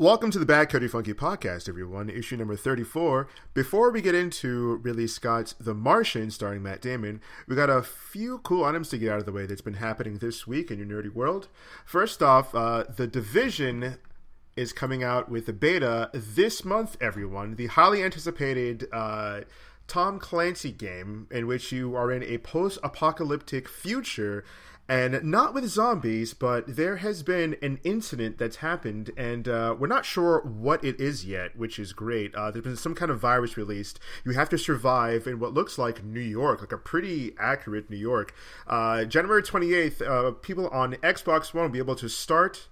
[0.00, 3.28] Welcome to the Bad Cody Funky podcast, everyone, issue number 34.
[3.52, 8.38] Before we get into Ridley Scott's The Martian, starring Matt Damon, we got a few
[8.38, 10.88] cool items to get out of the way that's been happening this week in your
[10.88, 11.48] nerdy world.
[11.84, 13.98] First off, uh, The Division
[14.56, 17.56] is coming out with a beta this month, everyone.
[17.56, 19.42] The highly anticipated uh,
[19.86, 24.44] Tom Clancy game in which you are in a post apocalyptic future
[24.90, 29.86] and not with zombies, but there has been an incident that's happened, and uh, we're
[29.86, 32.34] not sure what it is yet, which is great.
[32.34, 34.00] Uh, there's been some kind of virus released.
[34.24, 37.98] You have to survive in what looks like New York, like a pretty accurate New
[37.98, 38.34] York.
[38.66, 42.66] Uh, January 28th, uh, people on Xbox One will be able to start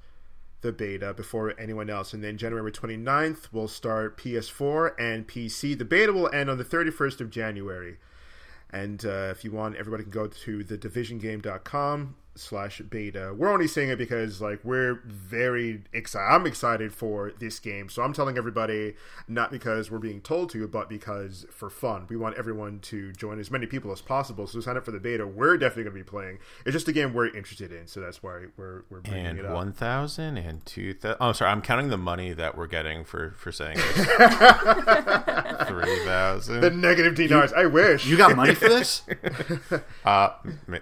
[0.60, 2.12] the beta before anyone else.
[2.12, 5.78] And then January 29th, we'll start PS4 and PC.
[5.78, 7.98] The beta will end on the 31st of January.
[8.70, 13.34] And uh, if you want, everybody can go to thedivisiongame.com slash beta.
[13.36, 16.26] We're only saying it because like we're very excited.
[16.34, 18.94] I'm excited for this game, so I'm telling everybody
[19.26, 22.06] not because we're being told to, but because for fun.
[22.08, 24.46] We want everyone to join as many people as possible.
[24.46, 25.26] So sign up for the beta.
[25.26, 26.38] We're definitely going to be playing.
[26.64, 29.44] It's just a game we're interested in, so that's why we're we're bringing and it
[29.44, 29.52] up.
[29.54, 31.18] one thousand and two thousand.
[31.20, 34.06] Oh, sorry, I'm counting the money that we're getting for for saying this.
[35.68, 36.60] Three thousand.
[36.60, 37.52] The negative dinars.
[37.52, 39.02] I wish You got money for this?
[40.04, 40.30] Uh,
[40.66, 40.78] ma-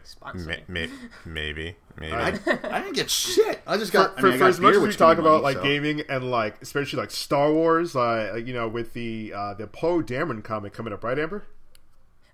[0.69, 0.87] ma-
[1.25, 2.13] ma- maybe, maybe.
[2.13, 2.29] I,
[2.71, 3.61] I didn't get shit.
[3.67, 4.19] I just for, got.
[4.19, 5.63] I for, mean, I for got as much as we talk about money, like so.
[5.63, 10.03] gaming and like especially like Star Wars, uh, you know, with the uh, the Poe
[10.03, 11.45] Dameron comic coming up, right, Amber?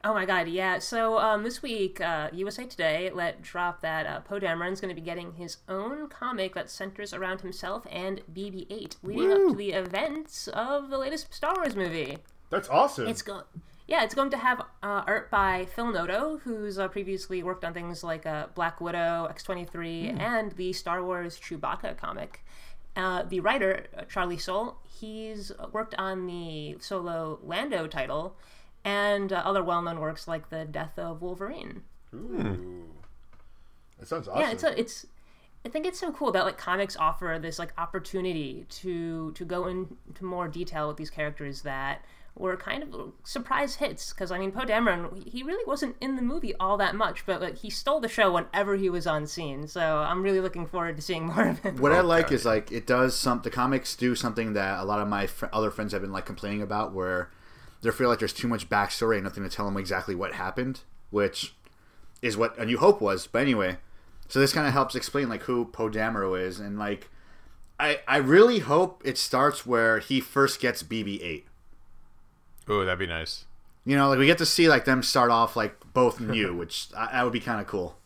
[0.04, 0.78] Oh my god, yeah.
[0.80, 5.00] So um, this week, uh, USA Today let drop that uh, Poe Dameron's going to
[5.00, 9.72] be getting his own comic that centers around himself and BB-8, leading up to the
[9.72, 12.18] events of the latest Star Wars movie.
[12.50, 13.06] That's awesome.
[13.06, 13.44] It's going,
[13.92, 17.74] yeah, it's going to have uh, art by Phil Noto, who's uh, previously worked on
[17.74, 22.42] things like uh, Black Widow, X twenty three, and the Star Wars Chewbacca comic.
[22.96, 28.34] Uh, the writer uh, Charlie Soule, he's worked on the solo Lando title,
[28.82, 31.82] and uh, other well known works like the Death of Wolverine.
[32.14, 32.84] Ooh.
[33.98, 34.40] That sounds awesome.
[34.40, 35.06] Yeah, it's a, it's.
[35.66, 39.66] I think it's so cool that like comics offer this like opportunity to to go
[39.66, 44.12] into more detail with these characters that were kind of surprise hits.
[44.12, 47.40] Because I mean, Poe Dameron, he really wasn't in the movie all that much, but
[47.40, 49.66] like he stole the show whenever he was on scene.
[49.68, 51.76] So I'm really looking forward to seeing more of him.
[51.76, 53.42] What I like is like it does some.
[53.42, 56.26] The comics do something that a lot of my fr- other friends have been like
[56.26, 57.30] complaining about, where
[57.82, 60.80] they feel like there's too much backstory and nothing to tell them exactly what happened,
[61.10, 61.54] which
[62.22, 63.26] is what A New Hope was.
[63.26, 63.78] But anyway,
[64.28, 67.10] so this kind of helps explain like who Poe Dameron is, and like
[67.78, 71.44] I I really hope it starts where he first gets BB-8.
[72.68, 73.44] Oh, that'd be nice.
[73.84, 76.88] You know, like we get to see like them start off like both new, which
[76.96, 77.96] I, that would be kind of cool.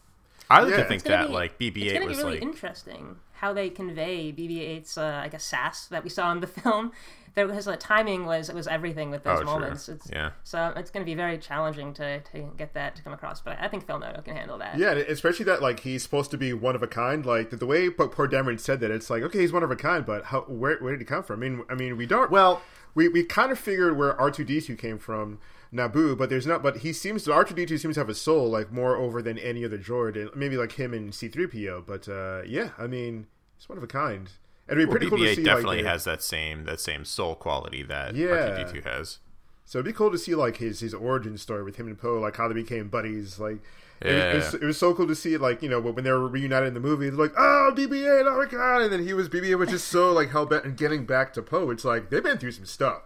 [0.49, 0.77] I like Yeah.
[0.79, 4.33] to think that be- like BB-8 gonna was be really like interesting how they convey
[4.33, 6.93] BB-8's, uh, I guess, sass that we saw in the film.
[7.35, 9.53] There was the timing was was everything with those Oh, true.
[9.53, 9.91] moments.
[9.91, 10.31] It's, Yeah.
[10.43, 13.43] So it's going to be very challenging to, to get that to come across.
[13.43, 14.79] But I think Phil Noto can handle that.
[14.79, 17.27] yeah, especially that like he's supposed to be one of a kind.
[17.27, 19.77] Like the, the way Poe Dameron said that, it's like okay, he's one of a
[19.77, 21.43] kind, but how where where did he come from?
[21.43, 22.31] I mean, I mean, we don't.
[22.31, 22.63] Well,
[22.97, 25.39] we we kind of figured where R two D two came from.
[25.73, 26.63] Naboo, but there's not.
[26.63, 28.97] But he seems to R two D two seems to have a soul like more
[28.97, 31.85] over than any other droid, maybe like him and C three PO.
[31.87, 34.29] But uh, yeah, I mean, it's one of a kind.
[34.69, 35.45] It'd be well, pretty cool to BB-8 see.
[35.45, 38.27] definitely like, has that same that same soul quality that Yeah.
[38.29, 39.19] R2D2 has.
[39.65, 42.21] So it'd be cool to see like his his origin story with him and Poe,
[42.21, 43.39] like how they became buddies.
[43.39, 43.59] Like
[44.05, 44.11] Yeah.
[44.33, 46.69] it, was, it was so cool to see like you know when they were reunited
[46.69, 49.59] in the movie, they're like oh BB-8, oh my god, and then he was BB-8
[49.59, 51.71] was just so like hell bent and getting back to Poe.
[51.71, 53.03] It's like they've been through some stuff.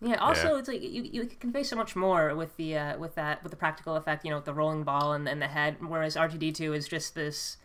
[0.00, 0.16] Yeah.
[0.16, 0.58] Also, Yeah.
[0.58, 3.50] it's like you, you can convey so much more with the uh, with that with
[3.50, 4.24] the practical effect.
[4.24, 5.76] You know, with the rolling ball and, and the head.
[5.80, 7.56] Whereas R two D two is just this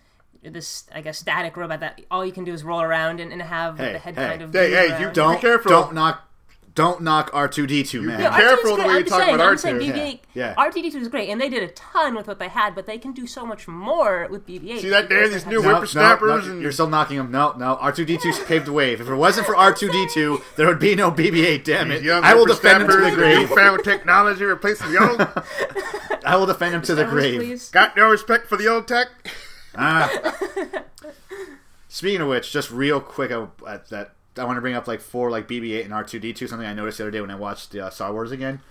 [0.42, 3.42] this I guess static robot that all you can do is roll around and, and
[3.42, 4.26] have Hey, the head hey.
[4.26, 4.52] kind of.
[4.54, 5.02] Hey, hey, around.
[5.02, 5.70] you don't careful.
[5.70, 6.28] don't knock
[6.76, 8.18] don't knock R two D two man.
[8.18, 9.94] be R2D2 careful is the way you I'm talk saying, about I'm R2.
[9.94, 10.56] BB-8, Yeah.
[10.56, 13.12] R2D2 is great, and they did a ton with what they had, but they can
[13.14, 14.80] do so much more with BB-8.
[14.82, 17.30] See that there, these new have- No, whippersnappers no, no, and- you're still knocking him.
[17.32, 17.76] No, no.
[17.76, 18.94] R two D 2 paved the way.
[18.94, 21.64] If it wasn't for R two D two, there would be no BB eight.
[21.66, 22.02] Damn it!
[22.02, 23.50] Young I will defend him to the grave.
[23.50, 26.24] Newfound technology replacing the old.
[26.26, 27.40] I will defend him to the Star Wars, grave.
[27.40, 27.70] please.
[27.70, 29.08] Got no respect for the old tech.
[29.76, 30.10] Ah.
[31.88, 35.02] Speaking of which, just real quick, I, at that I want to bring up like
[35.02, 36.50] four like BB-8 and R2D2.
[36.50, 38.62] Something I noticed the other day when I watched the uh, Star Wars again.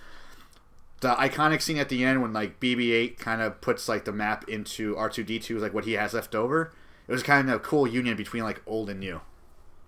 [1.00, 4.49] The iconic scene at the end when like BB-8 kind of puts like the map
[4.49, 6.73] into R2D2, is like what he has left over.
[7.09, 9.20] It was kind of a cool union between like old and new.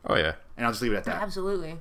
[0.04, 0.34] Oh yeah.
[0.56, 1.22] And I'll just leave it at that.
[1.22, 1.78] Absolutely.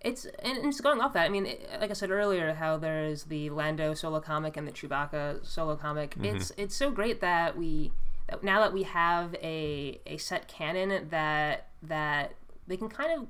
[0.00, 1.24] It's and and it's going off that.
[1.24, 4.72] I mean, it, like I said earlier, how there's the Lando solo comic and the
[4.72, 6.14] Chewbacca solo comic.
[6.22, 7.92] It's it's so great that we
[8.28, 12.34] that now that we have a a set canon that that
[12.66, 13.26] they can kind of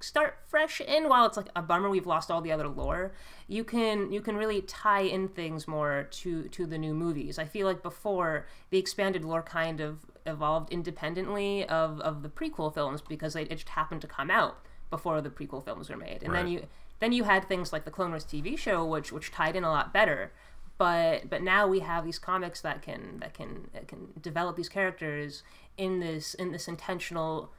[0.00, 1.08] start fresh in.
[1.08, 3.12] While it's like a bummer we've lost all the other lore
[3.52, 7.38] you can you can really tie in things more to to the new movies.
[7.38, 12.72] I feel like before the expanded lore kind of evolved independently of of the prequel
[12.72, 16.22] films because they it just happened to come out before the prequel films were made.
[16.22, 16.66] And then you
[17.00, 19.70] then you had things like the clone wars tv show which which tied in a
[19.70, 20.32] lot better.
[20.78, 24.70] But but now we have these comics that can that can that can develop these
[24.70, 25.42] characters
[25.76, 27.52] in this in this intentional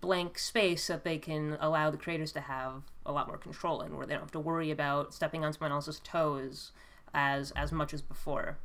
[0.00, 3.96] blank space that they can allow the creators to have a lot more control in
[3.96, 6.72] where they don't have to worry about stepping on someone else's toes
[7.12, 8.58] as as much as before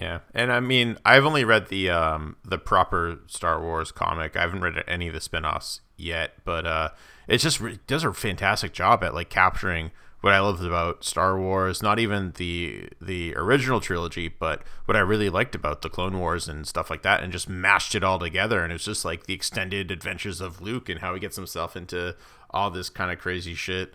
[0.00, 4.36] Yeah, and I mean, I've only read the um the proper Star Wars comic.
[4.36, 6.88] I haven't read any of the spin-offs yet, but uh,
[7.28, 9.90] it's just does a fantastic job at like capturing
[10.20, 11.82] what I loved about Star Wars.
[11.82, 16.48] Not even the the original trilogy, but what I really liked about the Clone Wars
[16.48, 18.62] and stuff like that, and just mashed it all together.
[18.62, 22.16] And it's just like the extended adventures of Luke and how he gets himself into
[22.50, 23.94] all this kind of crazy shit.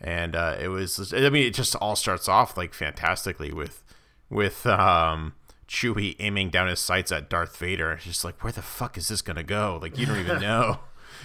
[0.00, 3.82] And uh, it was, I mean, it just all starts off like fantastically with
[4.28, 5.34] with um
[5.68, 7.92] Chewie aiming down his sights at Darth Vader.
[7.92, 9.78] It's just like, where the fuck is this gonna go?
[9.80, 10.80] Like you don't even know.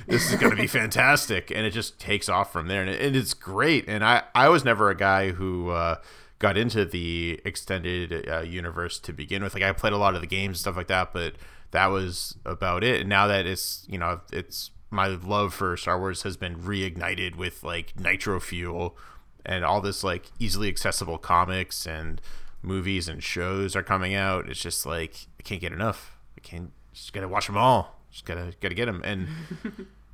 [0.05, 3.15] This is gonna be fantastic, and it just takes off from there, and, it, and
[3.15, 3.87] it's great.
[3.87, 5.97] And I I was never a guy who uh,
[6.39, 9.53] got into the extended uh, universe to begin with.
[9.53, 11.35] Like I played a lot of the games and stuff like that, but
[11.71, 13.01] that was about it.
[13.01, 17.35] And now that it's you know it's my love for Star Wars has been reignited
[17.35, 18.97] with like Nitro Fuel
[19.45, 22.21] and all this like easily accessible comics and
[22.61, 24.49] movies and shows are coming out.
[24.49, 26.17] It's just like I can't get enough.
[26.37, 27.96] I can't just gotta watch them all.
[28.17, 29.01] Just gotta gotta get him.
[29.03, 29.27] And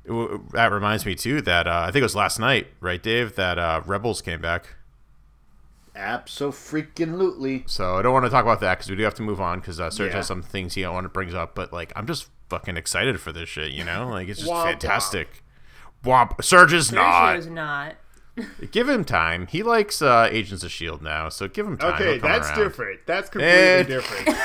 [0.04, 3.02] it w- that reminds me too that uh, I think it was last night, right,
[3.02, 3.34] Dave?
[3.36, 4.76] That uh, Rebels came back.
[5.96, 7.64] Absolutely.
[7.66, 9.60] So I don't want to talk about that because we do have to move on
[9.60, 10.16] because uh, Serge Yeah.
[10.16, 11.54] has some things he want to brings up.
[11.54, 13.72] But like, I'm just fucking excited for this shit.
[13.72, 15.42] You know, like it's just Womp fantastic.
[16.04, 16.44] Womp.
[16.44, 17.36] Serge is not.
[17.38, 17.94] is not
[18.72, 19.46] Give him time.
[19.46, 21.94] He likes uh, Agents of Shield now, so give him time.
[21.94, 22.58] Okay, that's around.
[22.58, 23.00] different.
[23.06, 24.36] That's completely And- different.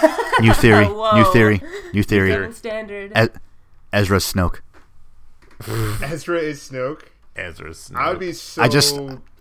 [0.41, 0.85] New theory.
[0.85, 1.17] Whoa.
[1.17, 1.61] New theory.
[1.93, 2.53] New theory.
[2.53, 3.29] Standard Ez-
[3.91, 4.59] Ezra Snoke.
[6.01, 7.03] Ezra is Snoke.
[7.35, 7.95] Ezra Snoke.
[7.97, 8.61] I would be so.
[8.61, 8.97] I just-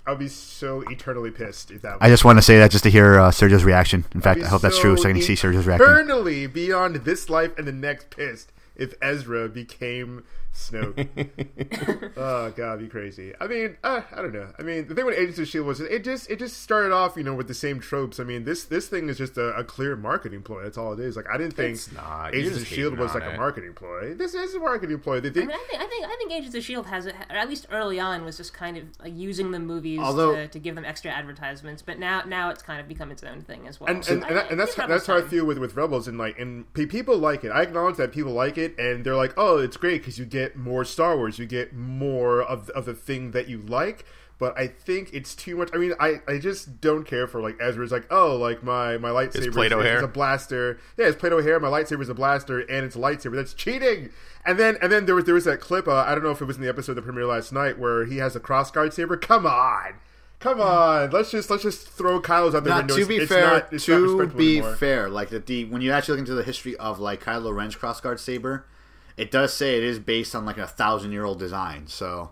[0.07, 1.99] I would be so eternally pissed if that.
[2.01, 4.07] I just want to say that just to hear uh, Sergio's reaction.
[4.15, 5.87] In fact, I hope that's true, so I can see Sergio's reaction.
[5.87, 10.25] Eternally beyond this life and the next pissed if Ezra became
[10.59, 12.13] Snoke.
[12.17, 13.33] oh god, it'd be crazy.
[13.41, 14.49] I mean, uh, I don't know.
[14.59, 17.17] I mean, the thing with Agents of Shield was it just it just started off,
[17.17, 18.19] you know, with the same tropes.
[18.19, 20.65] I mean, this this thing is just a, a clear marketing ploy.
[20.65, 21.17] That's all it is.
[21.17, 22.33] Like, I didn't think It's not.
[22.33, 24.15] You're Agents of just Shield was on like a marketing ploy.
[24.15, 25.21] This is a marketing ploy.
[25.21, 27.11] They I think mean, I think, I think, I think Agents of Shield has, a,
[27.31, 30.49] or at least early on, was just kind of like using the movies Although- to,
[30.49, 31.83] to give them extra advertisements.
[31.83, 33.91] But now, now it's kind of become its own thing as well.
[33.91, 35.77] and So and, I- and, I and that's give that's how I feel with with
[35.77, 37.51] Rebels and like and people like it.
[37.51, 40.48] I acknowledge that people like it and they're like, oh, it's great because you get
[40.57, 44.05] more Star Wars, you get more of of the thing that you like.
[44.39, 45.69] But I think it's too much.
[45.75, 49.09] I mean, I, I just don't care for like Ezra's like, oh, like my my
[49.11, 49.97] lightsaber Play-Doh is, hair.
[49.97, 50.79] is a blaster.
[50.97, 51.59] Yeah, it's Play-Doh hair.
[51.59, 53.35] My lightsaber is a blaster, and it's a lightsaber.
[53.35, 54.11] That's cheating.
[54.47, 55.89] And then and then there was there was that clip.
[55.89, 58.05] Uh, I don't know if it was in the episode that premiered last night where
[58.05, 59.17] he has a crossguard saber.
[59.17, 59.95] Come on.
[60.39, 62.95] Come on, let's just let's just throw Kylo's out the Now, window.
[62.97, 64.77] to be it's fair, not- it's not to respectable be anymore.
[64.77, 67.75] fair, like the, the when you actually look into the history of like Kylo Ren's
[67.75, 68.65] crossguard saber,
[69.19, 71.87] it does say it is based on like a thousand year old design.
[71.89, 72.31] So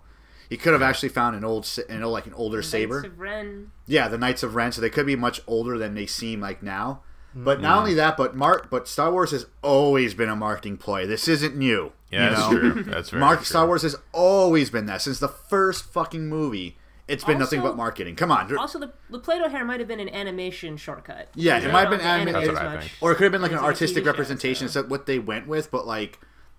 [0.48, 3.02] he could have actually found an old, sa- an old like an older saber.
[3.02, 3.70] Knights of Ren.
[3.86, 4.72] Yeah, the Knights of Ren.
[4.72, 7.02] So they could be much older than they seem like now.
[7.34, 7.62] But Mm-hmm.
[7.62, 11.06] not only that, but Mark, but Star Wars has always been a marketing ploy.
[11.06, 11.92] This isn't new.
[12.10, 12.58] Yeah, you that's know?
[12.72, 12.82] true.
[12.84, 13.44] That's very Mark true.
[13.46, 16.78] Star Wars has always been that since the first fucking movie.
[17.08, 18.16] It's been nothing but marketing.
[18.16, 21.28] Come on, Also, the, the Play-Doh hair might have been an animation shortcut.
[21.36, 22.84] Yeah, They it might have been animate animated- as That's what I much.
[22.84, 23.02] think.
[23.02, 24.68] or it could have been like an It's like a artistic TV show, representation.
[24.68, 25.70] so- what they went with?
[25.70, 26.18] But like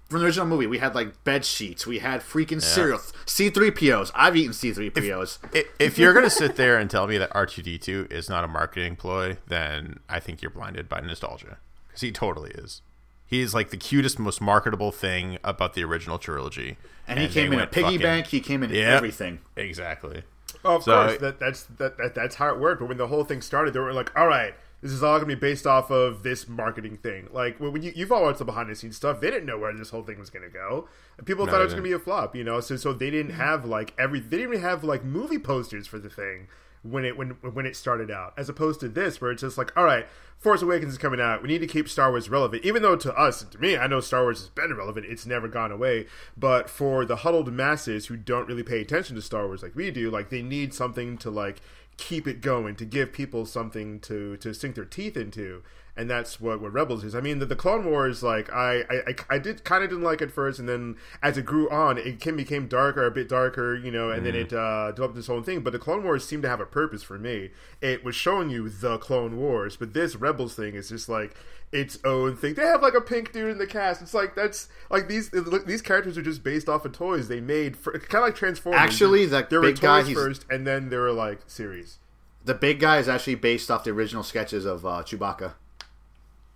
[0.10, 3.72] from the original movie, we had like bed sheets, we had freaking cereal, C three
[3.72, 4.12] POs.
[4.16, 5.40] I've eaten C three POs.
[5.54, 8.96] I- If you're gonna sit there and tell me that R2D2 is not a marketing
[8.96, 12.82] ploy, then I think you're blinded by nostalgia, because he totally is.
[13.26, 16.78] He is like the cutest, most marketable thing about the original trilogy.
[17.08, 18.28] And he came in a piggy fucking- bank.
[18.28, 18.96] He came in Yeah.
[18.96, 19.40] everything.
[19.58, 20.24] Exactly.
[20.64, 22.80] Oh, of So- course, that, that's that, that that's how it worked.
[22.80, 25.30] But when the whole thing started, they were like, "All right, this is all going
[25.30, 28.46] to be based off of this marketing thing." Like when you you've all watched the
[28.46, 30.88] behind the scenes stuff, they didn't know where this whole thing was going to go.
[31.18, 32.60] And people No, thought it was going to be a flop, you know.
[32.60, 36.00] So so they didn't have like every they didn't even have like movie posters for
[36.00, 36.48] the thing
[36.84, 39.76] when it when when it started out, as opposed to this where it's just like,
[39.76, 40.06] "All right,
[40.38, 41.42] Force Awakens is coming out.
[41.42, 44.00] We need to keep Star Wars relevant." Even though to us, to me, I know
[44.00, 46.06] Star Wars has been relevant; it's never gone away.
[46.38, 49.92] But for the huddled masses who don't really pay attention to Star Wars like we
[49.92, 51.62] do, like they need something to like
[51.98, 55.63] keep it going to give people something to to sink their teeth into
[55.98, 57.16] and that's what, what Rebels is.
[57.16, 60.22] I mean, the, the Clone Wars, like I I, I did kind of didn't like
[60.22, 63.75] it first, and then as it grew on, it came, became darker, a bit darker,
[63.75, 65.62] you know, and then it uh, developed this whole thing.
[65.62, 67.50] But the Clone Wars seemed to have a purpose for me.
[67.82, 71.36] It was showing you the Clone Wars, but this Rebels thing is just like
[71.72, 72.54] its own thing.
[72.54, 74.01] They have like a pink dude in the cast.
[74.01, 75.32] It's like that's like these
[75.66, 78.80] these characters are just based off of toys they made for kind of like Transformers.
[78.80, 82.00] Actually, the there were big guy, toys he's- first, and then there were like series.
[82.46, 85.56] The big guy is actually based off the original sketches of uh, Chewbacca.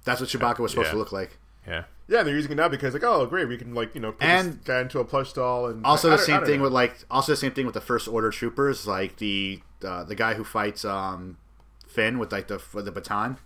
[0.03, 0.93] That's what Chewbacca was supposed Yeah.
[0.93, 1.37] to look like.
[1.67, 1.83] Yeah.
[2.07, 4.23] Yeah, they're using it now because like, oh, great, we can like you know put
[4.23, 6.45] And- this guy into a plush doll, and Also, I- the I don't- I same
[6.45, 6.63] thing know.
[6.65, 10.15] with like, also the same thing with the First Order troopers, like the uh, the
[10.15, 11.37] guy who fights um,
[11.87, 13.37] Finn with like the with the baton.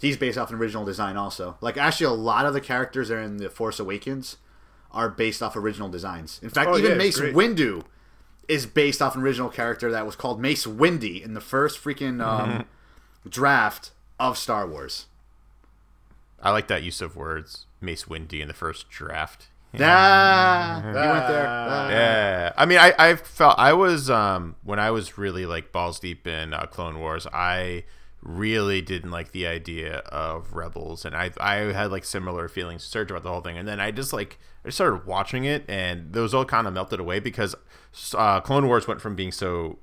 [0.00, 1.56] He's based off an original design, also.
[1.60, 4.36] Like, actually, a lot of the characters that are in the Force Awakens
[4.92, 6.38] are based off original designs.
[6.40, 7.34] In fact, Oh, even yeah, Mace great.
[7.34, 7.82] Windu
[8.46, 12.24] is based off an original character that was called Mace Windy in the first freaking
[12.24, 12.64] um,
[13.28, 13.90] draft
[14.20, 15.06] of Star Wars.
[16.40, 17.66] I like that use of words.
[17.80, 19.48] Mace Windy in the first draft.
[19.78, 21.46] Ah, you went there.
[21.46, 21.88] Ah.
[21.90, 26.00] Yeah, I mean, I I felt I was um when I was really like balls
[26.00, 27.84] deep in uh, Clone Wars, I
[28.22, 32.88] really didn't like the idea of Rebels, and I I had like similar feelings to
[32.88, 36.12] Serge about the whole thing, and then I just like I started watching it, and
[36.12, 37.54] those all kind of melted away because
[38.14, 39.78] uh, Clone Wars went from being so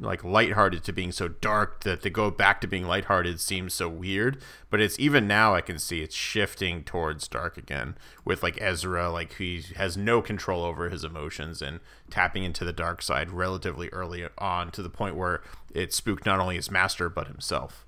[0.00, 3.88] like lighthearted to being so dark that to go back to being lighthearted seems so
[3.88, 4.40] weird.
[4.70, 9.10] But it's even now I can see it's shifting towards dark again with like Ezra,
[9.10, 13.88] like he has no control over his emotions and tapping into the dark side relatively
[13.90, 15.42] early on to the point where
[15.74, 17.84] it spooked not only his master but himself.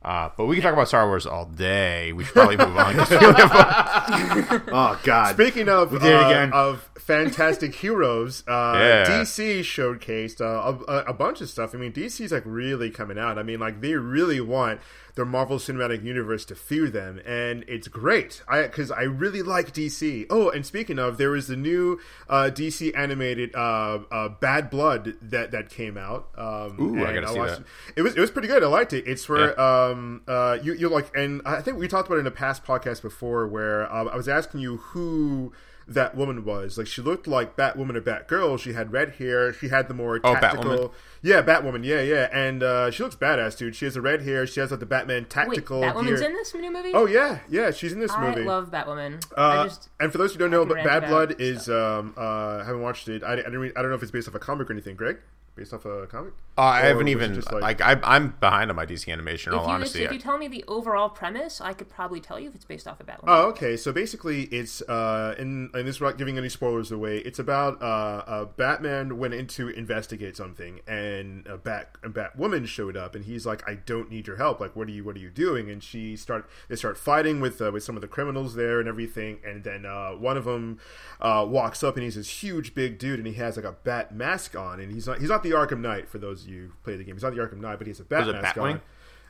[0.00, 2.12] Uh, but we can talk about Star Wars all day.
[2.12, 2.96] We should probably move on.
[2.96, 5.34] we only have- Oh God!
[5.34, 6.52] Speaking of we did it uh, again.
[6.52, 9.04] of fantastic heroes, uh, Yeah.
[9.06, 11.74] DC showcased uh, a, a bunch of stuff.
[11.74, 13.38] I mean, DC's like really coming out.
[13.38, 14.80] I mean, like they really want
[15.18, 18.40] the Marvel Cinematic Universe to fear them, and it's great.
[18.48, 20.26] I because I really like DC.
[20.30, 21.98] Oh, and speaking of, there was the new
[22.28, 26.28] uh, DC animated uh, uh, Bad Blood that that came out.
[26.38, 27.64] Um, Ooh, I gotta see watched- that.
[27.96, 28.62] It was it was pretty good.
[28.62, 29.08] I liked it.
[29.08, 29.88] It's for Yeah.
[29.90, 32.64] um uh you you like and I think we talked about it in a past
[32.64, 35.52] podcast before where um, I was asking you who
[35.88, 36.76] that woman was.
[36.76, 38.58] Like she looked like Batwoman or Batgirl.
[38.60, 39.52] She had red hair.
[39.52, 40.36] She had the more tactical.
[40.36, 40.88] Oh, tactical.
[40.88, 40.92] Batwoman?
[41.22, 41.84] Yeah, Batwoman.
[41.84, 42.28] Yeah, yeah.
[42.30, 43.74] And uh, she looks badass, dude.
[43.74, 44.46] She has the red hair.
[44.46, 46.28] She has like the Batman Wait, tactical Batwoman's gear.
[46.28, 46.92] in this new movie?
[46.94, 47.70] Oh yeah, yeah.
[47.70, 48.42] She's in this I movie.
[48.42, 49.24] I love Batwoman.
[49.36, 52.14] Uh, I just and for those who don't know, can but Bad Blood is um
[52.16, 53.24] uh haven't watched it.
[53.24, 53.72] I, I didn't.
[53.76, 54.94] I don't know if it's based off a comic or anything.
[54.94, 55.18] Greg,
[55.58, 56.32] based off a comic?
[56.56, 59.52] Uh, I haven't even just like, I, I'm behind on my DC animation.
[59.52, 62.20] In if all you, honesty, if you tell me the overall premise, I could probably
[62.20, 63.24] tell you if it's based off of Batwoman.
[63.28, 63.76] Oh, okay.
[63.76, 67.18] So basically, it's uh, in and this without giving any spoilers away.
[67.18, 67.84] It's about uh,
[68.26, 73.24] uh, Batman went in to investigate something, and a Bat a Batwoman showed up, and
[73.24, 74.58] he's like, "I don't need your help.
[74.58, 77.62] Like, what are you what are you doing?" And she start they start fighting with
[77.62, 80.80] uh, with some of the criminals there and everything, and then uh, one of them
[81.20, 84.14] uh, walks up, and he's this huge big dude, and he has like a bat
[84.14, 86.72] mask on, and he's not he's not the Arkham Knight for those of you who
[86.84, 87.14] play the game.
[87.14, 88.80] He's not the Arkham Knight, but he has a bat mask on.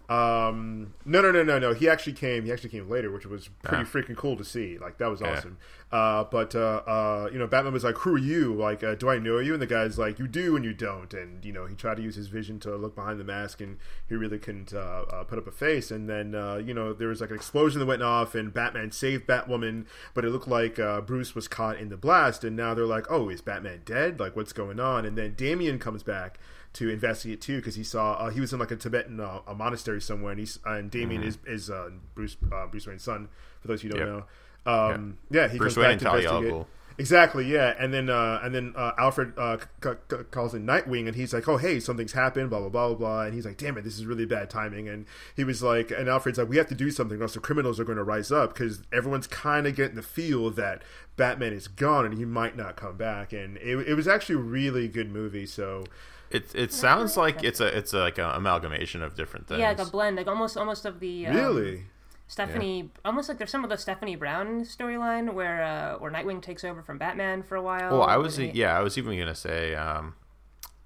[0.08, 1.74] Um, no, no, no, no, no.
[1.74, 2.44] He actually came.
[2.46, 3.86] He actually came later, which was pretty Ah.
[3.86, 4.78] freaking cool to see.
[4.78, 5.32] Like that was Yeah.
[5.36, 5.58] awesome.
[5.92, 8.54] Uh, but uh, uh, you know, Batman was like, "Who are you?
[8.54, 11.12] Like, uh, do I know you?" And the guy's like, "You do and you don't."
[11.12, 13.78] And you know, he tried to use his vision to look behind the mask, and
[14.08, 15.90] he really couldn't uh, uh, put up a face.
[15.90, 18.90] And then uh, you know, there was like an explosion that went off, and Batman
[18.92, 19.84] saved Batwoman,
[20.14, 22.44] but it looked like uh, Bruce was caught in the blast.
[22.44, 24.18] And now they're like, "Oh, is Batman dead?
[24.20, 26.38] Like, what's going on?" And then Damian comes back
[26.78, 29.54] to investigate too because he saw uh, he was in like a Tibetan uh, a
[29.54, 33.28] monastery somewhere and he's uh, and Damian is is uh, Bruce uh, Bruce Wayne's son
[33.60, 34.08] for those who don't Yep.
[34.08, 34.24] know.
[34.66, 36.66] Um, yeah he Bruce comes Wayne back to investigate
[36.98, 41.06] exactly yeah and then uh, and then uh, Alfred uh, c- c- calls in Nightwing
[41.06, 43.56] and he's like oh hey something's happened blah blah blah blah blah and he's like
[43.56, 45.06] damn it this is really bad timing and
[45.36, 47.78] he was like and Alfred's like we have to do something or else the criminals
[47.78, 50.82] are going to rise up because everyone's kind of getting the feel that
[51.16, 54.38] Batman is gone and he might not come back and it, it was actually a
[54.38, 55.84] really good movie so
[56.30, 59.60] It it sounds like it's a it's a, like an amalgamation of different things.
[59.60, 61.84] yeah, like a blend, like almost almost of the um, really
[62.26, 66.64] Stephanie, almost like there's some of the Stephanie Brown storyline where uh, where Nightwing takes
[66.64, 67.90] over from Batman for a while.
[67.98, 70.14] Well, I was he- yeah, I was even gonna say um,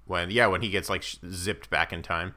[0.05, 2.35] when yeah when he gets like sh- zipped back in time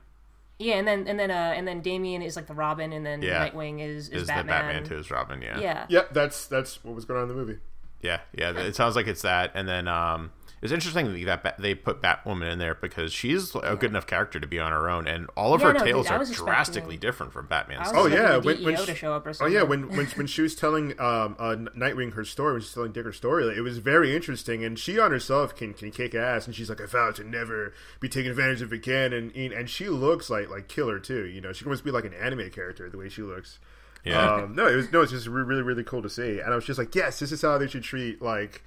[0.59, 3.21] yeah, and then and then uh, and then Damian is like the Robin, and then
[3.23, 3.49] Yeah.
[3.49, 4.47] Nightwing is is, is Batman.
[4.47, 5.43] the Batman to his Robin.
[5.43, 7.59] Yeah, Yeah, Yep, that's that's what was going on in the movie.
[8.01, 8.59] yeah, yeah.
[8.59, 10.33] It sounds like it's that, and then um,
[10.63, 14.47] it's interesting that they put Batwoman in there because she's a good enough character to
[14.47, 17.33] be on her own, and all of Yeah, her no, tales I are drastically different
[17.33, 17.89] from Batman's.
[17.93, 20.41] Oh yeah, when, when she, to show up or oh yeah, when when when she
[20.41, 23.57] was telling um uh, Nightwing her story, when she was telling Dick her story, like,
[23.57, 24.65] it was very interesting.
[24.65, 27.75] And she on herself can can kick ass, and she's like, I vow to never
[28.01, 29.13] be taken advantage of again.
[29.13, 31.27] And and and she looks like like killer too.
[31.27, 33.59] You know, she almost be like an anime character the way she looks.
[34.05, 34.37] Yeah.
[34.37, 36.41] Um, no, it was no, it's just really really cool to see.
[36.41, 38.63] And I was just like, yes, this is how they should treat like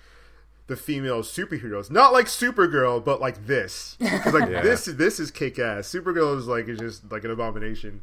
[0.69, 3.97] the female superheroes, not like Supergirl, but like this.
[3.99, 4.61] 'Cause, like Yeah.
[4.61, 5.89] this, this is kick ass.
[5.91, 7.99] Supergirl is like is just like an abomination.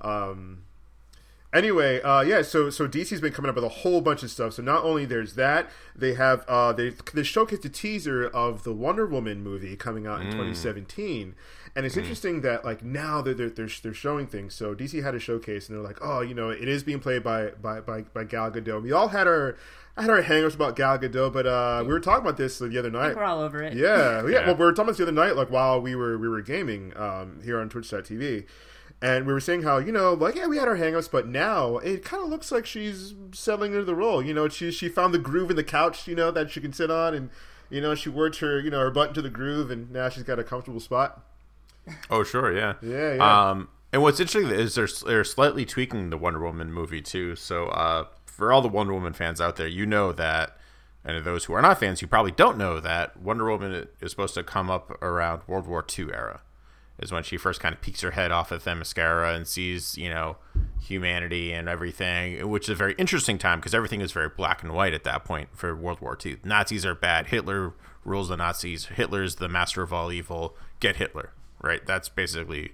[0.00, 0.62] Um,
[1.52, 2.42] anyway, uh, yeah.
[2.42, 4.52] So so DC's been coming up with a whole bunch of stuff.
[4.54, 8.72] So not only there's that, they have uh, they they showcased a teaser of the
[8.72, 11.34] Wonder Woman movie coming out in 2017.
[11.76, 14.54] And it's interesting that like now they're, they're they're they're showing things.
[14.54, 17.22] So DC had a showcase, and they're like, oh, you know, it is being played
[17.22, 18.82] by by by, by Gal Gadot.
[18.82, 19.56] We all had our
[19.96, 22.78] I had our hangers about Gal Gadot, but uh, we were talking about this the
[22.78, 23.14] other night.
[23.14, 23.74] We're all over it.
[23.74, 24.28] Yeah, yeah.
[24.28, 24.46] Yeah.
[24.46, 26.40] Well, we were talking about this the other night, like while we were we were
[26.40, 28.46] gaming um, here on Twitch.tv,
[29.02, 31.78] and we were saying how you know, like yeah, we had our hangups, but now
[31.78, 34.22] it kind of looks like she's settling into the role.
[34.22, 36.72] You know, she she found the groove in the couch, you know, that she can
[36.72, 37.30] sit on, and
[37.68, 40.24] you know, she worked her you know her butt into the groove, and now she's
[40.24, 41.24] got a comfortable spot.
[42.10, 43.50] Oh, sure, yeah, Yeah, yeah.
[43.50, 47.34] Um, and what's interesting is they're they're slightly tweaking the Wonder Woman movie too.
[47.36, 50.56] So, uh, for all the Wonder Woman fans out there, you know that,
[51.04, 54.34] and those who are not fans, you probably don't know that Wonder Woman is supposed
[54.34, 56.42] to come up around World War II era,
[57.00, 60.08] is when she first kind of peeks her head off of Themyscira and sees you
[60.08, 60.36] know
[60.80, 64.72] humanity and everything, which is a very interesting time because everything is very black and
[64.72, 66.36] white at that point for World War II.
[66.44, 67.26] Nazis are bad.
[67.28, 67.72] Hitler
[68.04, 68.86] rules the Nazis.
[68.86, 70.56] Hitler's the master of all evil.
[70.78, 71.84] Get Hitler right?
[71.86, 72.72] That's basically,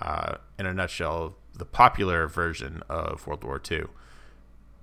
[0.00, 3.84] uh, in a nutshell, the popular version of World War II.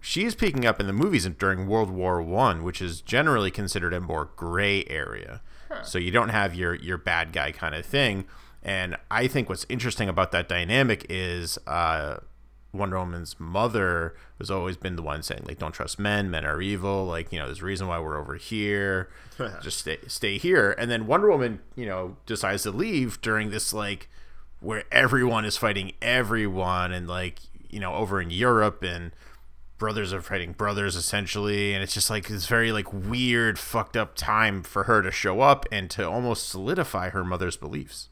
[0.01, 4.01] She's peeking up in the movies during World War One, which is generally considered a
[4.01, 5.41] more gray area.
[5.83, 8.25] So you don't have your your bad guy kind of thing.
[8.61, 12.17] And I think what's interesting about that dynamic is uh,
[12.73, 16.31] Wonder Woman's mother has always been the one saying like, "Don't trust men.
[16.31, 17.05] Men are evil.
[17.05, 19.09] Like, you know, there's a reason why we're over here.
[19.61, 23.73] Just stay stay here." And then Wonder Woman, you know, decides to leave during this
[23.73, 24.09] like
[24.59, 27.39] where everyone is fighting everyone, and like
[27.69, 29.11] you know, over in Europe and
[29.77, 34.15] brothers are fighting brothers essentially and it's just like this very like weird fucked up
[34.15, 38.07] time for her to show up and to almost solidify her mother's beliefs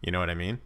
[0.00, 0.60] you know what i mean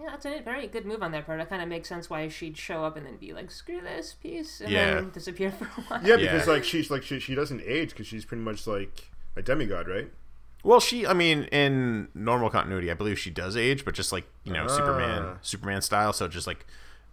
[0.00, 1.40] Yeah, that's a very good move on their part.
[1.40, 4.14] It kind of makes sense why she'd show up and then be like, "Screw this
[4.14, 4.94] piece," and Yeah.
[4.94, 6.00] then disappear for a while.
[6.06, 6.52] yeah, because yeah.
[6.52, 10.10] like she's like she she doesn't age because she's pretty much like a demigod, right?
[10.62, 14.24] Well, she, I mean, in normal continuity, I believe she does age, but just like
[14.44, 14.76] you know, Ah.
[14.76, 16.12] Superman, Superman style.
[16.12, 16.66] So just like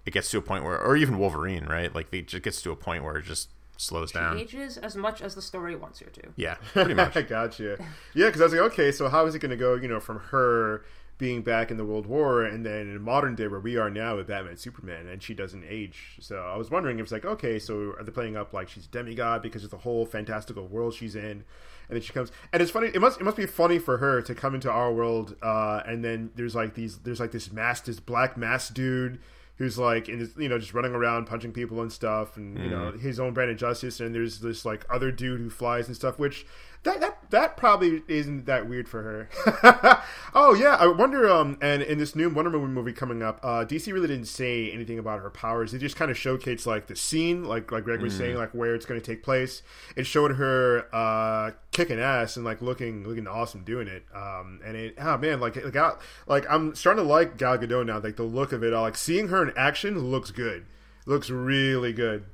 [0.06, 1.94] it gets to a point where, or even Wolverine, right?
[1.94, 4.38] Like it just gets to a point where it just slows down.
[4.38, 6.22] Ages as much as the story wants her to.
[6.36, 7.16] Yeah, pretty much.
[7.18, 7.78] I gotcha.
[8.14, 9.76] Yeah, because I was like, okay, so how is it going to go?
[9.76, 10.84] You know, from her
[11.18, 14.18] being back in the World War, and then in modern day where we are now
[14.18, 16.18] with Batman, and Superman, and she doesn't age.
[16.20, 18.86] So I was wondering if it's like, okay, so are they playing up like she's
[18.86, 21.44] a demigod because of the whole fantastical world she's in?
[21.90, 22.88] And then she comes, and it's funny.
[22.94, 26.04] It must it must be funny for her to come into our world, uh, and
[26.04, 29.20] then there's like these there's like this masked this black masked dude
[29.58, 32.70] who's like in his, you know just running around punching people and stuff, and you
[32.70, 34.00] know his own brand of justice.
[34.00, 36.46] And there's this like other dude who flies and stuff, which
[36.84, 40.04] that that that probably isn't that weird for her.
[40.34, 41.30] oh yeah, I wonder.
[41.30, 44.72] Um, and in this new Wonder Woman movie coming up, uh, DC really didn't say
[44.72, 45.72] anything about her powers.
[45.72, 48.76] They just kind of showcased like the scene, like like Greg was saying, like where
[48.76, 49.64] it's going to take place.
[49.96, 54.06] It showed her uh, kicking ass and like looking looking awesome doing it.
[54.14, 55.94] Um, and it oh man, like like I,
[56.28, 58.00] like I'm starting to like Gal Gadot now.
[58.00, 60.66] Like the look of it all, like seeing her in action looks good.
[61.06, 62.26] Looks really good.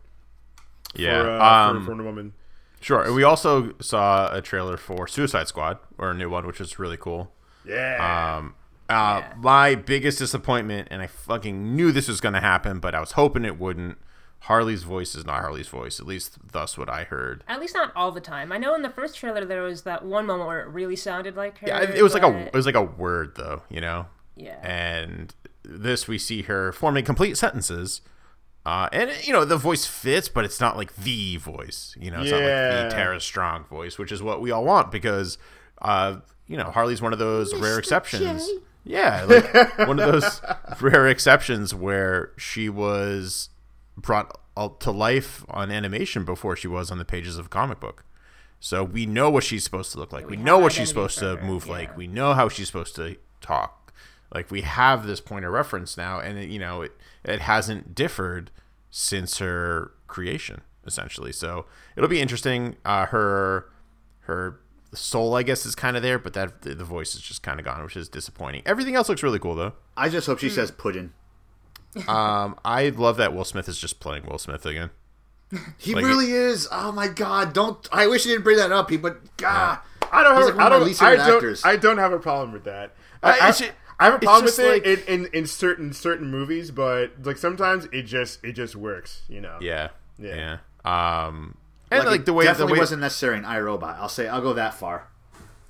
[0.95, 1.21] Yeah.
[1.21, 2.33] For, uh, um, for, for Wonder Woman.
[2.83, 3.01] Sure.
[3.03, 6.77] And we also saw a trailer for Suicide Squad, or a new one, which is
[6.77, 7.31] really cool.
[7.65, 8.37] Yeah.
[8.37, 8.55] Um,
[8.89, 12.99] uh, My biggest disappointment, and I fucking knew this was going to happen, but I
[12.99, 13.97] was hoping it wouldn't.
[14.41, 17.45] Harley's voice is not Harley's voice, at least thus what I heard.
[17.47, 18.51] At least not all the time.
[18.51, 21.37] I know in the first trailer there was that one moment where it really sounded
[21.37, 21.67] like her.
[21.67, 24.07] Yeah, it was like a it was like a word though, you know.
[24.35, 24.59] Yeah.
[24.61, 28.01] And this we see her forming complete sentences.
[28.65, 31.95] Uh, and you know the voice fits, but it's not like the voice.
[31.99, 34.89] You know, it's not like the Tara Strong voice, which is what we all want
[34.89, 35.37] because,
[35.81, 38.49] uh, you know, Harley's one of those rare exceptions.
[38.85, 40.41] Yeah, like one of those
[40.81, 43.49] rare exceptions where she was
[43.97, 44.39] brought
[44.79, 48.05] to life on animation before she was on the pages of a comic book.
[48.59, 50.29] So we know what she's supposed to look like.
[50.29, 51.73] we have know what she's supposed to move yeah.
[51.73, 51.97] like.
[51.97, 53.82] We know how she's supposed to talk.
[54.33, 56.91] Like we have this point of reference now, and it, you know it
[57.23, 58.49] it hasn't differed
[58.89, 61.31] since her creation essentially.
[61.31, 61.65] So
[61.95, 62.75] it'll be interesting.
[62.83, 63.69] Uh, her
[64.21, 64.59] her
[64.93, 67.59] soul, I guess, is kind of there, but that the, the voice is just kind
[67.59, 68.61] of gone, which is disappointing.
[68.65, 69.73] Everything else looks really cool though.
[69.95, 71.13] I just hope she says pudding.
[72.07, 74.89] Um, I love that Will Smith is just playing Will Smith again.
[75.77, 76.67] He Like- really is.
[76.71, 77.53] Oh my god!
[77.53, 77.87] Don't.
[77.91, 78.89] I wish he didn't bring that up.
[78.89, 79.77] He, but God,
[80.11, 80.45] I don't have.
[80.45, 81.01] like one I of my don't.
[81.03, 81.65] I don't.
[81.65, 82.95] I don't have a problem with that.
[83.21, 83.69] I, I, it's ju-
[84.03, 87.11] I have a problem with just it like- in, in, in certain certain movies, but
[87.23, 89.23] like sometimes it just it just works.
[89.27, 89.57] You know.
[89.61, 89.89] Yeah,
[90.19, 90.57] Yeah.
[90.85, 91.25] yeah.
[91.25, 91.57] Um,
[91.91, 93.97] and like, it the way the definitely way wasn't necessary in iRobot.
[93.99, 95.07] I'll say I'll go that far.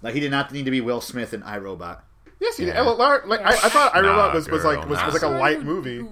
[0.01, 1.99] Like he did not need to be Will Smith in iRobot.
[2.39, 2.81] Yes, you Yeah.
[2.83, 5.05] know, Lar- like I, I thought I Nah, was was girl, like was, nah.
[5.05, 6.05] was like a light who- movie.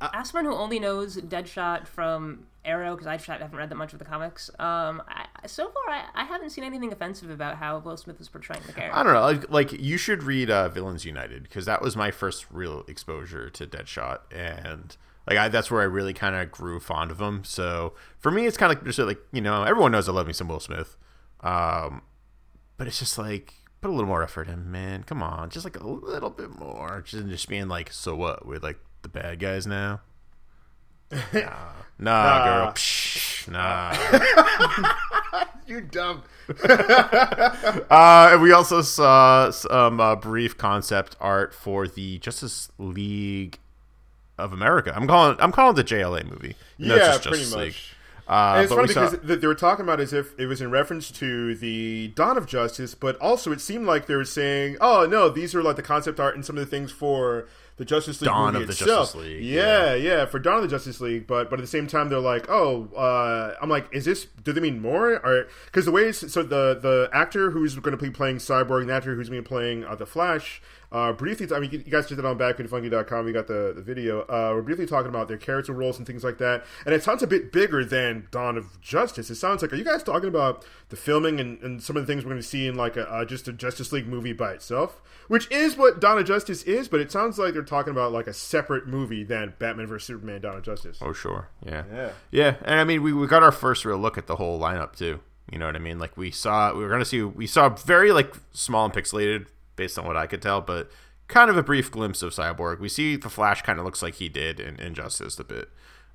[0.00, 3.92] Who- as someone who only knows Deadshot from Arrow, because I haven't read that much
[3.92, 4.48] of the comics.
[4.58, 8.28] Um, I, so far I, I haven't seen anything offensive about how Will Smith was
[8.28, 8.98] portraying the character.
[8.98, 9.20] I don't know.
[9.20, 13.50] Like, like you should read uh, Villains United because that was my first real exposure
[13.50, 14.96] to Deadshot, and
[15.28, 17.44] like I, that's where I really kind of grew fond of him.
[17.44, 20.26] So for me, it's kind of like just like you know everyone knows I love
[20.26, 20.96] me some Will Smith,
[21.40, 22.02] um,
[22.78, 25.02] but it's just like put a little more effort in, man.
[25.02, 27.02] Come on, just like a little bit more.
[27.04, 28.46] Just just being like, so what?
[28.46, 30.00] We're like the bad guys now.
[31.96, 32.72] Nah, nah, girl.
[32.72, 33.94] Psh, nah.
[35.66, 36.24] You dumb.
[36.58, 43.58] Uh, and we also saw some uh, brief concept art for the Justice League
[44.38, 44.92] of America.
[44.94, 46.56] I'm calling I'm calling the JLA movie.
[46.78, 47.94] No, it's Yeah, just pretty much.
[48.26, 50.70] Uh, it's funny we saw- because they were talking about as if it was in
[50.70, 55.06] reference to the Dawn of Justice, but also it seemed like they were saying, "Oh
[55.06, 58.20] no, these are like the concept art and some of the things for the Justice
[58.20, 61.00] League Dawn movie of the itself." Justice League, Yeah, yeah, for Dawn of the Justice
[61.00, 64.26] League, but but at the same time they're like, "Oh, uh, I'm like, is this?
[64.42, 65.14] Do they mean more?
[65.24, 68.86] Or because the way it's, so the the actor who's going to be playing Cyborg,
[68.86, 70.62] the actor who's going to be playing uh, the Flash."
[70.94, 73.24] Uh, briefly, I mean, you guys did that on backwithfunky.com.
[73.24, 74.20] We got the, the video.
[74.22, 76.64] Uh, we're briefly talking about their character roles and things like that.
[76.86, 79.28] And it sounds a bit bigger than Dawn of Justice.
[79.28, 82.12] It sounds like, are you guys talking about the filming and, and some of the
[82.12, 84.52] things we're going to see in like a, uh, just a Justice League movie by
[84.52, 85.02] itself?
[85.26, 88.26] Which is what Dawn of Justice is, but it sounds like they're talking about like
[88.28, 90.98] a separate movie than Batman vs Superman: Dawn of Justice.
[91.00, 92.10] Oh sure, yeah, Yeah.
[92.30, 92.54] yeah.
[92.62, 95.20] And I mean, we, we got our first real look at the whole lineup too.
[95.50, 95.98] You know what I mean?
[95.98, 99.98] Like we saw, we were gonna see, we saw very like small and pixelated based
[99.98, 100.90] on what I could tell, but
[101.28, 102.80] kind of a brief glimpse of Cyborg.
[102.80, 105.68] We see the Flash kind of looks like he did in Injustice a bit.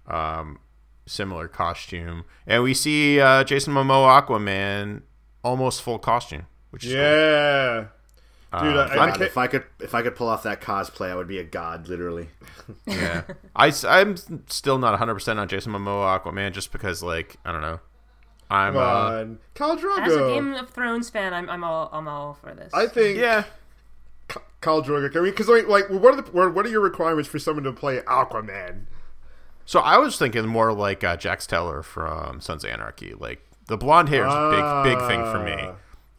[0.08, 0.60] Um,
[1.06, 5.02] similar costume, and we see uh, Jason Momoa Aquaman
[5.44, 7.02] almost full costume, which is cool.
[7.02, 7.86] Yeah.
[8.52, 11.28] Dude, I, I if I could, if I could pull off that cosplay, I would
[11.28, 12.30] be a god, literally.
[12.86, 13.24] Yeah,
[13.56, 14.16] I am
[14.48, 17.80] still not 100 percent on Jason Momoa Aquaman just because like I don't know.
[18.50, 19.26] I'm come uh.
[19.56, 20.00] Khal Drogo.
[20.00, 22.74] As a Game of Thrones fan, I'm, I'm all I'm all for this.
[22.74, 23.46] I think yeah.
[24.62, 25.16] Khal Drogo.
[25.16, 27.64] I mean, because like, like, what are the what what are your requirements for someone
[27.64, 28.86] to play Aquaman?
[29.66, 33.14] So I was thinking more like uh, Jax Teller from Sons of Anarchy.
[33.14, 35.70] Like the blonde hair is a big big thing for me.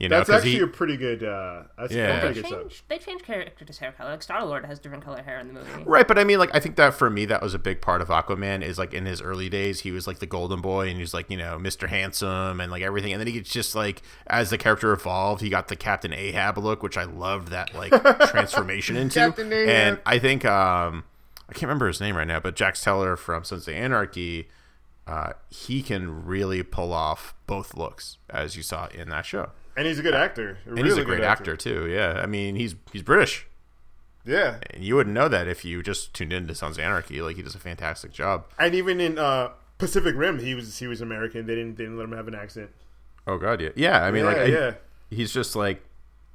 [0.01, 1.23] You know, That's 'cause actually he, a pretty good.
[1.23, 2.05] Uh, that's Yeah.
[2.05, 2.61] a they pretty good sub.
[2.63, 4.13] change they change characters' hair color.
[4.13, 5.85] Like Star Lord has different color hair in the movie.
[5.85, 6.09] right.
[6.09, 8.09] But I mean, like I think that for me that was a big part of
[8.09, 8.63] Aquaman.
[8.65, 11.29] Is like in his early days he was like the golden boy and he's like
[11.31, 11.87] you know Mr.
[11.87, 13.13] Handsome and like everything.
[13.13, 16.57] And then he gets just like as the character evolved, he got the Captain Ahab
[16.57, 17.93] look, which I loved that like
[18.31, 19.19] transformation into.
[19.19, 19.69] Captain Ahab.
[19.69, 21.05] And I think um
[21.47, 24.49] I can't remember his name right now, but Jax Teller from Sons of Anarchy.
[25.07, 29.51] Uh, he can really pull off both looks, as you saw in that show.
[29.77, 30.59] And he's a good actor.
[30.67, 31.57] And he's a great actor.
[31.57, 31.87] too.
[31.89, 33.47] Yeah, I mean he's he's British,
[34.25, 37.23] Yeah, and you wouldn't know that if you just tuned into Sons of Anarchy.
[37.23, 38.45] Like he does a fantastic job.
[38.59, 41.47] and even in uh, Pacific Rim, he was he was American.
[41.47, 42.71] They didn't they didn't let him have an accent.
[43.27, 44.05] Oh god, yeah, yeah.
[44.05, 44.73] I mean, yeah, like I- yeah.
[45.11, 45.83] he's just like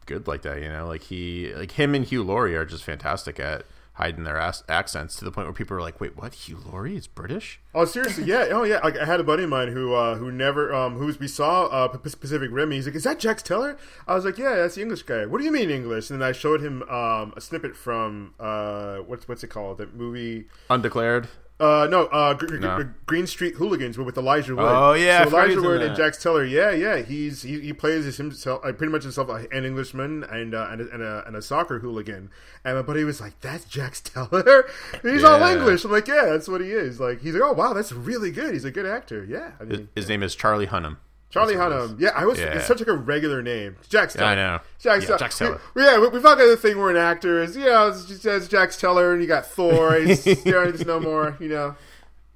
[0.05, 0.61] good like that.
[0.61, 4.37] You know, like he like him and Hugh Laurie are just fantastic at hiding their
[4.37, 6.33] ass- accents to the point where people are like, "Wait, what?
[6.33, 8.23] Hugh Laurie is British?" Oh, seriously?
[8.25, 8.47] Yeah.
[8.51, 8.79] Oh, yeah.
[8.83, 11.27] Like I had a buddy of mine who uh, who never um who was we
[11.27, 12.71] saw uh, Pacific Rim.
[12.71, 13.77] He's like, "Is that Jax Teller?"
[14.07, 16.09] I was like, "Yeah, that's the English guy." What do you mean English?
[16.09, 19.77] And then I showed him um a snippet from uh what's what's it called?
[19.79, 20.45] That movie.
[20.69, 21.27] Undeclared.
[21.57, 22.75] Uh no, uh Gr- No.
[22.75, 24.65] Gr- Green Street Hooligans with Elijah Wood.
[24.67, 25.95] Oh, yeah, so Elijah Wood and.
[25.95, 26.43] Jax Teller.
[26.43, 30.53] Yeah, yeah, he's he, he plays himself, uh, pretty much himself, uh, an Englishman and
[30.53, 32.29] uh, and, a, and a and a soccer hooligan.
[32.65, 34.65] And my buddy was like, "That's Jax Teller.
[35.01, 37.71] he's all English." I'm like, "Yeah, that's what he is." Like he's like, "Oh wow,
[37.71, 38.51] that's really good.
[38.53, 40.97] He's a good actor." Yeah, I His, mean, his name is Charlie Hunnam.
[41.35, 41.99] Charlie That's what Hunnam.
[41.99, 42.39] Yeah, I was.
[42.39, 42.45] Yeah.
[42.53, 44.27] It's such like a regular name, Jax Teller.
[44.27, 44.59] I know.
[44.79, 45.19] Jax Yeah, Teller.
[45.19, 45.61] Jax Teller.
[45.73, 47.57] We, yeah, we, we fuck the thing where an actor is.
[47.57, 49.95] You know, it's just as Jax Teller, and you got Thor.
[49.99, 51.35] He's you know, there's no more.
[51.41, 51.75] You know.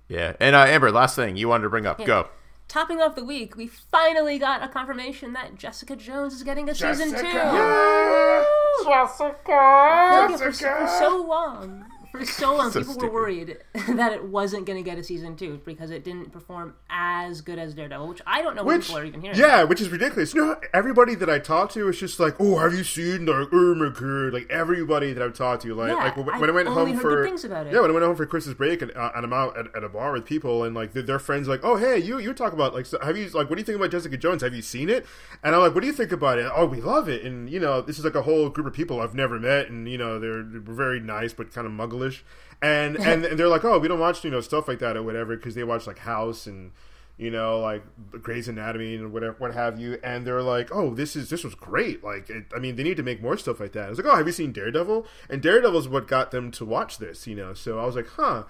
[0.09, 2.27] Yeah, and uh, Amber, last thing you wanted to bring up, go.
[2.67, 6.75] Topping off the week, we finally got a confirmation that Jessica Jones is getting a
[6.75, 7.25] season two.
[7.25, 8.43] Yeah.
[8.83, 13.11] Been looking for, for so long for so long, So people stupid.
[13.13, 13.57] were worried
[13.95, 17.59] that it wasn't going to get a season two because it didn't perform as good
[17.59, 19.37] as Daredevil, which I don't know what Which, people are even hearing.
[19.37, 20.33] yeah, which is ridiculous.
[20.33, 23.33] You know, everybody that I talk to is just like, "Oh, have you seen the
[23.51, 26.97] Irma Kid?" Like everybody that I've talked to, like, Yeah, like when, I went home
[26.97, 27.73] for good things about it.
[27.73, 29.83] yeah, when I went home for Christmas break and, uh, and I'm out at, at
[29.83, 32.53] a bar with people and like their, their friends like, "Oh, hey, you you talk
[32.53, 34.41] about like, so have you like, what do you think about Jessica Jones?
[34.41, 35.05] Have you seen it?"
[35.43, 37.59] And I'm like, "What do you think about it?" Oh, we love it, and you
[37.59, 40.19] know, this is like a whole group of people I've never met, and you know,
[40.19, 42.21] they're, they're very nice but kind of mugglish,
[42.61, 45.03] and and, and they're like, "Oh, we don't watch you know stuff like that or
[45.03, 46.71] whatever," because they watch like House and
[47.19, 47.83] you know, like
[48.23, 49.99] Grey's Anatomy and whatever, what have you.
[50.01, 52.97] And they're like, "Oh, this is this was great." Like, it, I mean, they need
[52.97, 53.87] to make more stuff like that.
[53.87, 56.65] I was like, "Oh, have you seen Daredevil?" And Daredevil is what got them to
[56.65, 57.53] watch this, you know.
[57.53, 58.45] So I was like, "Huh."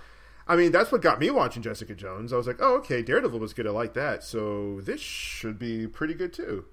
[0.48, 2.32] I mean, that's what got me watching Jessica Jones.
[2.32, 3.68] I was like, "Oh, okay, Daredevil was good.
[3.68, 4.24] I like that.
[4.24, 6.66] So this should be pretty good too."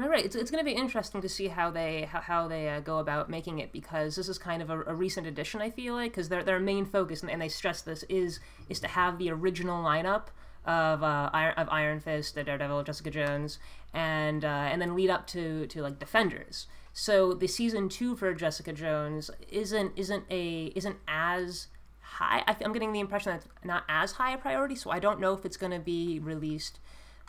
[0.00, 0.24] Right, right.
[0.24, 3.00] It's, it's going to be interesting to see how they how, how they uh, go
[3.00, 5.60] about making it because this is kind of a, a recent addition.
[5.60, 8.80] I feel like because their their main focus and, and they stress this is is
[8.80, 10.28] to have the original lineup
[10.64, 13.58] of uh, Iron, of Iron Fist, the Daredevil, Jessica Jones,
[13.92, 16.66] and uh, and then lead up to to like Defenders.
[16.94, 21.66] So the season two for Jessica Jones isn't isn't a isn't as
[22.00, 22.42] high.
[22.46, 24.76] I, I'm getting the impression that it's not as high a priority.
[24.76, 26.78] So I don't know if it's going to be released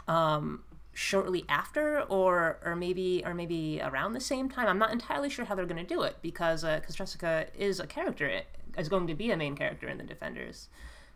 [0.08, 4.68] um, shortly after, or or maybe or maybe around the same time.
[4.68, 7.88] I'm not entirely sure how they're going to do it because because Jessica is a
[7.88, 8.42] character
[8.78, 10.70] is going to be a main character in the Defenders.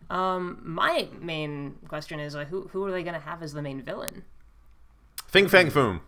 [0.09, 3.61] Um, my main question is uh, who who are they going to have as the
[3.61, 4.23] main villain?
[5.27, 6.01] Fin Fang Foom.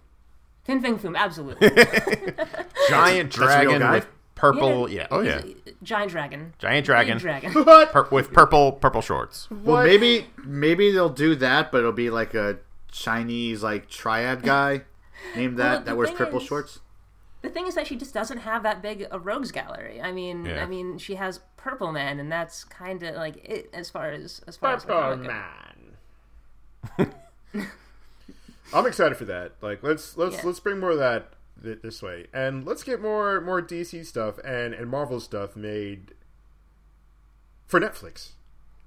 [0.63, 1.69] Fin Fang Foom, absolutely.
[2.89, 4.89] Giant dragon with purple.
[4.89, 5.08] Yeah.
[5.10, 5.41] Oh yeah.
[5.82, 6.53] Giant dragon.
[6.60, 7.17] Giant Big dragon.
[7.17, 7.51] dragon.
[7.65, 7.91] What?
[7.91, 9.47] Pur- with purple purple shorts.
[9.49, 12.60] Well, maybe maybe they'll do that, but it'll be like a
[12.91, 14.82] Chinese like triad guy
[15.36, 16.80] named that Well, that wears purple is- shorts.
[17.43, 20.02] The thing is that she just doesn't have that big a rogues gallery.
[20.02, 20.63] I mean, Yeah.
[20.63, 24.41] I mean, she has Purple Man, and that's kind of like it as far as
[24.47, 25.28] as far as the comic goes.
[26.97, 27.13] man.
[28.73, 29.54] I'm excited for that.
[29.62, 30.41] Like, let's let's Yeah.
[30.45, 34.39] let's bring more of that th- this way, and let's get more more DC stuff
[34.39, 36.13] and and Marvel stuff made
[37.67, 38.32] for Netflix.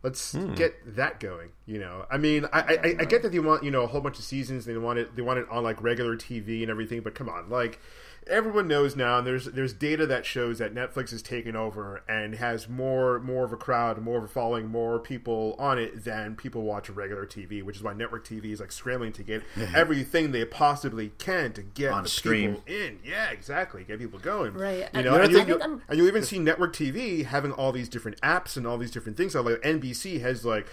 [0.03, 0.55] Let's hmm.
[0.55, 1.51] get that going.
[1.67, 3.87] You know, I mean, I, I I- I get that they want you know a
[3.87, 4.65] whole bunch of seasons.
[4.65, 7.01] They want it they want it on like regular TV and everything.
[7.03, 7.81] But come on, like
[8.27, 12.35] everyone knows now, and there's there's data that shows that Netflix is taking over and
[12.37, 16.37] has more more of a crowd, more of a following, more people on it than
[16.37, 17.63] people watch regular TV.
[17.63, 19.43] Which is why network TV is like scrambling to get
[19.75, 22.57] everything they possibly can to get On the stream.
[22.57, 22.99] people in.
[23.05, 23.85] Yeah, exactly.
[23.85, 24.55] Get people going.
[24.55, 24.89] Right.
[24.95, 27.73] You know, I and, you, think I'm- and you even see network TV having all
[27.73, 29.33] these different apps and all these different things.
[29.33, 30.67] So like NBC has like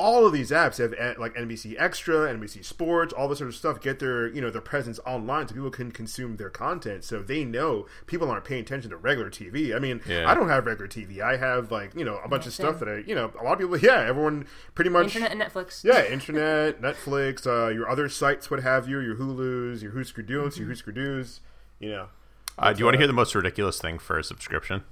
[0.00, 3.54] all of these apps have uh, like NBC Extra, NBC Sports, all this sort of
[3.54, 3.80] stuff.
[3.80, 7.04] Get their you know their presence online so people can consume their content.
[7.04, 9.76] So they know people aren't paying attention to regular TV.
[9.76, 10.28] I mean, Yeah.
[10.30, 11.20] I don't have regular TV.
[11.20, 12.88] I have like you know a bunch Yeah, of stuff same.
[12.88, 13.76] that I you know a lot of people.
[13.90, 15.14] Yeah, everyone pretty much.
[15.16, 15.84] Internet and Netflix.
[15.84, 20.54] Yeah, internet, Netflix, uh, your other sites, what have you, your Hulu's, your Who's Doons,
[20.54, 20.60] Mm-hmm.
[20.62, 21.40] your Who's Doos,
[21.78, 22.08] you know.
[22.58, 24.82] Uh, do you want to hear the most ridiculous thing for a subscription?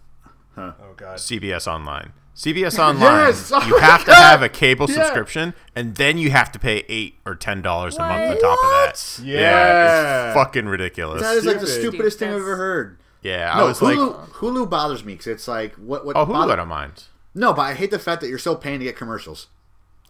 [0.59, 1.19] Oh God.
[1.19, 2.13] CBS Online.
[2.35, 3.27] CBS Online.
[3.29, 3.51] Yes!
[3.55, 4.95] Oh you my have to have a cable Yeah.
[4.97, 8.41] subscription, and then you have to pay eight or ten dollars a month on What?
[8.41, 9.25] top of that.
[9.25, 10.27] Yeah.
[10.29, 11.23] it's fucking ridiculous.
[11.23, 11.89] That is like the Stupid.
[11.89, 12.99] stupidest thing I've ever heard.
[13.23, 16.17] yeah, I No, was like, Hulu, Hulu bothers me because it's like what what.
[16.17, 17.05] oh, Hulu, bother- I don't mind.
[17.35, 19.49] No, but I hate the fact that you're still paying to get commercials.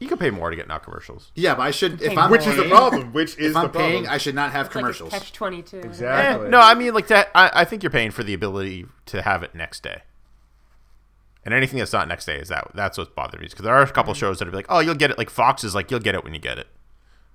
[0.01, 1.33] You can pay more to get not commercials.
[1.35, 3.13] Yeah, but I should if Paying I'm Which is the problem.
[3.13, 3.91] Which is If I'm the problem.
[3.93, 5.11] paying, I should not have It's like a commercials.
[5.11, 5.81] catch twenty two.
[5.81, 6.49] Eh, Exactly.
[6.51, 7.31] no, I mean like that.
[7.35, 10.03] I, I think you're paying for the ability to have it next day.
[11.49, 13.81] And anything that's not next day is that that's what's bothering me because there are
[13.83, 14.21] a couple Mm-hmm.
[14.21, 15.17] shows that are like, oh, you'll get it.
[15.17, 16.67] Like Fox is like, you'll get it when you get it.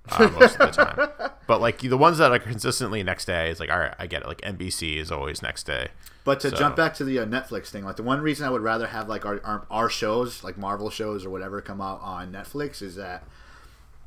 [0.08, 3.58] Uh, most of the time, but like the ones that are consistently next day is
[3.58, 4.28] like, all right, I get it.
[4.28, 5.88] Like NBC is always next day.
[6.22, 8.50] But to So- jump back to the uh, Netflix thing, like the one reason I
[8.50, 12.00] would rather have like our, our our shows, like Marvel shows or whatever, come out
[12.02, 13.24] on Netflix is that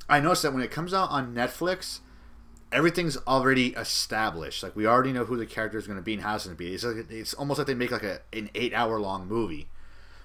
[0.08, 2.00] I noticed that when it comes out on Netflix,
[2.72, 4.62] everything's already established.
[4.64, 6.56] Like we already know who the character is going to be and how it's going
[6.56, 6.74] to be.
[6.74, 9.68] It's like it's almost like they make like a an eight hour long movie,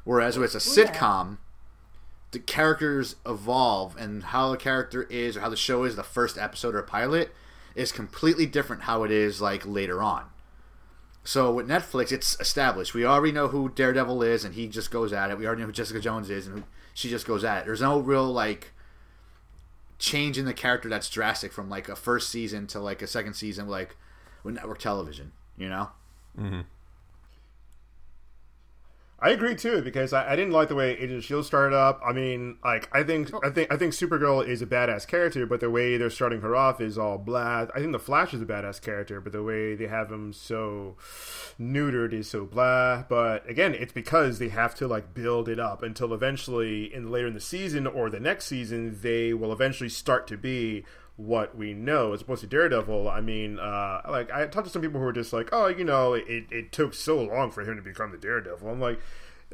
[0.05, 0.87] whereas with it's a yeah.
[0.87, 1.39] sitcom.
[2.31, 6.39] The characters evolve, and how the character is, or how the show is, the first
[6.39, 7.35] episode or pilot,
[7.75, 10.25] is completely different how it is like later on.
[11.25, 12.95] So with Netflix, it's established.
[12.95, 15.39] We already know who Daredevil is, and he just goes at it.
[15.39, 17.67] We already know who Jessica Jones is, and who she just goes at it.
[17.67, 18.73] There's no real like
[19.99, 23.35] change in the character that's drastic from like a first season to like a second
[23.35, 23.97] season, like
[24.43, 25.33] with network television.
[25.57, 25.91] You know?
[26.39, 26.61] Mm-hmm.
[29.23, 32.01] I agree too because I, I didn't like the way Agent of Shield started up.
[32.05, 33.41] I mean, like I think oh.
[33.45, 36.57] I think I think Supergirl is a badass character, but the way they're starting her
[36.57, 37.67] off is all blah.
[37.73, 40.97] I think the Flash is a badass character, but the way they have him so
[41.61, 43.05] neutered is so blah.
[43.09, 47.29] But again, it's because they have to like build it up until eventually, in later
[47.29, 50.85] in the season or the next season, they will eventually start to be
[51.17, 53.09] what we know as opposed to Daredevil.
[53.09, 55.85] I mean, uh, like I talked to some people who were just like, oh, you
[55.85, 58.69] know, it, it took so long for him to become the Daredevil.
[58.69, 58.99] I'm like.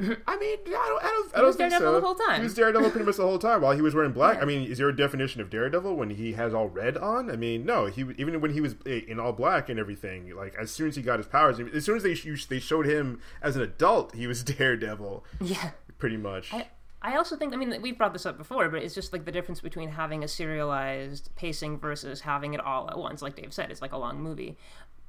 [0.00, 2.00] I mean, I don't, I don't, I don't was think Daredevil so.
[2.00, 2.36] the whole time.
[2.36, 4.36] He was Daredevil pretty much the whole time while he was wearing black.
[4.36, 4.42] Yeah.
[4.42, 7.28] I mean, is there a definition of Daredevil when he has all red on?
[7.28, 7.86] I mean, no.
[7.86, 11.02] He even when he was in all black and everything, like as soon as he
[11.02, 14.44] got his powers, as soon as they they showed him as an adult, he was
[14.44, 15.70] Daredevil, Yeah.
[15.98, 16.54] pretty much.
[16.54, 16.68] I,
[17.08, 19.32] I also think, I mean, we've brought this up before, but it's just like the
[19.32, 23.22] difference between having a serialized pacing versus having it all at once.
[23.22, 24.58] Like Dave said, it's like a long movie.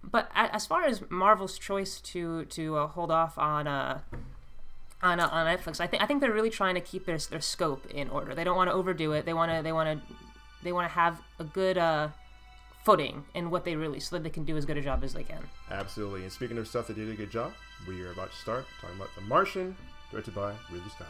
[0.01, 3.99] But as far as Marvel's choice to to uh, hold off on uh,
[5.03, 7.41] on uh, on Netflix, I think I think they're really trying to keep their their
[7.41, 8.33] scope in order.
[8.33, 9.25] They don't want to overdo it.
[9.25, 10.15] They want to they want to
[10.63, 12.07] they want to have a good uh,
[12.85, 15.13] footing in what they release, so that they can do as good a job as
[15.13, 15.43] they can.
[15.69, 16.23] Absolutely.
[16.23, 17.51] And speaking of stuff that did a good job,
[17.85, 19.75] we are about to start talking about The Martian,
[20.11, 21.07] directed by Ridley Scott.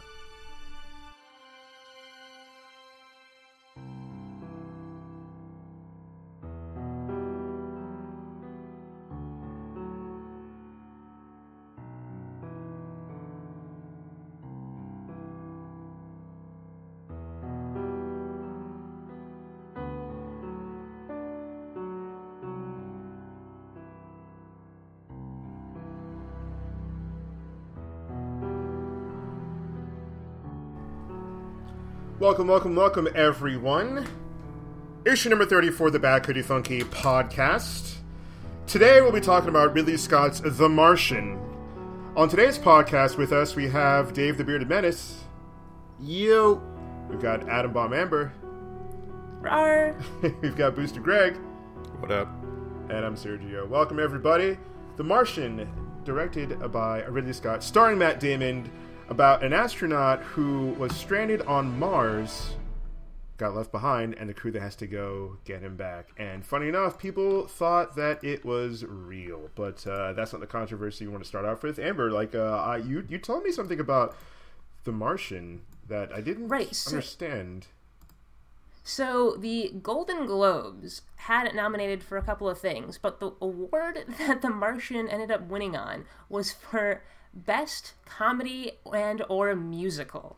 [32.29, 34.07] Welcome, welcome, welcome, everyone.
[35.03, 37.95] Issue number 34 of the Bad Cootie Funky podcast.
[38.67, 41.39] Today we'll be talking about Ridley Scott's The Martian.
[42.15, 45.23] On today's podcast with us, we have Dave the Bearded Menace.
[45.99, 46.61] You.
[47.09, 48.31] We've got Adam Bomb Amber.
[49.41, 49.99] Rawr.
[50.43, 51.35] We've got Booster Greg.
[51.97, 52.27] What up?
[52.91, 53.67] And I'm Sergio.
[53.67, 54.55] Welcome, everybody.
[54.97, 55.67] The Martian,
[56.03, 58.69] directed by Ridley Scott, starring Matt Damon,
[59.09, 62.55] about an astronaut who was stranded on Mars,
[63.37, 66.09] got left behind, and the crew that has to go get him back.
[66.17, 71.05] And funny enough, people thought that it was real, but uh, that's not the controversy
[71.05, 71.79] we want to start off with.
[71.79, 74.15] Amber, like, uh, I, you you told me something about
[74.83, 77.67] The Martian that I didn't Right, so- understand.
[78.83, 84.03] So the Golden Globes had it nominated for a couple of things, but the award
[84.19, 90.37] that The Martian ended up winning on was for best comedy and or musical.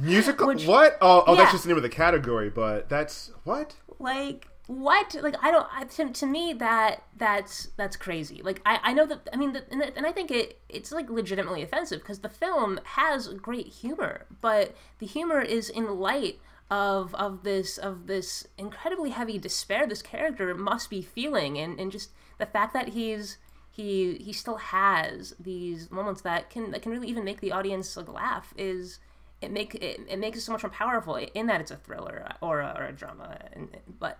[0.00, 0.46] Musical?
[0.48, 0.98] Which- what?
[1.00, 3.76] Oh, oh, that's just the name of the category, but that's what?
[3.98, 5.16] Like what?
[5.20, 5.66] Like I don't.
[5.74, 8.42] I, to, to me, that that's that's crazy.
[8.42, 9.28] Like I, I know that.
[9.32, 12.78] I mean, the, and, and I think it it's like legitimately offensive because the film
[12.84, 16.38] has great humor, but the humor is in light
[16.70, 21.90] of of this of this incredibly heavy despair this character must be feeling, and and
[21.90, 23.38] just the fact that he's
[23.78, 27.96] he he still has these moments that can that can really even make the audience
[27.96, 28.98] like laugh is
[29.40, 32.26] it make it, it makes it so much more powerful in that it's a thriller
[32.40, 33.68] or a, or a drama and,
[34.00, 34.18] but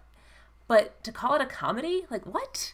[0.69, 2.73] but to call it a comedy like what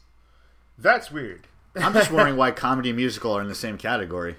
[0.77, 1.47] That's weird.
[1.77, 4.37] I'm just wondering why comedy and musical are in the same category.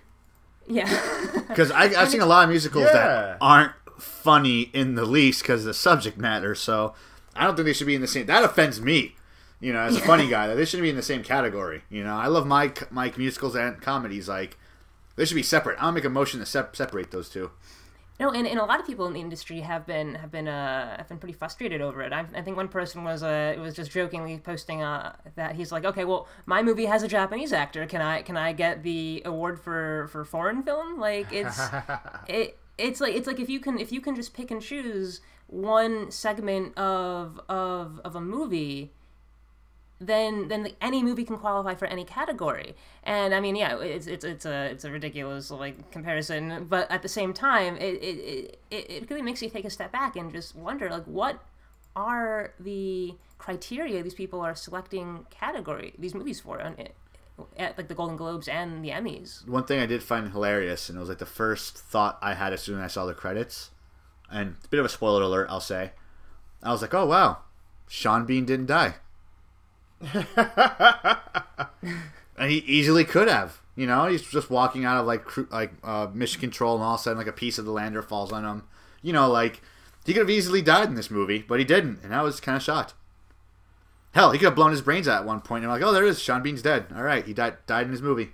[0.67, 0.87] yeah
[1.47, 2.93] Because I've seen a lot of musicals Yeah.
[2.93, 6.53] that aren't funny in the least because the subject matter.
[6.53, 6.93] So
[7.35, 8.25] I don't think they should be in the same.
[8.27, 9.15] That offends me.
[9.59, 11.83] You know, as a funny guy, that they shouldn't be in the same category.
[11.89, 14.27] You know, I love my my musicals and comedies.
[14.29, 14.57] Like
[15.15, 15.79] they should be separate.
[15.79, 17.51] I don't make a motion to sep- separate those two.
[18.19, 20.95] no and, and a lot of people in the industry have been have been uh
[20.97, 23.91] have been pretty frustrated over it i, I think one person was uh was just
[23.91, 28.01] jokingly posting uh that he's like okay well my movie has a japanese actor can
[28.01, 31.59] i can i get the award for for foreign film like it's
[32.27, 35.19] it it's like it's like if you can if you can just pick and choose
[35.47, 38.93] one segment of of of a movie
[39.99, 42.75] then then any movie can qualify for any category.
[43.03, 47.01] And I mean, yeah, it's it's it's a it's a ridiculous like comparison, but at
[47.01, 50.31] the same time, it it it, it really makes you take a step back and
[50.31, 51.43] just wonder like what
[51.95, 56.95] are the criteria these people are selecting category these movies for on it
[57.57, 59.47] eh, at like the Golden Globes and the Emmys.
[59.47, 62.51] One thing I did find hilarious, and it was like the first thought I had
[62.51, 63.71] as soon as I saw the credits,
[64.29, 65.91] and a bit of a spoiler alert, I'll say.
[66.61, 67.39] I was like, oh wow,
[67.87, 68.95] Sean Bean didn't die.
[72.37, 73.59] and he easily could have.
[73.75, 76.99] You know, he's just walking out of like like uh, mission control, and all of
[76.99, 78.63] a sudden, like a piece of the lander falls on him.
[79.01, 79.61] You know, like
[80.05, 82.55] he could have easily died in this movie, but he didn't, and I was kind
[82.55, 82.93] of shocked.
[84.13, 85.65] Hell, he could have blown his brains out at one point.
[85.65, 86.21] And I'm like, oh, there it is.
[86.21, 86.85] Sean Bean's dead.
[86.95, 88.31] All right, he died died in his movie.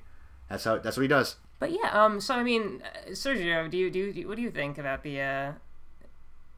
[0.47, 0.77] That's how.
[0.77, 1.37] That's what he does.
[1.57, 4.77] But yeah, um, so I mean, uh, Sergio, do you do what do you think
[4.77, 5.51] about the uh,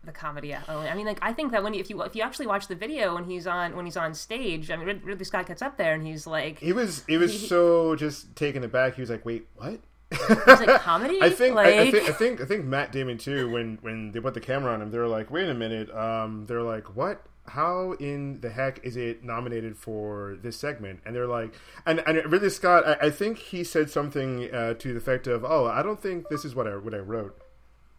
[0.04, 0.92] the comedy element?
[0.92, 2.76] I mean, like I think that when you, if you if you actually watch the
[2.76, 5.78] video when he's on when he's on stage, I mean, Rid- Ridley Scott gets up
[5.78, 8.96] there and he's like, He was he was so just taken aback.
[8.96, 9.80] He was like, "Wait, what?"
[10.12, 11.20] he's like comedy.
[11.22, 13.50] I think, like, I, I think I think I think Matt Damon too.
[13.50, 16.62] When when they put the camera on him, they're like, "Wait a minute." Um, they're
[16.64, 17.26] like, "What?
[17.46, 21.54] How in the heck is it nominated for this segment?" And they're like,
[21.86, 25.44] and and Ridley Scott, I, I think he said something uh, to the effect of,
[25.44, 27.40] "Oh, I don't think this is what I what I wrote,"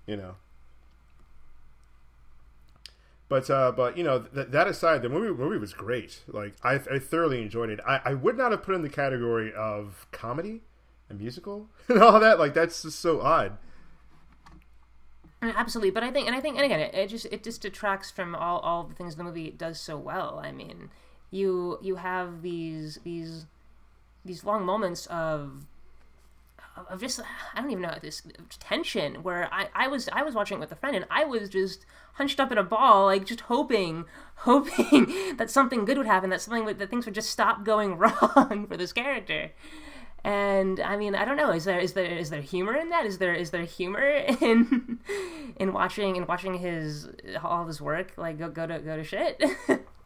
[0.06, 0.36] you know.
[3.28, 6.20] But uh, but you know th- that aside, the movie movie was great.
[6.28, 7.80] Like I, I thoroughly enjoyed it.
[7.86, 10.62] I, I would not have put in the category of comedy,
[11.08, 12.38] and musical, and all that.
[12.38, 13.58] Like that's just so odd.
[15.42, 18.10] Absolutely, but I think, and I think, and again, it, it just it just detracts
[18.10, 20.40] from all, all the things the movie does so well.
[20.42, 20.90] I mean,
[21.30, 23.46] you you have these these
[24.24, 25.66] these long moments of
[26.76, 27.20] of just
[27.54, 28.22] I don't even know this
[28.58, 31.48] tension where I, I was I was watching it with a friend and I was
[31.48, 34.04] just hunched up in a ball like just hoping
[34.36, 37.94] hoping that something good would happen that something would, that things would just stop going
[37.98, 39.52] wrong for this character.
[40.24, 43.06] And I mean I don't know is there is there is there humor in that?
[43.06, 44.06] Is there is there humor
[44.40, 44.98] in
[45.56, 47.08] in watching in watching his
[47.42, 48.12] all of his work?
[48.16, 49.42] Like go go to go to shit?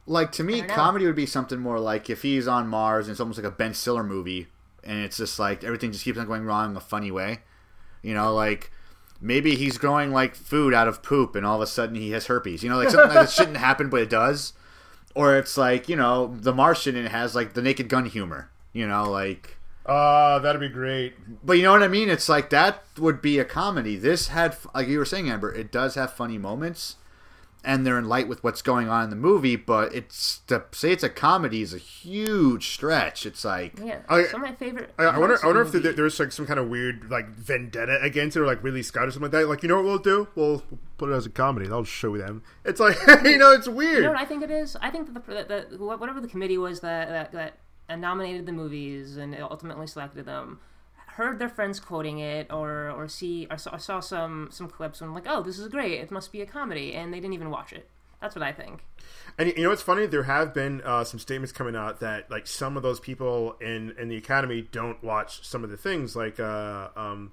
[0.09, 3.21] Like to me, comedy would be something more like if he's on Mars and it's
[3.21, 4.49] almost like a Ben Stiller movie,
[4.89, 7.41] and it's just like everything just keeps on going wrong in a funny way.
[8.03, 8.73] You know, like
[9.21, 12.27] maybe he's growing like food out of poop, and all of a sudden he has
[12.27, 12.63] herpes.
[12.63, 14.55] You know, like something that shouldn't happen, but it does.
[15.15, 18.51] Or it's like you know, The Martian and it has like the Naked Gun humor.
[18.73, 19.57] You know, like.
[19.85, 21.15] Uh, that'd be great.
[21.43, 22.11] But you know what I mean?
[22.11, 23.97] It's like that would be a comedy.
[23.97, 26.97] This had, like you were saying, Amber, it does have funny moments,
[27.65, 29.57] and they're in light with what's going on in the movie.
[29.57, 33.27] But it's to say it's a comedy is a huge stretch.
[33.27, 35.39] It's like yeah I- some of my favorite I, I wonder.
[35.43, 38.47] I wonder if there, there's like some kind of weird like vendetta against it, or
[38.47, 39.49] like Ridley Scott or something like that.
[39.49, 40.29] Like, you know what we'll do?
[40.35, 40.63] We'll
[40.97, 41.69] put it as a comedy.
[41.71, 42.43] I'll show them.
[42.65, 43.97] It's like you know, it's weird.
[43.97, 44.77] You know what I think it is?
[44.81, 47.55] I think that the, that the whatever the committee was that that,
[47.89, 50.61] that nominated the movies and ultimately selected them
[51.19, 55.09] heard their friends quoting it or or see or saw, saw some some clips and
[55.09, 57.51] I'm like oh this is great it must be a comedy and they didn't even
[57.51, 57.89] watch it.
[58.21, 58.85] That's what I think.
[59.37, 60.07] And you know what's funny?
[60.07, 63.95] There have been uh, some statements coming out that like some of those people in
[63.99, 66.17] in the academy don't watch some of the things.
[66.17, 67.31] Like, uh, um,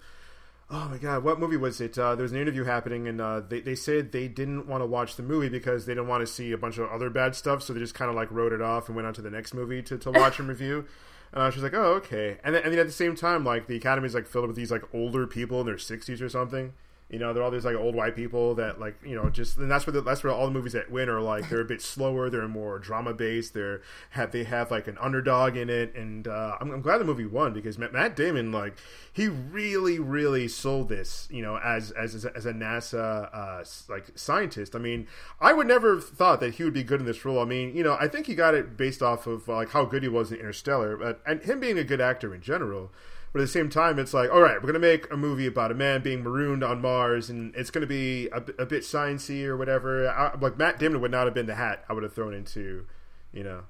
[0.70, 1.98] oh my god, what movie was it?
[1.98, 4.86] Uh, there was an interview happening, and uh, they they said they didn't want to
[4.86, 7.64] watch the movie because they didn't want to see a bunch of other bad stuff.
[7.64, 9.56] So they just kind of like wrote it off and went on to the next
[9.56, 10.86] movie to, to watch and review.
[11.36, 12.38] Was just like, oh okay.
[12.44, 14.56] And then, and then at the same time, like the academy is like filled with
[14.56, 16.74] these like older people in their sixties or something.
[17.08, 19.70] You know, they're all these like old white people that like you know just and
[19.70, 21.84] that's where the, that's where all the movies that win are like they're a bit
[21.84, 26.28] slower, they're more drama based, they're have they have like an underdog in it, and
[26.28, 28.76] uh, I'm, I'm glad the movie won because Matt, Damon like
[29.14, 34.76] he really really sold this you know as as as a, NASA uh, like scientist.
[34.76, 35.08] I mean,
[35.40, 37.40] I would never have thought that he would be good in this role.
[37.40, 39.86] I mean, you know, I think he got it based off of uh, like how
[39.86, 42.92] good he was in Interstellar, but and him being a good actor in general.
[43.36, 45.70] But at the same time, it's like, all right, we're gonna make a movie about
[45.70, 49.58] a man being marooned on Mars, and it's gonna be a, a bit sciencey or
[49.58, 50.08] whatever.
[50.08, 52.86] I, like Matt Damon would not have been the hat I would have thrown into,
[53.34, 53.64] you know.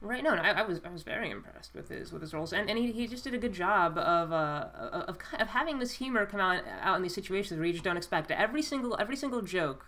[0.00, 0.24] Right.
[0.24, 2.70] No, no I, I was I was very impressed with his with his roles, and,
[2.70, 6.24] and he, he just did a good job of uh of, of having this humor
[6.24, 8.38] come out out in these situations where you just don't expect it.
[8.38, 9.84] Every single every single joke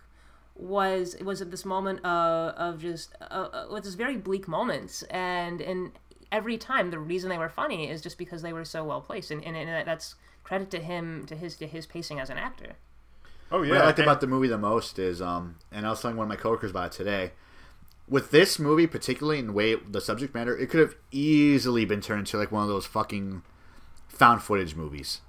[0.54, 5.04] was was at this moment of of just uh, uh, with this very bleak moments,
[5.04, 5.92] and and
[6.30, 9.30] every time the reason they were funny is just because they were so well placed,
[9.30, 10.14] and, and, and that's
[10.44, 12.74] credit to him to his to his pacing as an actor.
[13.50, 15.90] Oh yeah, What I liked and- about the movie the most is, um, and I
[15.90, 17.32] was telling one of my coworkers about it today.
[18.08, 22.00] With this movie, particularly in the way the subject matter, it could have easily been
[22.00, 23.42] turned into like one of those fucking
[24.08, 25.20] found footage movies.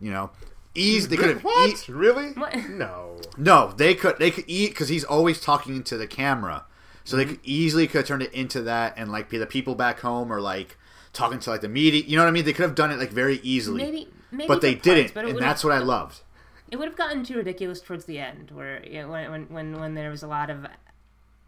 [0.00, 0.30] You know,
[0.74, 1.08] easy.
[1.08, 1.44] They could have.
[1.44, 1.88] what?
[1.88, 2.32] e- really?
[2.32, 2.54] What?
[2.68, 3.18] No.
[3.38, 4.18] no, they could.
[4.18, 6.64] They could eat because he's always talking into the camera,
[7.08, 9.74] so they could easily could have turned it into that and like be the people
[9.74, 10.76] back home or like
[11.14, 12.02] talking to like the media.
[12.06, 12.44] You know what I mean?
[12.44, 15.24] They could have done it like very easily, Maybe maybe but they parts, didn't, but
[15.24, 16.20] and that's what I loved.
[16.70, 19.80] it would have gotten too ridiculous towards the end, where you know, when, when when
[19.80, 20.66] when there was a lot of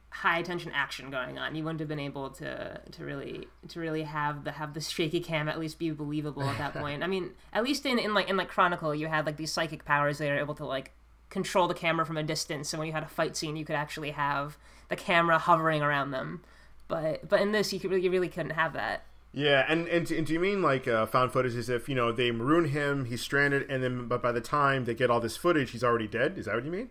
[0.08, 4.04] high tension action going on, you wouldn't have been able to to really to really
[4.04, 7.02] have the have the shaky cam at least be believable at that point.
[7.02, 9.84] I mean, at least in, in like in like Chronicle, you had like these psychic
[9.84, 10.92] powers they were able to like
[11.28, 13.76] control the camera from a distance, so when you had a fight scene, you could
[13.76, 14.56] actually have
[14.90, 16.42] the camera hovering around them.
[16.88, 19.04] But but in this, you could really, you really couldn't have that.
[19.32, 22.10] Yeah, and, and and do you mean like uh, found footage as if you know
[22.12, 25.36] they maroon him, he's stranded, and then but by the time they get all this
[25.36, 26.36] footage, he's already dead?
[26.36, 26.90] Is that what you mean?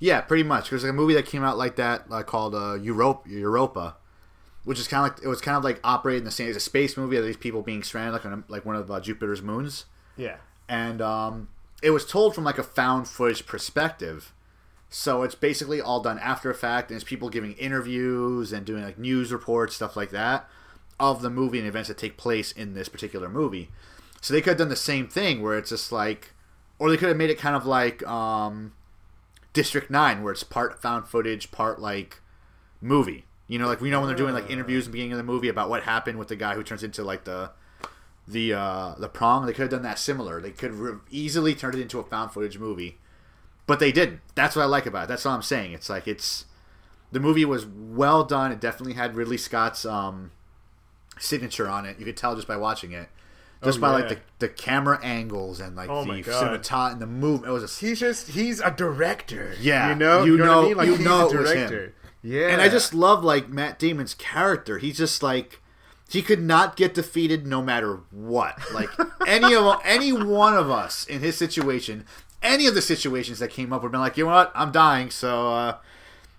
[0.00, 0.70] Yeah, pretty much.
[0.70, 3.94] There's like a movie that came out like that uh, called uh, Europa, Europa,
[4.64, 6.60] which is kind of like it was kind of like operating the same as a
[6.60, 9.40] space movie of these people being stranded like on a, like one of uh, Jupiter's
[9.42, 9.84] moons,
[10.16, 10.38] Yeah.
[10.68, 11.48] and um,
[11.80, 14.32] it was told from like a found footage perspective.
[14.94, 18.84] So it's basically all done after a fact, and it's people giving interviews and doing
[18.84, 20.46] like news reports, stuff like that,
[21.00, 23.70] of the movie and events that take place in this particular movie.
[24.20, 26.34] So they could have done the same thing where it's just like,
[26.78, 28.74] or they could have made it kind of like um,
[29.54, 32.20] District Nine, where it's part found footage, part like
[32.82, 33.24] movie.
[33.48, 35.24] You know, like we know when they're doing like interviews in the beginning of the
[35.24, 37.50] movie about what happened with the guy who turns into like the
[38.28, 39.46] the uh, the prawn.
[39.46, 40.42] They could have done that similar.
[40.42, 42.98] They could have easily turned it into a found footage movie,
[43.72, 44.20] but they didn't.
[44.34, 45.08] That's what I like about it.
[45.08, 45.72] That's all I'm saying.
[45.72, 46.44] It's like it's
[47.10, 48.52] the movie was well done.
[48.52, 50.30] It definitely had Ridley Scott's um,
[51.18, 51.98] signature on it.
[51.98, 53.08] You could tell just by watching it,
[53.64, 53.94] just Oh, by yeah.
[54.04, 56.62] like the, the camera angles and like Oh the God.
[56.62, 57.50] cinemat and the movement.
[57.50, 59.54] It was a He's just he's a director.
[59.60, 60.24] Yeah, You know?
[60.24, 60.76] you what I know- mean?
[60.76, 61.92] Like you know it was him.
[62.22, 62.48] Yeah.
[62.48, 64.78] And I just love like Matt Damon's character.
[64.78, 65.60] He's just like
[66.08, 68.58] he could not get defeated no matter what.
[68.72, 68.90] Like
[69.26, 72.04] any of any one of us in his situation,
[72.42, 74.72] any of the situations that came up would have been like, you know what, I'm
[74.72, 75.76] dying, so uh,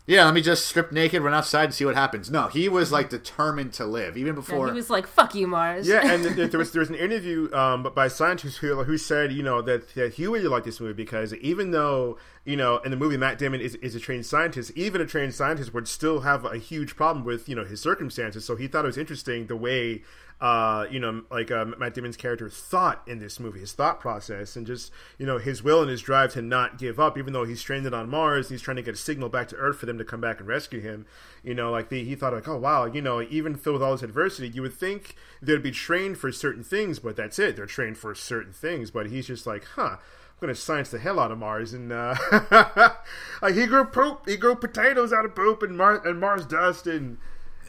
[0.05, 2.29] yeah, let me just strip naked, run outside, and see what happens.
[2.29, 4.67] No, he was like determined to live, even And before.
[4.67, 7.89] he was like, "Fuck you, Mars." Yeah, and there was there was an interview um,
[7.95, 10.91] by a scientist who, who said you know that, that he really liked this movie
[10.91, 14.73] because even though you know in the movie Matt Damon is, is a trained scientist,
[14.75, 18.43] even a trained scientist would still have a huge problem with you know his circumstances.
[18.43, 20.03] So he thought it was interesting the way
[20.43, 24.57] uh, you know like uh, Matt Damon's character thought in this movie, his thought process,
[24.57, 27.45] and just you know his will and his drive to not give up, even though
[27.45, 28.47] he's stranded on Mars.
[28.47, 30.39] And he's trying to get a signal back to Earth for them to come back
[30.39, 31.05] and rescue him.
[31.45, 33.93] You know, like the, he thought like, oh wow, you know, even filled with all
[33.93, 37.55] this adversity, you would think they'd be trained for certain things, but that's it.
[37.55, 38.91] They're trained for certain things.
[38.91, 39.95] But he's just like, huh.
[40.41, 42.15] I'm gonna science the hell out of Mars, and uh,
[43.41, 46.85] like he grew poop, he grew potatoes out of poop and Mars and Mars dust,
[46.85, 47.17] and,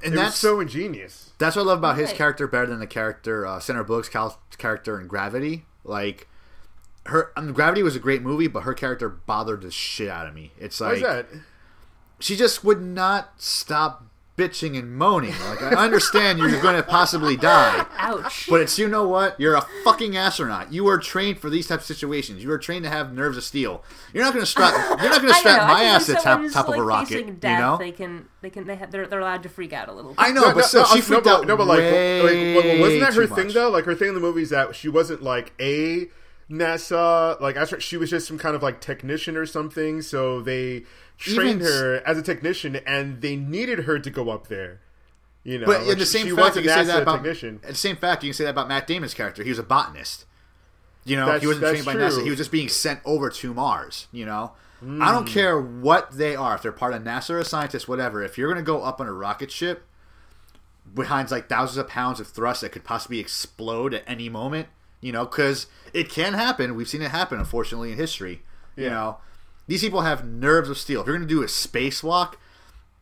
[0.05, 1.31] And it was that's- so ingenious.
[1.39, 4.41] That's what I love about his character better than the character uh, Sandra Bullock's cal-
[4.59, 5.65] character in Gravity.
[5.83, 6.29] Like
[7.07, 10.27] her, I mean, Gravity was a great movie, but her character bothered the shit out
[10.27, 10.53] of me.
[10.59, 11.39] It's Why's like that?
[12.21, 14.07] she just would not stop
[14.37, 15.35] bitching and moaning.
[15.49, 18.47] Like I understand you're going to possibly die, Ouch.
[18.49, 19.39] but it's you know what?
[19.39, 20.73] You're a fucking astronaut.
[20.73, 22.43] You were trained for these types of situations.
[22.43, 23.85] You were trained to have nerves of steel.
[24.13, 24.75] You're not going to strap.
[25.01, 27.09] You're not going to strap my ass when to top, someone's, top of a rocket.
[27.09, 27.77] facing You know.
[27.79, 30.13] they can, they can, they have, they're, they're allowed to freak out a little.
[30.13, 30.21] Bit.
[30.21, 31.47] I know, but still, she no, freaked but, out.
[31.47, 33.55] No, but like, way like wasn't that her thing much.
[33.55, 33.71] though?
[33.71, 36.09] Like her thing in the movie is that she wasn't like a
[36.51, 40.03] NASA like astro- she was just some kind of like technician or something.
[40.03, 40.85] So they
[41.19, 44.81] trained Even her as a technician, and they needed her to go up there.
[45.45, 47.61] You know, But like, in the same fact, you can say that about technician.
[47.63, 49.43] at the same fact you can say that about Matt Damon's character.
[49.43, 50.25] He was a botanist.
[51.05, 52.03] You know, That's- he wasn't trained by true.
[52.03, 52.23] NASA.
[52.25, 54.07] He was just being sent over to Mars.
[54.11, 55.01] You know, I Hmm.
[55.01, 56.55] don't care what they are.
[56.55, 58.23] If they're part of NASA or a scientist, whatever.
[58.23, 59.85] If you're going to go up on a rocket ship
[60.95, 64.69] behind like thousands of pounds of thrust that could possibly explode at any moment,
[65.01, 66.75] you know, because it can happen.
[66.75, 68.43] We've seen it happen, unfortunately, in history.
[68.77, 69.19] You know,
[69.67, 71.01] these people have nerves of steel.
[71.01, 72.35] If you're going to do a spacewalk,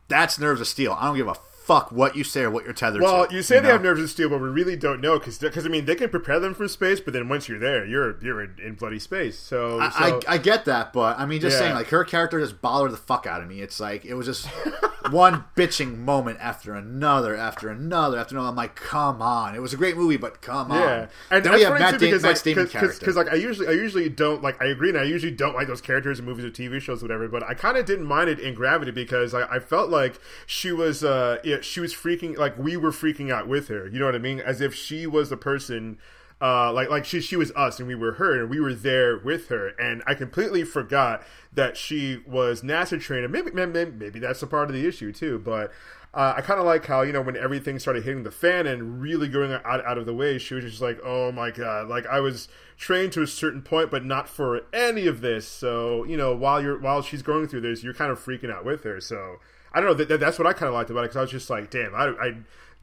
[0.07, 0.95] that's nerves of steel.
[0.99, 3.05] I don't give a fuck what you say or what you're tethered to.
[3.05, 3.73] Well, you say they know?
[3.73, 6.39] have nerves of steel, but we really don't know because I mean they can prepare
[6.39, 9.37] them for space, but then once you're there, you're you're in, in bloody space.
[9.39, 11.59] So, I, so I, I get that, but I mean, just Yeah.
[11.59, 13.61] saying, like her character just bothered the fuck out of me.
[13.61, 14.47] It's like it was just
[15.11, 18.49] one bitching moment after another, after another, after another.
[18.49, 19.55] I'm like, come on!
[19.55, 20.79] It was a great movie, but come on.
[20.79, 22.99] Yeah, and then we have Matt, too da- because Matt like, Damon character.
[22.99, 25.67] because like I usually I usually don't like I agree and I usually don't like
[25.67, 28.29] those characters in movies or TV shows or whatever but I kind of didn't mind
[28.29, 32.57] it in Gravity because I, I felt like she was uh she was freaking like
[32.57, 35.29] we were freaking out with her you know what I mean as if she was
[35.29, 35.97] the person
[36.41, 39.17] uh, like like she she was us and we were her and we were there
[39.17, 41.23] with her and I completely forgot
[41.53, 45.11] that she was NASA trained and maybe maybe, maybe that's a part of the issue
[45.11, 45.71] too but
[46.13, 49.01] uh, I kind of like how you know when everything started hitting the fan and
[49.01, 52.05] really going out, out of the way, she was just like, "Oh my god!" Like
[52.05, 52.47] I was
[52.77, 55.47] trained to a certain point, but not for any of this.
[55.47, 58.63] So you know, while you're while she's going through this, you're kind of freaking out
[58.63, 59.01] with her.
[59.01, 59.39] So
[59.73, 59.93] I don't know.
[59.95, 61.69] That, that- that's what I kind of liked about it because I was just like,
[61.71, 62.35] "Damn, I, I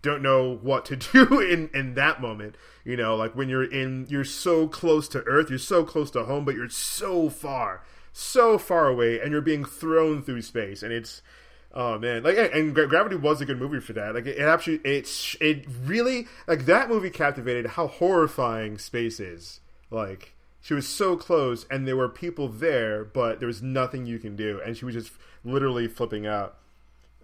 [0.03, 4.07] don't know what to do in in that moment." You know, like when you're in,
[4.09, 7.82] you're so close to Earth, you're so close to home, but you're so far,
[8.12, 11.22] so far away, and you're being thrown through space, and it's
[11.72, 14.14] Oh man, like and Gra- Gravity was a good movie for that.
[14.14, 19.61] Like it, it actually, it's it really like that movie captivated how horrifying space is.
[19.88, 24.18] Like she was so close, and there were people there, but there was nothing you
[24.18, 25.12] can do, and she was just
[25.45, 26.57] literally flipping out.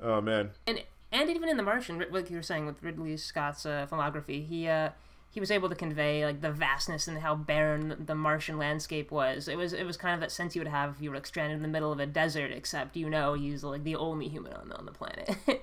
[0.00, 0.82] Oh man, and
[1.12, 4.68] and even in The Martian, like you were saying with Ridley Scott's uh, filmography, he
[4.68, 4.90] uh,
[5.36, 9.48] he was able to convey like the vastness and how barren the Martian landscape was.
[9.48, 11.26] It was it was kind of that sense you would have if you were like
[11.26, 14.54] stranded in the middle of a desert, except you know he's like the only human
[14.54, 15.36] on the, on the planet.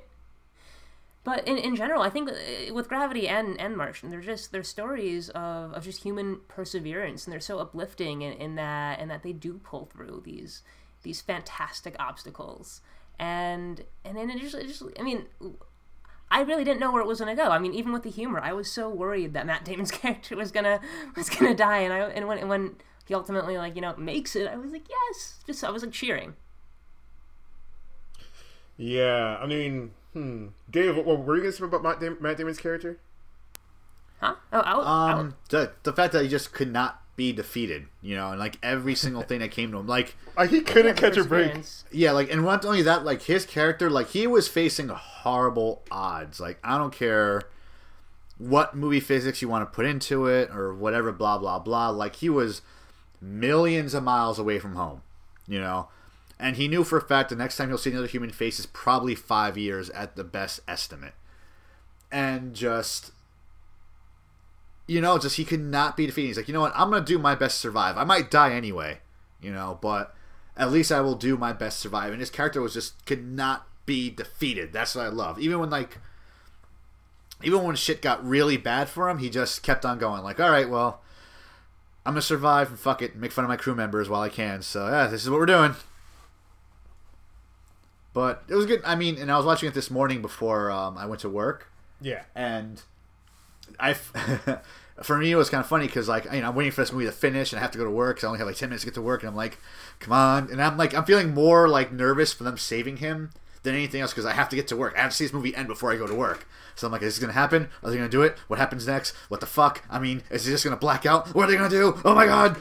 [1.23, 4.61] but in, in general, I think uh, with Gravity and, and Martian, they're just they're
[4.61, 9.23] stories of, of just human perseverance, and they're so uplifting in, in that and that
[9.23, 10.61] they do pull through these
[11.01, 12.81] these fantastic obstacles,
[13.19, 15.25] and and then it just, it just I mean,
[16.31, 17.49] I really didn't know where it was gonna go.
[17.49, 20.51] I mean, even with the humor, I was so worried that Matt Damon's character was
[20.51, 20.79] gonna
[21.15, 24.47] was gonna die, and I and when when he ultimately like you know makes it,
[24.47, 26.35] I was like yes, just I was like cheering.
[28.77, 30.47] Yeah, I mean, hmm.
[30.69, 32.97] Dave, what, what were you going to say about Matt, Dam- Matt Damon's character?
[34.19, 34.35] Huh?
[34.51, 38.15] Oh, I, I, Um, the the fact that he just could not be defeated, you
[38.15, 40.15] know, and like every single thing that came to him, like
[40.49, 41.53] he couldn't catch a break.
[41.91, 46.39] yeah, like and not only that, like his character, like he was facing horrible odds.
[46.39, 47.43] Like I don't care
[48.37, 51.89] what movie physics you want to put into it or whatever, blah blah blah.
[51.89, 52.61] Like he was
[53.21, 55.01] millions of miles away from home,
[55.47, 55.89] you know,
[56.39, 58.65] and he knew for a fact the next time he'll see another human face is
[58.65, 61.13] probably five years at the best estimate,
[62.11, 63.11] and just
[64.87, 66.27] you know, just he could not be defeated.
[66.29, 66.73] He's like, you know what?
[66.75, 67.97] I'm gonna do my best to survive.
[67.97, 68.99] I might die anyway,
[69.41, 70.13] you know, but
[70.57, 72.11] at least I will do my best to survive.
[72.11, 74.71] And his character was just could not be defeated.
[74.73, 75.39] That's what I love.
[75.39, 75.97] Even when like,
[77.43, 80.23] even when shit got really bad for him, he just kept on going.
[80.23, 81.01] Like, all right, well,
[82.05, 84.29] I'm gonna survive and fuck it, and make fun of my crew members while I
[84.29, 84.61] can.
[84.61, 85.75] So yeah, this is what we're doing.
[88.13, 88.81] But it was good.
[88.85, 91.71] I mean, and I was watching it this morning before um, I went to work
[91.99, 92.23] Yeah.
[92.35, 92.81] and
[93.79, 93.93] I,
[95.03, 96.91] for me, it was kind of funny because like you know I'm waiting for this
[96.91, 98.19] movie to finish and I have to go to work.
[98.19, 99.57] So I only have like ten minutes to get to work, and I'm like,
[99.99, 103.31] come on, and I'm like I'm feeling more like nervous for them saving him
[103.63, 104.93] than anything else because I have to get to work.
[104.97, 106.47] I have to see this movie end before I go to work.
[106.75, 107.69] So I'm like, is this gonna happen?
[107.83, 108.37] Are they gonna do it?
[108.47, 109.15] What happens next?
[109.29, 109.83] What the fuck?
[109.89, 111.33] I mean, is he just gonna black out?
[111.33, 111.99] What are they gonna do?
[112.05, 112.57] Oh my god!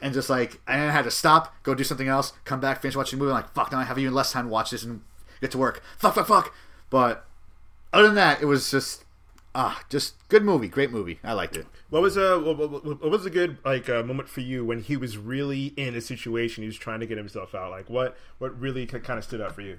[0.00, 3.18] And just like I had to stop, go do something else, come back, finish watching
[3.18, 3.34] the movie.
[3.34, 5.02] I'm like, fuck, now I have even less time to watch this and
[5.40, 5.82] get to work.
[5.98, 6.54] Fuck, fuck, fuck.
[6.90, 7.24] But
[7.92, 9.04] other than that, it was just
[9.54, 11.18] ah, just good movie, great movie.
[11.22, 11.66] I liked it.
[11.90, 15.16] What was a what, was a good like uh, moment for you when he was
[15.18, 17.70] really in a situation he was trying to get himself out?
[17.70, 19.78] Like what what really kind of stood out for you?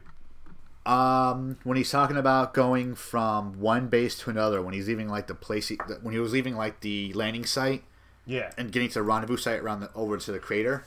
[0.86, 5.28] Um, when he's talking about going from one base to another, when he's leaving like
[5.28, 7.84] the place, he, when he was leaving like the landing site
[8.26, 8.52] Yeah.
[8.58, 10.84] and getting to the rendezvous site around the over to the crater,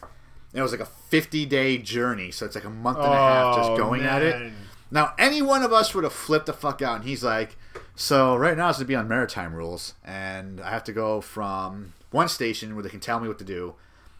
[0.53, 3.17] and it was like a fifty day journey, so it's like a month and a
[3.17, 4.53] half just Oh, going at it.
[4.91, 7.57] Now, any one of us would have flipped the fuck out, and he's like,
[7.97, 11.95] "So right now it's to be on maritime rules, and I have to go from
[12.11, 13.75] one station where they can tell me what to do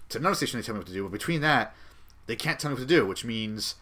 [0.09, 1.75] to another station they tell me what to do, but between that,
[2.27, 3.77] they can't tell me what to do, which means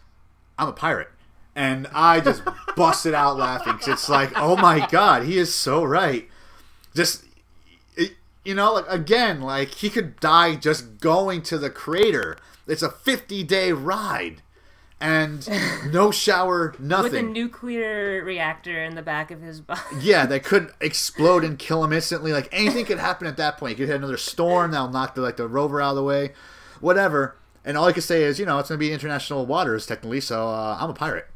[0.59, 1.09] I'm a pirate."
[1.55, 2.43] And I just
[2.75, 6.29] busted out laughing because it's like, "Oh my god, he is so right."
[6.93, 7.25] Just
[8.45, 12.37] you know, like again, like he could die just going to the crater.
[12.67, 14.41] It's a 50 day ride,
[15.05, 17.03] and no shower, nothing.
[17.03, 19.81] with a nuclear reactor in the back of his body.
[20.01, 22.33] yeah, that could explode and kill him instantly.
[22.33, 23.71] Like anything could happen at that point.
[23.71, 26.33] You could hit another storm that'll knock the like the rover out of the way,
[26.81, 27.37] whatever.
[27.63, 30.47] And all I can say is, you know, it's gonna be international waters technically, so
[30.47, 31.27] uh, I'm a pirate.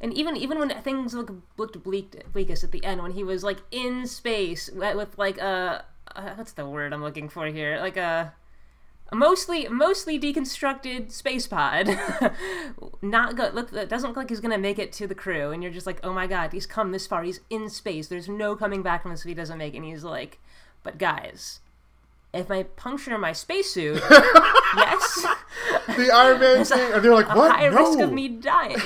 [0.00, 3.44] And even even when things look, looked bleak, bleakest at the end, when he was
[3.44, 5.84] like in space with, like a
[6.14, 7.78] uh, what's the word I'm looking for here?
[7.80, 8.41] Like a, a
[9.12, 11.88] mostly mostly deconstructed space pod.
[13.02, 13.54] Not good.
[13.54, 15.86] Look, it doesn't look like he's gonna make it to the crew, and you're just
[15.86, 17.22] like, oh my god, he's come this far.
[17.22, 18.08] He's in space.
[18.08, 19.78] There's no coming back from this if he doesn't make it.
[19.78, 20.38] And he's like,
[20.82, 21.60] but guys.
[22.34, 23.96] If I puncture my spacesuit,
[24.76, 25.26] yes,
[25.86, 27.52] The Iron Man thing, and they're like, a "What?
[27.52, 28.78] high no." risk of me dying.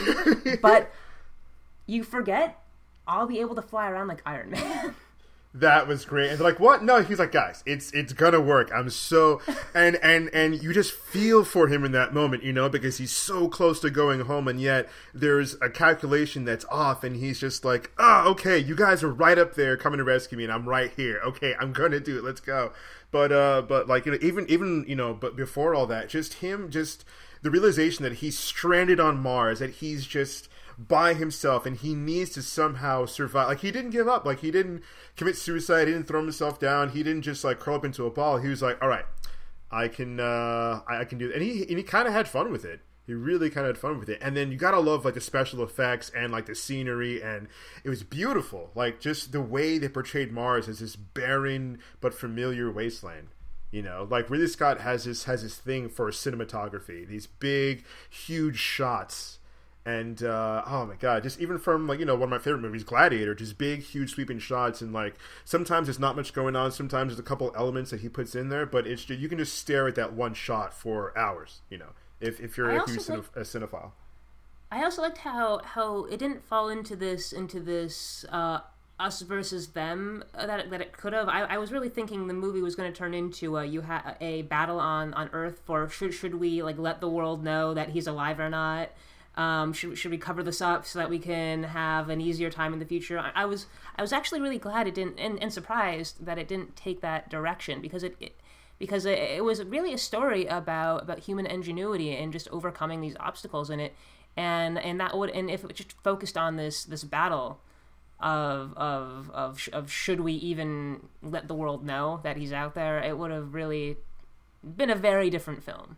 [0.60, 0.90] but
[1.86, 2.60] you forget,
[3.06, 4.96] I'll be able to fly around like Iron Man.
[5.60, 6.28] That was great.
[6.28, 9.40] And they're like, "What?" No, he's like, "Guys, it's it's gonna work." I'm so
[9.74, 13.12] and and and you just feel for him in that moment, you know, because he's
[13.12, 17.64] so close to going home, and yet there's a calculation that's off, and he's just
[17.64, 20.68] like, "Oh, okay, you guys are right up there coming to rescue me, and I'm
[20.68, 21.20] right here.
[21.24, 22.24] Okay, I'm gonna do it.
[22.24, 22.72] Let's go."
[23.10, 26.34] But uh, but like you know, even even you know, but before all that, just
[26.34, 27.02] him, just
[27.40, 32.30] the realization that he's stranded on Mars, that he's just by himself and he needs
[32.30, 33.48] to somehow survive.
[33.48, 34.24] Like he didn't give up.
[34.26, 34.82] Like he didn't
[35.16, 35.88] commit suicide.
[35.88, 36.90] He didn't throw himself down.
[36.90, 38.38] He didn't just like curl up into a ball.
[38.38, 39.04] He was like all right
[39.70, 42.28] i can uh i, I can do it and he and he kind of had
[42.28, 42.80] fun with it.
[43.06, 44.18] He really kind of had fun with it.
[44.20, 47.46] And then you gotta love like the special effects and like the scenery and
[47.84, 48.70] it was beautiful.
[48.74, 53.28] Like just the way they portrayed mars as this barren but familiar wasteland
[53.70, 58.58] you know, like Ridley Scott has this has this thing for cinematography, these big, huge
[58.58, 59.38] shots,
[59.86, 62.60] and uh, oh my god, just even from like you know one of my favorite
[62.60, 65.14] movies, Gladiator, just big, huge, sweeping shots, and like
[65.44, 68.48] sometimes there's not much going on, sometimes there's a couple elements that he puts in
[68.48, 71.78] there, but it's just, you can just stare at that one shot for hours, you
[71.78, 73.92] know, if if you're I a also huge cine- like- a cinephile.
[74.70, 78.58] I I also liked how how it didn't fall into this into this uh,
[78.98, 81.28] us versus them uh, that that it could have.
[81.28, 84.16] I, I was really thinking the movie was going to turn into a you ha-
[84.20, 87.90] a battle on on Earth for should should we like let the world know that
[87.90, 88.90] he's alive or not.
[89.36, 92.72] Um, should, should we cover this up so that we can have an easier time
[92.72, 93.18] in the future?
[93.18, 93.66] I, I was
[93.96, 97.28] I was actually really glad it didn't and, and surprised that it didn't take that
[97.28, 98.40] direction because it, it
[98.78, 103.16] because it, it was really a story about about human ingenuity and just overcoming these
[103.20, 103.94] obstacles in it
[104.36, 107.60] and and that would and if it just focused on this this battle
[108.20, 113.02] of of of of should we even let the world know that he's out there
[113.02, 113.96] it would have really
[114.64, 115.96] been a very different film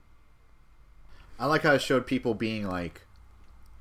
[1.39, 3.03] I like how it showed people being like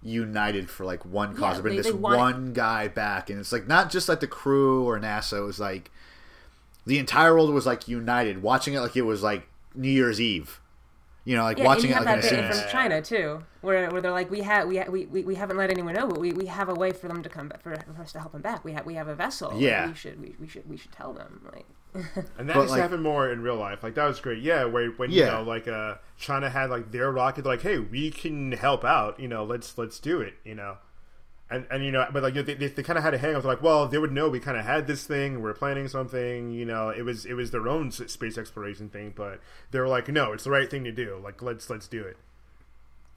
[0.04, 3.68] united for like one cause, Yeah, bring this wanted- one guy back, and it's like
[3.68, 5.40] not just like the crew or NASA.
[5.40, 5.92] It was like
[6.86, 10.60] the entire world was like united, watching it like it was like New Year's Eve.
[11.26, 13.02] You know, like yeah, watching and it you like have in that bit from China
[13.02, 15.94] too, where, where they're like, we have we, ha- we, we, we haven't let anyone
[15.94, 18.14] know, but we, we have a way for them to come back for, for us
[18.14, 18.64] to help them back.
[18.64, 19.52] We have we have a vessel.
[19.52, 19.88] Like, Yeah.
[19.90, 21.42] we should we, we should we should tell them.
[21.54, 21.66] Like,
[22.38, 23.84] And that But, used like- to happen more in real life.
[23.84, 24.42] Like that was great.
[24.42, 25.26] Yeah, where when Yeah.
[25.26, 28.84] you know, like uh, China had like their rocket, they're like, hey, we can help
[28.86, 29.20] out.
[29.20, 30.36] You know, let's let's do it.
[30.46, 30.78] You know,
[31.50, 33.44] and and you know, but like they, they, they kind of had a hang up.
[33.44, 35.42] Like, well, they would know we kind of had this thing.
[35.42, 36.52] We're planning something.
[36.52, 39.40] You know, it was it was their own space exploration thing, but
[39.72, 41.20] they were like, no, it's the right thing to do.
[41.24, 42.18] Like, let's let's do it.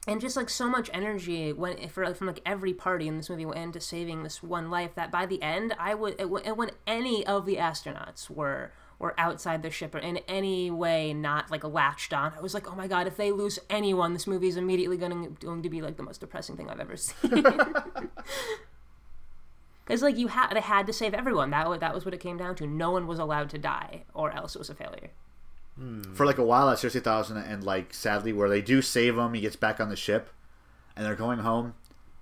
[0.09, 3.45] And just like so much energy went for from like every party in this movie
[3.47, 7.27] went into saving this one life that by the end I would it, when- any
[7.27, 12.13] of the astronauts were were outside the ship or in any way not like latched
[12.13, 12.33] on.
[12.37, 15.37] I was like oh my god if they lose anyone this movie is immediately going
[15.37, 17.45] to, going to be like the most depressing thing I've ever seen.
[19.85, 21.51] Because like you had they had to save everyone.
[21.51, 22.67] That that was what it came down to.
[22.67, 25.11] No one was allowed to die or else it was a failure
[26.15, 28.61] For like a while, I seriously thought it was gonna end like sadly, where they
[28.61, 30.29] do save him, he gets back on the ship,
[30.95, 31.75] and they're going home,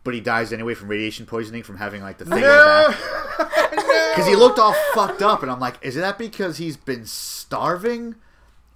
[0.04, 3.70] but he dies anyway from radiation poisoning from having like the thing in his back.
[4.14, 8.14] Because he looked all fucked up, and I'm like, is that because he's been starving,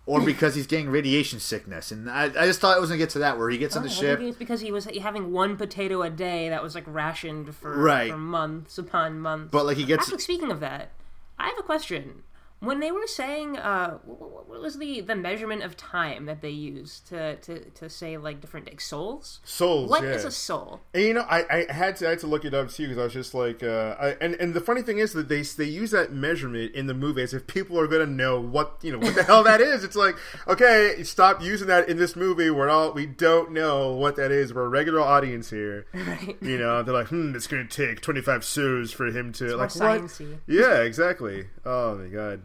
[0.04, 1.92] or because he's getting radiation sickness?
[1.92, 3.84] And I, I just thought it was gonna get to that where he gets on
[3.84, 4.20] the oh, I ship.
[4.20, 8.10] it's because he was having one potato a day that was like rationed for, Right.
[8.10, 9.50] for months upon months.
[9.52, 10.90] But like he gets Actually, speaking of that,
[11.38, 12.24] I have a question.
[12.62, 16.42] When they were saying, uh, wh- wh- what was the, the measurement of time that
[16.42, 19.40] they used to, to, to say like different like, sols?
[19.42, 19.90] Sols.
[19.90, 20.10] What yeah.
[20.10, 20.80] is a sol?
[20.94, 22.98] And you know, I, I had to I had to look it up too because
[22.98, 25.64] I was just like, uh, I, and and the funny thing is that they they
[25.64, 28.98] use that measurement in the movie as if people are gonna know what you know
[28.98, 29.82] what the hell that is.
[29.82, 30.14] It's like,
[30.46, 32.48] okay, stop using that in this movie.
[32.48, 34.54] We're all we don't know what that is.
[34.54, 35.86] We're a regular audience here.
[36.02, 36.36] Right.
[36.42, 39.56] You know, they're like, hmm, it's gonna take twenty five sols for him to more
[39.56, 40.20] like what?
[40.46, 41.46] Yeah, exactly.
[41.64, 42.42] Oh my god.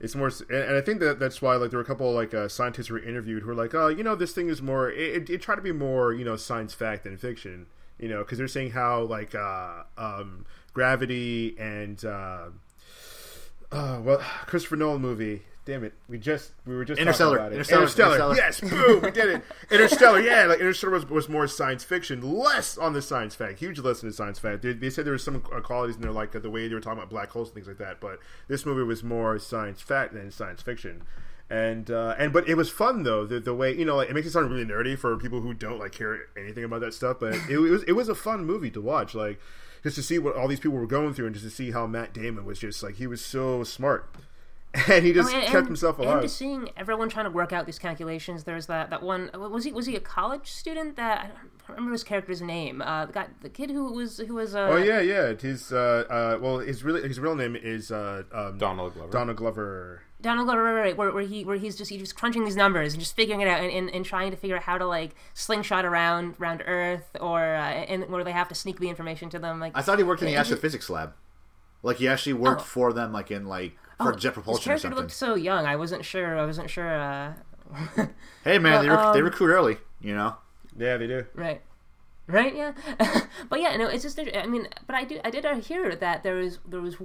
[0.00, 2.32] It's more, and, I think that that's why like there were a couple of, like
[2.32, 4.90] uh, scientists who were interviewed who were like, oh, you know, this thing is more.
[4.90, 7.66] It, it, it tried to be more, you know, science fact than fiction,
[7.98, 12.46] you know, because they're saying how like uh, um, gravity and uh,
[13.70, 15.42] uh, well, Christopher Nolan movie.
[15.66, 17.36] Damn it, we just we were just talking Interstellar.
[17.36, 17.56] about it.
[17.56, 17.84] Interstellar.
[17.84, 18.34] Interstellar.
[18.34, 19.42] Yes, boom, we did it.
[19.70, 20.20] Interstellar.
[20.20, 23.58] Yeah, like Interstellar was, was more science fiction, less on the science fact.
[23.58, 24.62] Huge less in the science fact.
[24.62, 26.74] They, they said there was some uh, qualities in there, like uh, the way they
[26.74, 28.00] were talking about black holes and things like that.
[28.00, 31.02] But this movie was more science fact than science fiction.
[31.50, 34.14] And uh, and but it was fun though the, the way you know like it
[34.14, 37.16] makes it sound really nerdy for people who don't like care anything about that stuff
[37.18, 39.40] but it, was it was a fun movie to watch like
[39.82, 41.88] just to see what all these people were going through and just to see how
[41.88, 44.08] Matt Damon was just like he was so smart
[44.88, 46.22] and he just Oh, and- kept and- himself And alive.
[46.22, 48.44] just seeing everyone trying to work out these calculations.
[48.44, 49.30] There's that, that one.
[49.34, 50.96] Was he was he a college student?
[50.96, 51.26] That I
[51.66, 52.80] don't remember his character's name.
[52.80, 54.54] Uh, the guy, the kid who was who was.
[54.54, 55.34] Uh, Oh yeah, yeah.
[55.34, 59.10] His uh, uh, well, his really his real name is uh, um, Donald Glover.
[59.10, 60.02] Donald Glover.
[60.22, 62.92] Donald Glover, right, right, where, where he where he's just he's just crunching these numbers
[62.92, 65.14] and just figuring it out and, and, and trying to figure out how to like
[65.32, 69.38] slingshot around around Earth or uh, and where they have to sneak the information to
[69.38, 69.58] them.
[69.58, 71.14] Like I thought he worked in the Is it- astrophysics lab.
[71.82, 72.64] Like he actually worked Oh.
[72.64, 73.72] for them, like in like
[74.02, 74.98] for jet propulsion or character something.
[74.98, 75.66] looked so young.
[75.66, 76.38] I wasn't sure.
[76.38, 77.00] I wasn't sure.
[77.00, 77.32] Uh,
[78.44, 80.36] Hey man, they, rec- Well, they um, recruit early, you know.
[80.76, 81.26] Yeah, they do.
[81.34, 81.60] Right.
[82.26, 82.54] Right.
[82.54, 82.72] Yeah.
[83.48, 84.18] but yeah, no, it's just.
[84.18, 85.20] I mean, but I do.
[85.24, 86.96] I did hear that there was there was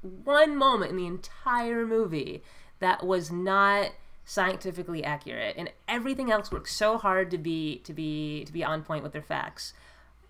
[0.00, 2.42] one moment in the entire movie
[2.78, 3.92] that was not
[4.24, 8.82] scientifically accurate, and everything else worked so hard to be to be to be on
[8.82, 9.72] point with their facts.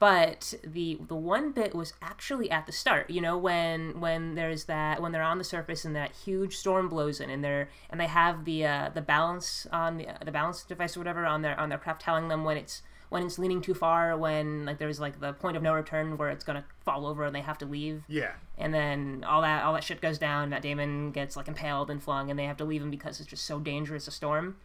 [0.01, 3.11] But the the one bit was actually at the start.
[3.11, 6.88] You know, when when there's that when they're on the surface and that huge storm
[6.88, 10.62] blows in, and they're and they have the uh, the balance on the the balance
[10.64, 12.80] device or whatever on their on their craft telling them when it's
[13.11, 16.30] when it's leaning too far, when like there's like the point of no return where
[16.30, 18.32] it's gonna fall over and they have to leave Yeah.
[18.57, 20.48] and then all that all that shit goes down.
[20.48, 23.28] Matt Damon gets like impaled and flung, and they have to leave him because it's
[23.28, 24.57] just so dangerous a storm.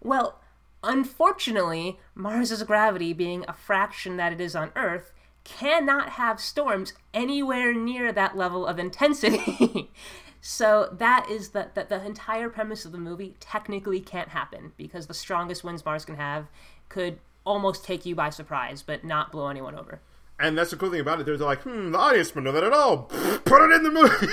[0.00, 0.38] Well,
[0.82, 5.12] Unfortunately, Mars's gravity, being a fraction that it is on Earth,
[5.44, 9.90] cannot have storms anywhere near that level of intensity.
[10.40, 15.06] so that is the, the the entire premise of the movie technically can't happen because
[15.06, 16.48] the strongest winds Mars can have
[16.88, 20.00] could almost take you by surprise, but not blow anyone over.
[20.40, 21.26] And that's the cool thing about it.
[21.26, 22.98] They're like, hmm, the audience would know that at all.
[23.44, 24.26] Put it in the movie.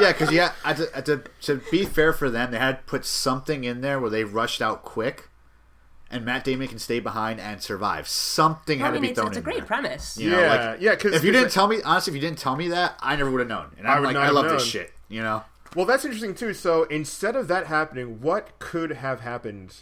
[0.00, 3.64] Yeah, because yeah, to, uh, to, to be fair for them, they had put something
[3.64, 5.28] in there where they rushed out quick,
[6.10, 8.06] and Matt Damon can stay behind and survive.
[8.08, 9.66] Something I had to mean, be it's, thrown it's a great there.
[9.66, 10.16] premise.
[10.16, 12.20] You know, Yeah, like, yeah, 'cause- if you didn't I- tell me, honestly, if you
[12.20, 13.72] didn't tell me that, I never would have known.
[13.78, 14.54] And I I'm would like, I love known.
[14.54, 14.92] this shit.
[15.08, 15.42] You know,
[15.74, 16.54] well, that's interesting too.
[16.54, 19.74] So instead of that happening, what could have happened?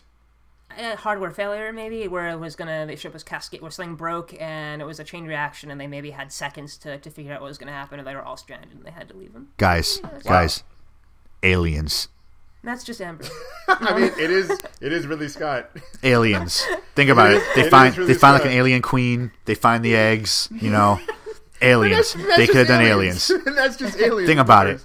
[0.78, 4.34] A hardware failure maybe where it was gonna the ship was cascade where something broke
[4.40, 7.40] and it was a chain reaction and they maybe had seconds to, to figure out
[7.40, 9.48] what was gonna happen and they were all stranded and they had to leave them
[9.56, 10.62] guys, guys,
[11.42, 12.08] aliens,
[12.62, 13.24] that's just amber
[13.68, 14.50] I mean, it is
[14.80, 15.70] it is Ridley Scott.
[16.02, 16.62] aliens.
[16.94, 17.42] Think about It it.
[17.42, 19.32] is- They it find really they find like an alien queen.
[19.46, 20.48] They find the eggs.
[20.52, 21.00] You know,
[21.62, 22.14] aliens.
[22.14, 23.30] That's They could have done aliens.
[23.44, 24.28] that's just aliens.
[24.28, 24.84] Think about it.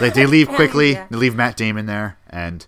[0.00, 0.92] Like they leave quickly.
[0.92, 1.06] Yeah.
[1.10, 2.66] They leave Matt Damon there, and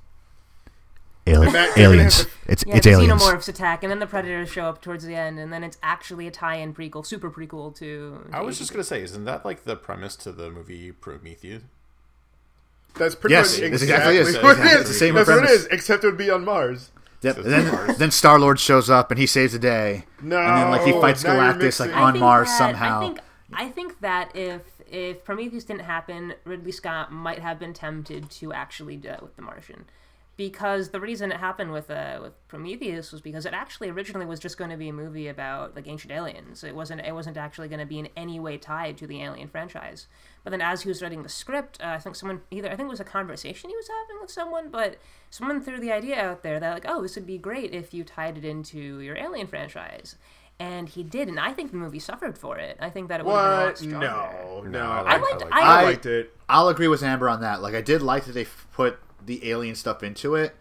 [1.35, 2.27] ali- aliens.
[2.47, 3.23] It's yeah it's the aliens.
[3.23, 6.27] xenomorphs attack and then the predators show up towards the end and then it's actually
[6.27, 9.77] a tie-in prequel super prequel to I was just gonna say, isn't that like the
[9.77, 11.63] premise to the movie Prometheus?
[12.95, 14.43] That's pretty Yes, much that's exactly, exactly it.
[14.45, 15.67] what it It's the same That's what it premise.
[15.67, 16.91] except it would be on Mars.
[17.23, 17.37] Yep.
[17.37, 17.97] So And then Mars.
[17.99, 20.07] then Star Lord shows up and he saves the day.
[20.23, 22.99] No, and then like he fights Galactus like on Mars that- somehow.
[22.99, 23.21] I think
[23.53, 28.53] I think that if if Prometheus didn't happen, Ridley Scott might have been tempted to
[28.53, 29.85] actually do it with The Martian,
[30.41, 34.41] because the reason it happened with uh, with Prometheus was because it actually originally was
[34.41, 36.65] just going to be a movie about like ancient aliens.
[36.65, 39.49] It wasn't it wasn't actually going to be in any way tied to the Alien
[39.49, 40.07] franchise.
[40.43, 42.87] But then as he was writing the script, uh, I think someone either I think
[42.87, 44.97] it was a conversation he was having with someone, but
[45.29, 48.03] someone threw the idea out there that like, oh, this would be great if you
[48.03, 50.17] tied it into your Alien franchise.
[50.59, 52.77] And he did, and I think the movie suffered for it.
[52.81, 54.59] I think that it would have been a lot What?
[54.59, 54.69] stronger.
[54.71, 54.91] No, no.
[54.91, 56.35] I I, liked- liked, I- I I- liked it.
[56.51, 57.61] I'll agree with Amber on that.
[57.63, 60.55] Like I did like that they put the alien stuff into it,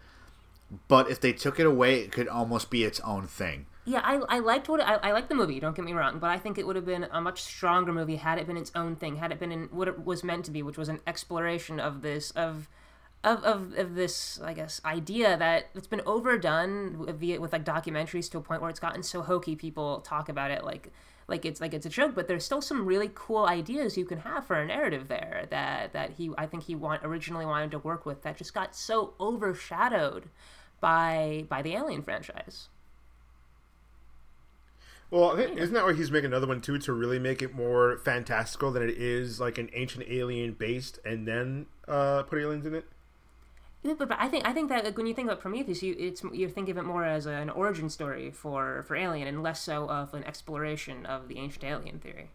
[0.88, 3.66] but if they took it away, it could almost be its own thing.
[3.84, 5.58] Yeah, I, I liked what I, I liked the movie.
[5.58, 8.16] Don't get me wrong, but I think it would have been a much stronger movie
[8.16, 9.16] had it been its own thing.
[9.16, 12.02] Had it been in what it was meant to be, which was an exploration of
[12.02, 12.68] this of
[13.24, 18.30] of, of, of this I guess idea that it's been overdone via with like documentaries
[18.30, 19.56] to a point where it's gotten so hokey.
[19.56, 20.92] People talk about it like
[21.30, 24.18] like it's like it's a joke, but there's still some really cool ideas you can
[24.18, 27.78] have for a narrative there that that he I think he want originally wanted to
[27.78, 30.28] work with that just got so overshadowed
[30.80, 32.68] by by the Alien franchise.
[35.10, 37.98] Well, think- isn't that why he's making another one too to really make it more
[37.98, 42.74] fantastical than it is like an ancient alien based, and then uh, put aliens in
[42.74, 42.84] it?
[43.82, 45.96] Yeah, but, but I think I think that like, when you think about Prometheus, you
[45.98, 49.60] it's you think of it more as an origin story for for Alien, and less
[49.62, 52.28] so of an exploration of the ancient alien theory.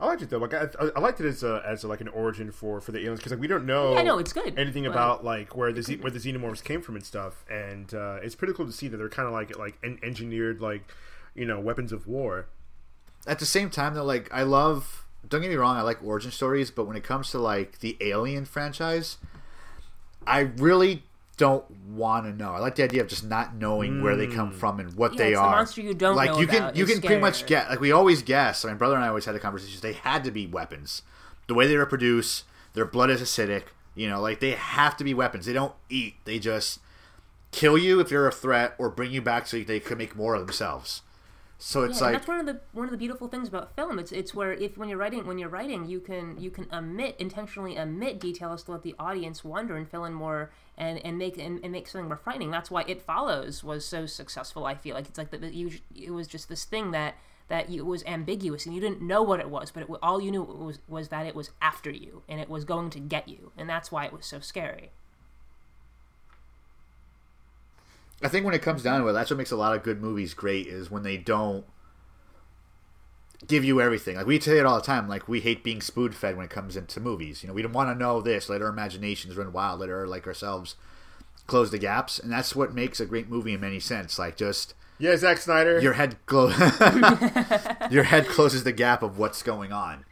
[0.00, 0.38] I liked it though.
[0.38, 2.98] Like I, I liked it as a, as a, like an origin for for the
[3.00, 3.94] aliens because like we don't know.
[3.94, 6.96] Yeah, no, it's good, Anything but- about like where the where the xenomorphs came from
[6.96, 9.78] and stuff, and uh, it's pretty cool to see that they're kind of like like
[9.84, 10.82] en- engineered like
[11.34, 12.46] you know weapons of war.
[13.26, 15.04] At the same time, though, like I love.
[15.28, 17.96] Don't get me wrong, I like origin stories, but when it comes to like the
[18.00, 19.18] Alien franchise,
[20.26, 21.02] I really
[21.36, 22.52] don't want to know.
[22.52, 24.54] I like the idea of just not knowing where they come mm.
[24.54, 25.56] from and what Yeah, they it's the are.
[25.56, 27.46] monster you don't like know you can about you is can pretty much scarier.
[27.46, 28.64] get like we always guess.
[28.64, 29.80] My brother and I always had the conversations.
[29.80, 31.02] They had to be weapons.
[31.48, 32.44] The way they reproduce,
[32.74, 33.64] their blood is acidic.
[33.94, 35.46] You know, like they have to be weapons.
[35.46, 36.14] They don't eat.
[36.24, 36.80] They just
[37.50, 40.34] kill you if you're a threat, or bring you back so they can make more
[40.34, 41.02] of themselves.
[41.64, 44.00] So it's yeah, like that's one of the one of the beautiful things about film.
[44.00, 47.14] It's it's where if when you're writing when you're writing you can you can omit
[47.20, 51.38] intentionally omit details to let the audience wonder and fill in more and and make
[51.38, 52.50] and, and make something more frightening.
[52.50, 54.66] That's why It Follows was so successful.
[54.66, 57.14] I feel like it's like that you it was just this thing that
[57.46, 60.20] that you, it was ambiguous and you didn't know what it was, but it, all
[60.20, 63.28] you knew was was that it was after you and it was going to get
[63.28, 64.90] you, and that's why it was so scary.
[68.22, 70.00] I think when it comes down to it, that's what makes a lot of good
[70.00, 71.64] movies great is when they don't
[73.46, 74.16] give you everything.
[74.16, 75.08] Like we say it all the time.
[75.08, 77.42] Like we hate being spoon fed when it comes into movies.
[77.42, 78.48] You know, we don't want to know this.
[78.48, 79.80] Let our imaginations run wild.
[79.80, 80.76] Let our like ourselves
[81.46, 84.18] close the gaps, and that's what makes a great movie in many sense.
[84.18, 85.80] Like just Yeah, Zack Snyder.
[85.80, 86.48] your head clo-
[87.90, 90.04] your head closes the gap of what's going on.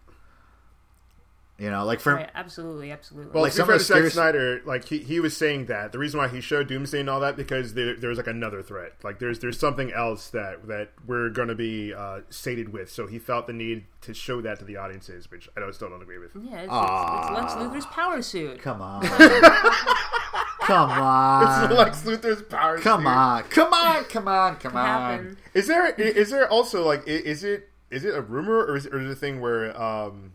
[1.61, 2.31] You know, like for Right?
[2.35, 3.33] Absolutely, absolutely.
[3.33, 5.99] Well, Like some of to the Zack Snyder, like he, he was saying that the
[5.99, 9.19] reason why he showed Doomsday and all that because there, there's like another threat, like
[9.19, 12.91] there's there's something else that that we're gonna be uh, sated with.
[12.91, 15.91] So he felt the need to show that to the audiences, which I don't, still
[15.91, 16.31] don't agree with.
[16.35, 18.63] yeah, it's, it's, it's Lex Luthor's power suit.
[18.63, 19.03] come on,
[20.63, 21.65] Come on.
[21.65, 22.79] It's Lex Luthor's power.
[22.79, 22.85] Suit.
[22.85, 23.07] Come suit.
[23.09, 23.43] on.
[23.45, 24.05] Come on.
[24.05, 24.57] Come on.
[24.57, 24.87] Come on.
[24.87, 25.39] happen.
[25.53, 28.95] Is there is there also like is it is it a rumor or is it,
[28.95, 30.33] or is it a thing where um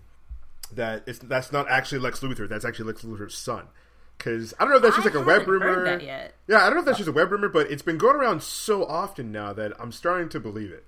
[0.75, 3.67] that it's that's not actually Lex Luthor that's actually Lex Luthor's son?
[4.17, 5.83] Because I don't know if that's just I like a web haven't heard rumor.
[5.85, 6.33] that yet.
[6.47, 8.41] Yeah, I don't know if that's just a web rumor, but it's been going around
[8.43, 10.85] so often now that I'm starting to believe it.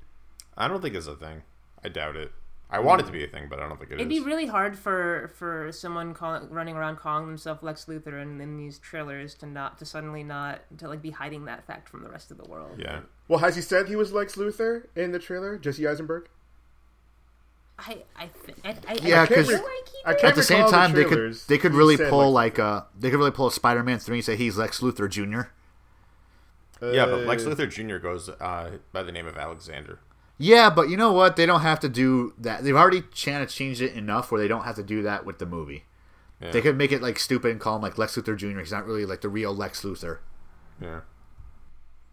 [0.56, 1.44] I don't think it's a thing.
[1.84, 2.32] I doubt it.
[2.70, 4.20] I want it to be a thing, but I don't think it It'd is.
[4.20, 8.58] be really hard for for someone calling, running around calling themselves Lex Luthor and in
[8.58, 12.10] these trailers to not to suddenly not to like be hiding that fact from the
[12.10, 12.78] rest of the world.
[12.78, 13.02] yeah.
[13.30, 15.58] Well, has he said he was Lex Luthor in the trailer?
[15.58, 16.28] Jesse Eisenberg.
[17.80, 18.30] I I,
[18.66, 20.22] I, I Yeah, I feel 'cause- like he I did.
[20.22, 22.58] can't At the same recall the time, they could they could really said, pull like-
[22.58, 25.50] like uh they could really pull a Spider-Man three and say he's Lex Luthor Jr.
[26.82, 27.98] Yeah, but Lex Uh, Luthor Jr.
[27.98, 30.00] goes uh, by the name of Alexander.
[30.38, 31.36] Yeah, but you know what?
[31.36, 32.64] They don't have to do that.
[32.64, 35.40] They've already kind of changed it enough where they don't have to do that with
[35.40, 35.86] the movie.
[36.40, 36.52] Yeah.
[36.52, 38.60] They could make it like stupid and call him like Lex Luthor Jr.
[38.60, 40.20] He's not really like the real Lex Luthor.
[40.80, 41.00] Yeah.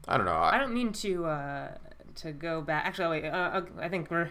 [0.08, 0.32] I don't know.
[0.32, 1.68] I I, don't mean to uh
[2.16, 2.86] to go back.
[2.86, 4.30] Actually, wait, uh, uh, I think we're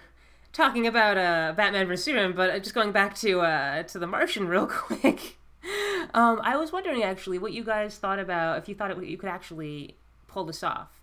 [0.54, 4.08] talking about uh Batman vs Superman, but uh, just going back to uh to the
[4.08, 5.38] Martian real quick.
[6.14, 9.18] um, I was wondering actually what you guys thought about if you thought it, you
[9.18, 9.96] could actually
[10.28, 11.02] pull this off,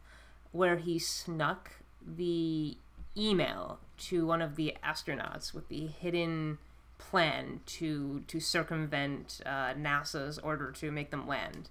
[0.52, 1.72] where he snuck
[2.06, 2.76] the
[3.16, 6.58] email to one of the astronauts with the hidden
[6.98, 11.68] plan to to circumvent uh, NASA's order to make them land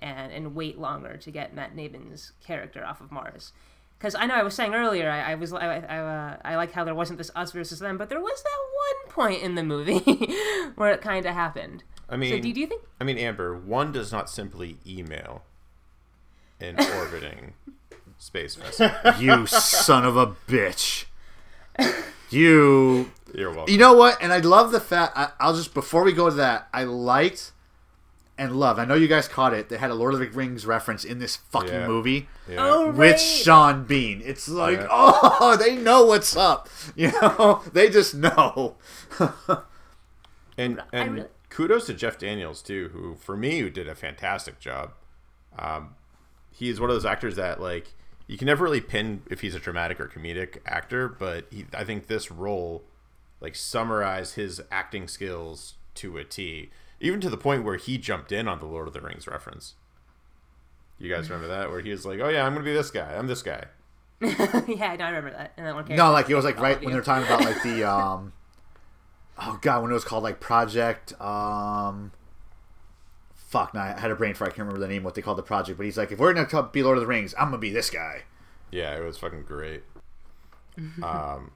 [0.00, 3.52] and and wait longer to get Matt Damon's character off of Mars.
[3.98, 6.72] Because I know I was saying earlier, I, I was I I, uh, I like
[6.72, 9.64] how there wasn't this us versus them, but there was that one point in the
[9.64, 9.98] movie
[10.76, 11.82] where it kind of happened.
[12.08, 12.82] I mean, So do, do you think?
[13.00, 15.42] I mean, Amber, one does not simply email
[16.60, 17.54] an orbiting
[18.18, 18.90] space vessel.
[19.18, 21.06] You son of a bitch.
[22.30, 23.10] You.
[23.34, 23.72] You're welcome.
[23.72, 24.22] You know what?
[24.22, 25.12] And I love the fact.
[25.16, 27.52] I, I'll just before we go to that, I liked
[28.38, 28.78] and love.
[28.78, 29.68] I know you guys caught it.
[29.68, 31.86] They had a Lord of the Rings reference in this fucking Yeah.
[31.88, 32.28] movie.
[32.48, 32.56] Yeah.
[32.60, 33.20] Oh, with.
[33.20, 34.22] Sean Bean.
[34.24, 34.86] It's like, Yeah.
[34.90, 36.68] oh, they know what's up.
[36.96, 38.76] You know, they just know.
[40.56, 44.58] and and really- kudos to Jeff Daniels too, who for me who did a fantastic
[44.60, 44.92] job.
[45.58, 45.94] Um,
[46.50, 47.94] he is one of those actors that like
[48.26, 51.84] you can never really pin if he's a dramatic or comedic actor, but he, I
[51.84, 52.84] think this role
[53.40, 56.70] like summarized his acting skills to a T,
[57.00, 59.74] even to the point where he jumped in on the Lord of the Rings reference.
[60.98, 61.70] You guys remember that?
[61.70, 63.14] Where he was like, "Oh yeah, I'm gonna be this guy.
[63.16, 63.64] I'm this guy."
[64.20, 65.52] yeah, no, I remember that.
[65.56, 66.94] And that one No, like it was like All right of when you.
[66.94, 68.32] they're talking about like the um
[69.40, 72.10] oh god when it was called like Project um
[73.32, 75.38] fuck now I had a brain fart I can't remember the name what they called
[75.38, 77.46] the project but he's like if we're gonna co- be Lord of the Rings I'm
[77.46, 78.22] gonna be this guy
[78.72, 79.84] Yeah, it was fucking great.
[81.02, 81.52] um,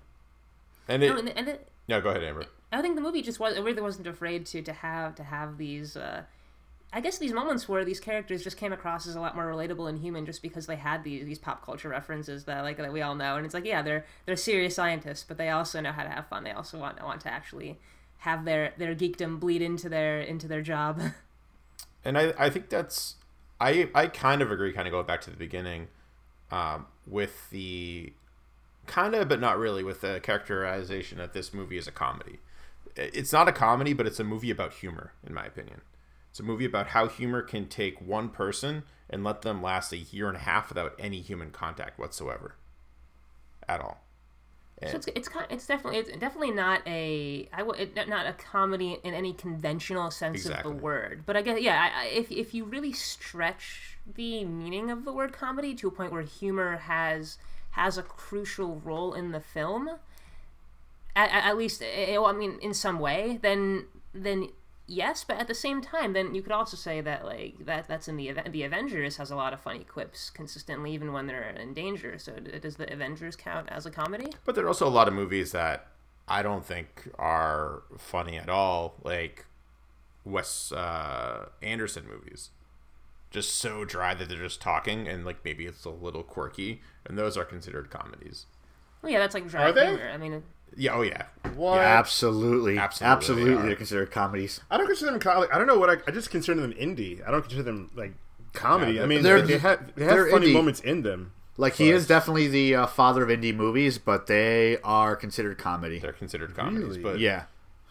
[0.86, 2.47] and it, No, and, and it, yeah, go ahead, Amber.
[2.73, 5.59] I think the movie just was it really wasn't afraid to to have to have
[5.59, 6.23] these uh
[6.95, 9.89] I guess these moments where these characters just came across as a lot more relatable
[9.89, 13.03] and human just because they had these these pop culture references that like that we
[13.03, 13.37] all know.
[13.37, 16.27] And it's like yeah they're they're serious scientists but they also know how to have
[16.29, 16.45] fun.
[16.45, 17.79] They also want want to actually
[18.18, 21.01] have their their geekdom bleed into their into their job.
[22.05, 23.16] And I, I think that's
[23.61, 25.89] I I kind of agree kind of going back to the beginning
[26.51, 28.12] um, with the
[28.87, 32.41] kind of but not really with the characterization that this movie is a comedy
[32.97, 35.80] it's not a comedy but it's a movie about humor in my opinion
[36.30, 39.99] it's a movie about how humor can take one person and let them last a
[39.99, 42.57] year and a half without any human contact whatsoever
[43.68, 43.99] at all
[44.84, 48.32] So it's it's kind it's definitely it's definitely not a I w- it, not a
[48.32, 50.72] comedy in any conventional sense Exactly.
[50.72, 51.22] of the word.
[51.24, 55.12] But I guess yeah, I, I, if if you really stretch the meaning of the
[55.12, 57.38] word comedy to a point where humor has
[57.70, 59.88] has a crucial role in the film,
[61.17, 64.49] at, at at least eh, well, I mean in some way, then then
[64.87, 65.25] yes.
[65.25, 68.17] But at the same time, then you could also say that like that that's in
[68.17, 72.19] the the Avengers has a lot of funny quips consistently, even when they're in danger.
[72.19, 74.33] So does the Avengers count as a comedy?
[74.45, 75.87] But there are also a lot of movies that
[76.29, 79.47] I don't think are funny at all, like
[80.25, 82.51] Wes uh, Anderson movies.
[83.31, 87.19] Just so dry that they're just talking, and like maybe it's a little quirky, and
[87.19, 88.45] those are considered comedies.
[89.01, 89.87] Well, yeah, that's like dry Are they?
[89.87, 90.11] humor.
[90.13, 90.43] I mean,
[90.77, 91.79] Yeah, oh yeah, What?
[91.81, 93.77] absolutely Absolutely absolutely, they are.
[93.77, 95.20] considered comedies I don't consider them.
[95.20, 97.27] Co- like, I don't know what I, I just consider them indie.
[97.27, 98.14] I don't consider them like
[98.53, 98.95] comedy.
[98.95, 100.53] Yeah, I mean, they're- they, they have they have funny indie.
[100.55, 101.33] moments in them.
[101.57, 105.59] like he But- is definitely the uh, father of indie movies but they are considered
[105.59, 106.97] comedy they're considered comedies.
[106.99, 107.03] Really?
[107.03, 107.45] But yeah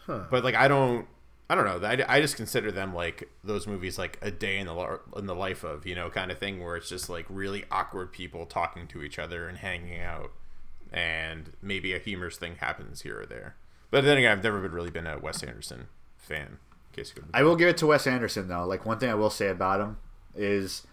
[0.06, 1.06] but like I don't,
[1.48, 1.86] I don't know.
[1.86, 5.34] I, I just consider them like those movies, like a day in the in the
[5.34, 8.86] life of you know kind of thing, where it's just like really awkward people talking
[8.88, 10.32] to each other and hanging out,
[10.92, 13.56] and maybe a humorous thing happens here or there.
[13.90, 16.58] But then again, I've never been really been a Wes Anderson fan.
[16.90, 17.24] In case you.
[17.32, 19.80] I will give it to Wes Anderson though like one thing I will say about
[19.80, 19.98] him
[20.34, 20.86] is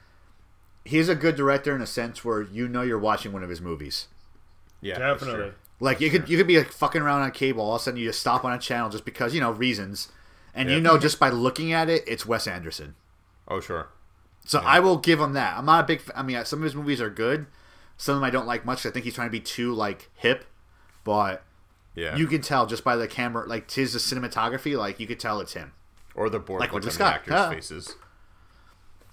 [0.85, 3.61] he's a good director in a sense where you know you're watching one of his
[3.61, 4.07] movies.
[4.81, 5.51] Yeah, Definitely.
[5.81, 7.99] Like you could you could be like fucking around on cable, all of a sudden
[7.99, 10.09] you just stop on a channel just because you know reasons,
[10.53, 12.95] and you know just by looking at it, it's Wes Anderson.
[13.47, 13.87] Oh, sure.
[14.45, 15.57] So I will give him that.
[15.57, 16.01] I'm not a big.
[16.15, 17.47] I mean, some of his movies are good.
[18.01, 18.85] Some of them I don't like much.
[18.85, 20.45] I think he's trying to be too like hip,
[21.03, 21.43] but
[21.95, 22.15] Yeah.
[22.15, 25.41] you can tell just by the camera, like his the cinematography, like you could tell
[25.41, 25.73] it's him.
[26.15, 27.49] or the board Like like with the the Scott, actors' yeah.
[27.49, 27.95] faces.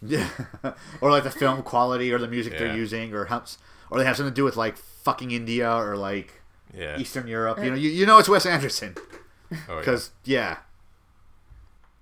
[0.03, 0.28] Yeah,
[1.01, 2.61] or like the film quality or the music Yeah.
[2.61, 3.59] they're using, or helps,
[3.91, 6.97] or they have something to do with like fucking India or like Yeah.
[6.99, 7.59] Eastern Europe.
[7.59, 9.78] You uh, know, you, you know it's Wes Anderson Oh, yeah.
[9.80, 10.59] because yeah.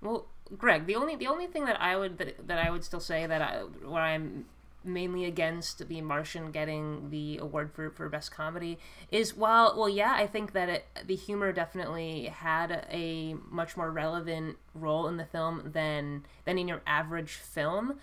[0.03, 0.27] Well,
[0.59, 3.27] Greg, the only the only thing that I would that, that I would still say
[3.27, 4.47] that I where I'm
[4.85, 8.79] mainly against the Martian getting the award for, for best comedy
[9.11, 13.91] is while well yeah I think that it, the humor definitely had a much more
[13.91, 17.99] relevant role in the film than than in your average film.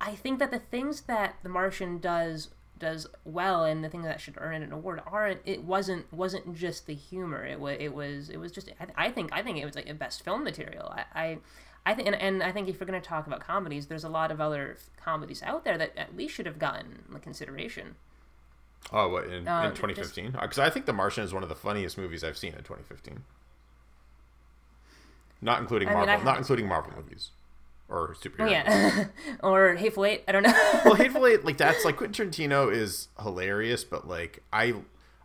[0.00, 2.48] I think that the things that the Martian does
[2.80, 6.56] does well and the things that should earn it an award aren't it wasn't wasn't
[6.56, 9.58] just the humor it was it was it was just I, I think I think
[9.58, 11.38] it was like a best film material I I,
[11.86, 14.08] I think and, and I think if we're going to talk about comedies there's a
[14.08, 17.96] lot of other comedies out there that at least should have gotten consideration
[18.92, 20.32] Oh, what in, Uh, in 2015?
[20.32, 23.22] Because I think The Martian is one of the funniest movies I've seen in 2015.
[25.42, 27.30] Not including I Marvel, not including Marvel movies
[27.88, 28.46] or superhero.
[28.46, 29.06] oh yeah
[29.42, 30.52] or Hateful Eight I don't know
[30.84, 34.74] well, Hateful Eight, like that's like Quentin Tarantino is hilarious, but like I,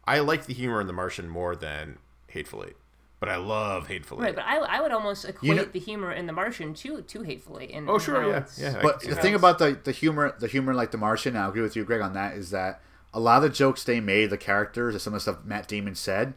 [0.05, 1.97] I like the humor in The Martian more than
[2.27, 2.75] Hateful Eight,
[3.19, 4.25] but I love Hateful Eight.
[4.25, 7.23] right but I, I would almost equate know- the humor in The Martian to to
[7.23, 8.79] Hateful Eight and oh sure, how yeah, it's- yeah.
[8.81, 11.75] But the thing about the the humor, the humor like The Martian, I agree with
[11.75, 12.35] you, Greg, on that.
[12.35, 12.81] Is that
[13.13, 15.67] a lot of the jokes they made, the characters, and some of the stuff Matt
[15.67, 16.33] Damon said,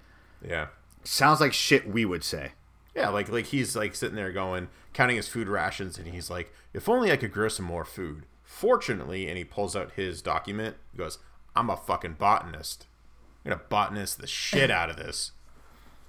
[0.47, 0.69] yeah,
[1.05, 2.53] sounds like shit we would say.
[2.95, 6.53] yeah, like like he's like sitting there going, counting his food rations, and he's like,
[6.73, 8.25] if only I could grow some more food.
[8.45, 10.77] Fortunately, and he pulls out his document.
[10.93, 11.19] He goes,
[11.55, 12.87] I'm a fucking botanist.
[13.45, 15.33] I'm gonna botanist the shit out of this.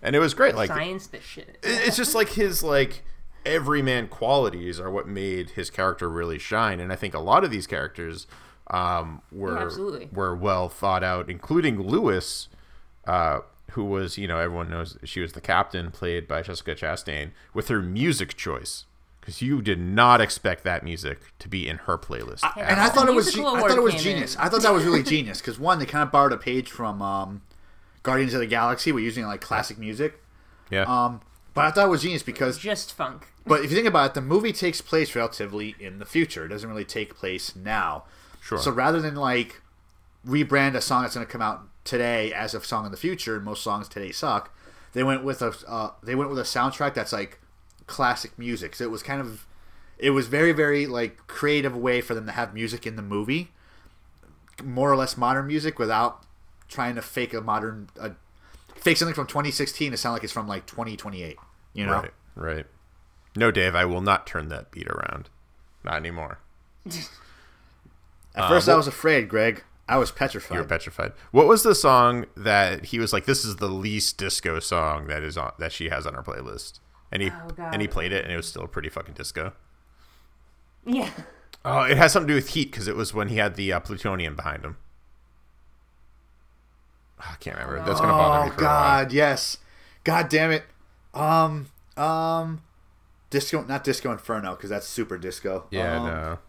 [0.01, 0.55] And it was great.
[0.55, 3.03] Like science this shit it's just like his like
[3.45, 7.49] everyman qualities are what made his character really shine and i think a lot of
[7.51, 8.27] these characters
[8.71, 10.09] um, were Yeah, absolutely.
[10.11, 12.49] were well thought out including lewis
[13.07, 13.39] uh,
[13.71, 17.69] who was you know everyone knows she was the captain played by jessica chastain with
[17.69, 18.85] her music choice
[19.21, 22.85] because you did not expect that music to be in her playlist at and I
[22.85, 22.89] all.
[22.91, 24.35] thought it was I thought it was genius.
[24.35, 24.41] in.
[24.41, 27.01] I thought that was really genius because one, they kind of borrowed a page from
[27.01, 27.41] um,
[28.03, 28.91] Guardians of the Galaxy.
[28.91, 30.21] We're using like classic music.
[30.69, 31.21] yeah Um,
[31.53, 34.13] but I thought it was genius because, just funk but if you think about it,
[34.13, 36.45] the movie takes place relatively in the future.
[36.45, 38.03] It doesn't really take place now.
[38.41, 39.61] sure So rather than like
[40.25, 43.37] rebrand a song that's going to come out today as a song in the future,
[43.37, 44.55] and most songs today suck,
[44.93, 47.39] they went with a uh, they went with a soundtrack that's like
[47.87, 48.75] classic music.
[48.75, 49.47] So it was kind of
[49.97, 53.49] it was very very like creative way for them to have music in the movie,
[54.63, 56.23] more or less modern music without
[56.69, 58.09] trying to fake a modern uh,
[58.75, 61.37] fake something from 2016 to sound like it's from like 2028.
[61.73, 61.93] You know.
[61.93, 62.65] right right
[63.35, 65.29] no dave i will not turn that beat around
[65.83, 66.39] not anymore
[68.35, 69.63] At first, Uh, I was afraid, Greg.
[69.87, 70.55] I was petrified.
[70.55, 71.13] You're petrified.
[71.31, 73.25] What was the song that he was like?
[73.25, 76.79] This is the least disco song that is on that she has on her playlist,
[77.11, 79.53] and he Oh, and he played it, and it was still pretty fucking disco.
[80.85, 81.09] yeah
[81.65, 83.73] Oh, it has something to do with heat because it was when he had the
[83.73, 84.77] uh, plutonium behind him.
[87.19, 87.83] I can't remember.
[87.85, 89.01] That's gonna bother me Oh for a while.
[89.03, 89.57] God, yes.
[90.03, 90.63] God damn it.
[91.13, 91.67] Um,
[91.97, 92.61] um,
[93.29, 95.65] disco, not disco inferno because that's super disco.
[95.71, 96.39] Yeah, Um, no.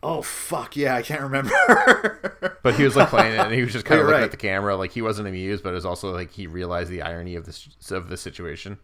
[0.00, 2.58] Oh fuck yeah, I can't remember.
[2.62, 4.24] But he was like playing it, and he was just kind of looking right.
[4.24, 7.02] at the camera, like he wasn't amused, but it was also like he realized the
[7.02, 8.78] irony of this of the situation.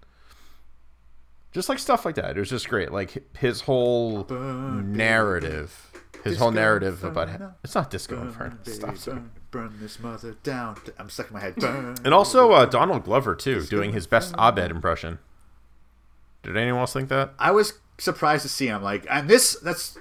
[1.52, 2.92] Just like stuff like that, it was just great.
[2.92, 5.92] Like his whole narrative,
[6.24, 7.54] his whole Disco narrative about Inferno.
[7.62, 8.56] it's not disco inferno.
[8.62, 8.96] Stop.
[9.54, 10.76] Burn, this mother down.
[10.98, 11.54] I'm stuck in my head.
[11.56, 11.94] Burn.
[12.04, 15.20] And also uh, Donald Glover too, doing his best Abed impression.
[16.42, 17.32] Did anyone else think that?
[17.38, 18.82] I was surprised to see him.
[18.82, 19.96] Like, and this, that's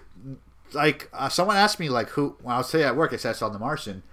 [0.74, 3.14] like uh, someone asked me like who when I was today at work.
[3.14, 4.04] I said I saw The Martian.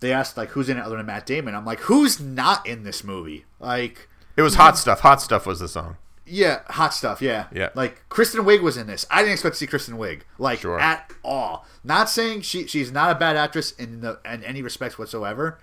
[0.00, 1.54] They asked like who's in it other than Matt Damon.
[1.54, 3.44] I'm like, who's not in this movie?
[3.60, 5.00] Like, It was hot stuff.
[5.00, 5.96] Hot stuff was the song.
[6.32, 7.20] Yeah, hot stuff.
[7.20, 7.68] Yeah, Yeah.
[7.74, 9.04] Like Kristen Wiig was in this.
[9.10, 10.80] I didn't expect to see Kristen Wiig like Sure.
[10.80, 11.66] at all.
[11.84, 15.58] Not saying she she's not a bad actress in the in any respects whatsoever.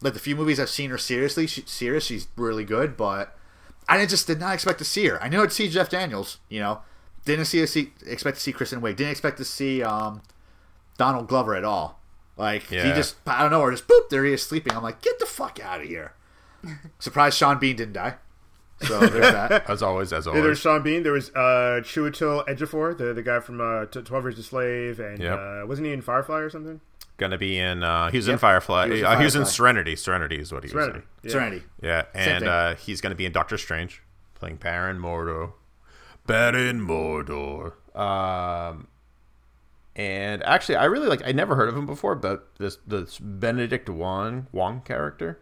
[0.00, 2.96] Like the few movies I've seen her seriously, she, serious, she's really good.
[2.96, 3.36] But
[3.88, 5.20] I just did not expect to see her.
[5.20, 6.38] I knew I'd see Jeff Daniels.
[6.48, 6.82] You know,
[7.24, 8.94] didn't see, see expect to see Kristen Wiig.
[8.94, 10.22] Didn't expect to see um,
[10.98, 11.98] Donald Glover at all.
[12.36, 14.72] Like he just I don't know, or just boop, there he is sleeping.
[14.72, 16.12] I'm like, get the fuck out of here.
[17.00, 18.14] Surprised Sean Bean didn't die.
[18.82, 19.68] So there's that.
[19.70, 20.58] As always, as There was always.
[20.58, 21.02] Sean Bean.
[21.02, 25.18] There was uh, Chiwetel Ejiofor, the the guy from uh, Twelve Years a Slave, and
[25.20, 25.38] Yep.
[25.38, 26.80] uh, wasn't he in Firefly or something?
[27.18, 27.82] Gonna be in.
[27.82, 28.86] Uh, he was in Firefly.
[28.86, 29.94] He was in uh, he was in Serenity.
[29.96, 31.02] Serenity is what he was in.
[31.22, 31.30] Yeah.
[31.30, 31.62] Serenity.
[31.82, 32.48] Yeah, and thing.
[32.48, 34.02] uh, he's gonna be in Doctor Strange,
[34.34, 35.52] playing Baron Mordor.
[36.26, 37.72] Baron Mordor.
[37.96, 38.88] Um,
[39.94, 41.22] and actually, I really like.
[41.24, 45.40] I never heard of him before, but this this Benedict Wong Wong character,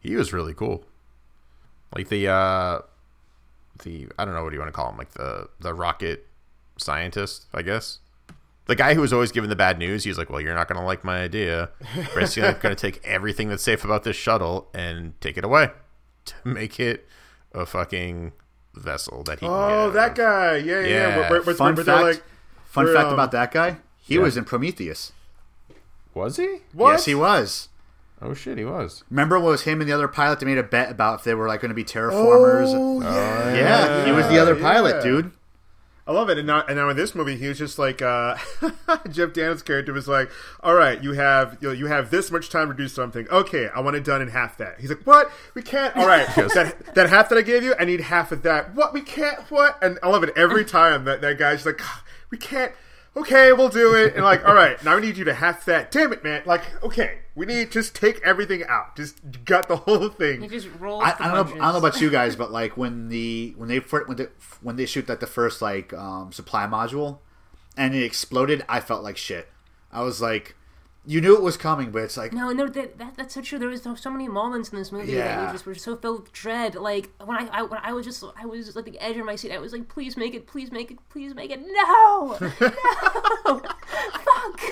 [0.00, 0.84] he was really cool.
[1.94, 2.80] Like the uh,
[3.82, 6.26] the I don't know what do you want to call him, like the the rocket
[6.76, 7.98] scientist, I guess.
[8.66, 10.78] The guy who was always given the bad news, he's like, "Well, you're not going
[10.80, 11.70] to like my idea.
[12.14, 15.70] Basically, I'm going to take everything that's safe about this shuttle and take it away
[16.26, 17.08] to make it
[17.52, 18.32] a fucking
[18.74, 20.56] vessel that he." Can get Oh, out that of." guy.
[20.58, 20.80] Yeah, yeah.
[20.80, 20.86] Yeah.
[21.08, 21.16] yeah.
[21.18, 22.02] Where, where, where, Fun where fact.
[22.02, 22.22] like,
[22.64, 23.78] fun fact um, about that guy.
[23.98, 24.20] He Yeah.
[24.20, 25.10] was in Prometheus.
[26.14, 26.58] Was he?
[26.72, 26.92] what?
[26.92, 27.68] Yes, he was.
[28.22, 29.02] Oh shit, he was.
[29.10, 31.34] Remember, it was him and the other pilot that made a bet about if they
[31.34, 32.66] were like going to be terraformers.
[32.68, 33.54] Oh, yeah.
[33.54, 34.62] yeah, he was the other Yeah.
[34.62, 35.32] pilot, dude.
[36.06, 36.38] I love it.
[36.38, 38.36] And now, and now in this movie, he was just like uh,
[39.10, 40.28] Jeff Daniels' character was like,
[40.60, 43.28] "All right, you have you, know, you have this much time to do something.
[43.28, 45.30] Okay, I want it done in half that." He's like, "What?
[45.54, 45.96] We can't.
[45.96, 48.74] All right, that that half that I gave you, I need half of that.
[48.74, 48.92] What?
[48.92, 49.38] We can't.
[49.50, 51.80] What?" And I love it every time that that guy's like,
[52.30, 52.72] "We can't."
[53.16, 54.14] Okay, we'll do it.
[54.14, 55.90] And like, all right, now we need you to half that.
[55.90, 56.42] Damn it, man!
[56.46, 58.94] Like, okay, we need just take everything out.
[58.96, 60.42] Just gut the whole thing.
[60.42, 61.02] He just rolls.
[61.04, 61.54] I, I don't know.
[61.54, 64.28] I don't know about you guys, but like when the when they fir- when they,
[64.60, 67.18] when they shoot that the first like um, supply module,
[67.76, 69.48] and it exploded, I felt like shit.
[69.92, 70.54] I was like,
[71.06, 73.58] you knew it was coming, but it's like, No, no, that, that that's so true.
[73.58, 75.46] There was so, so many moments in this movie that Yeah.
[75.46, 76.74] you just were so filled with dread.
[76.74, 79.36] Like when I, I when I was just I was at the edge of my
[79.36, 79.52] seat.
[79.52, 81.60] I was like, please make it, please make it, please make it.
[81.60, 83.60] No, no,
[84.24, 84.62] fuck.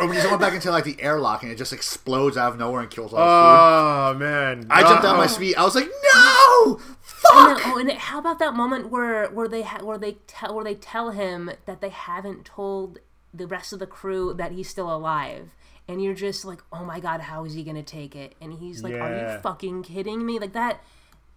[0.00, 2.58] or when he's going back into like the airlock and it just explodes out of
[2.58, 4.16] nowhere and kills all the food.
[4.16, 5.18] Oh man, I jumped out No.
[5.18, 5.56] my seat.
[5.56, 7.58] I was like, no, And fuck.
[7.58, 10.64] then, oh, and how about that moment where where they ha- where they tell where
[10.64, 12.98] they tell him that they haven't told
[13.32, 15.54] the rest of the crew that he's still alive,
[15.86, 18.34] and you're just like, oh my god, how is he gonna take it?
[18.40, 20.38] And he's like, are you fucking kidding me?
[20.38, 20.82] Like that,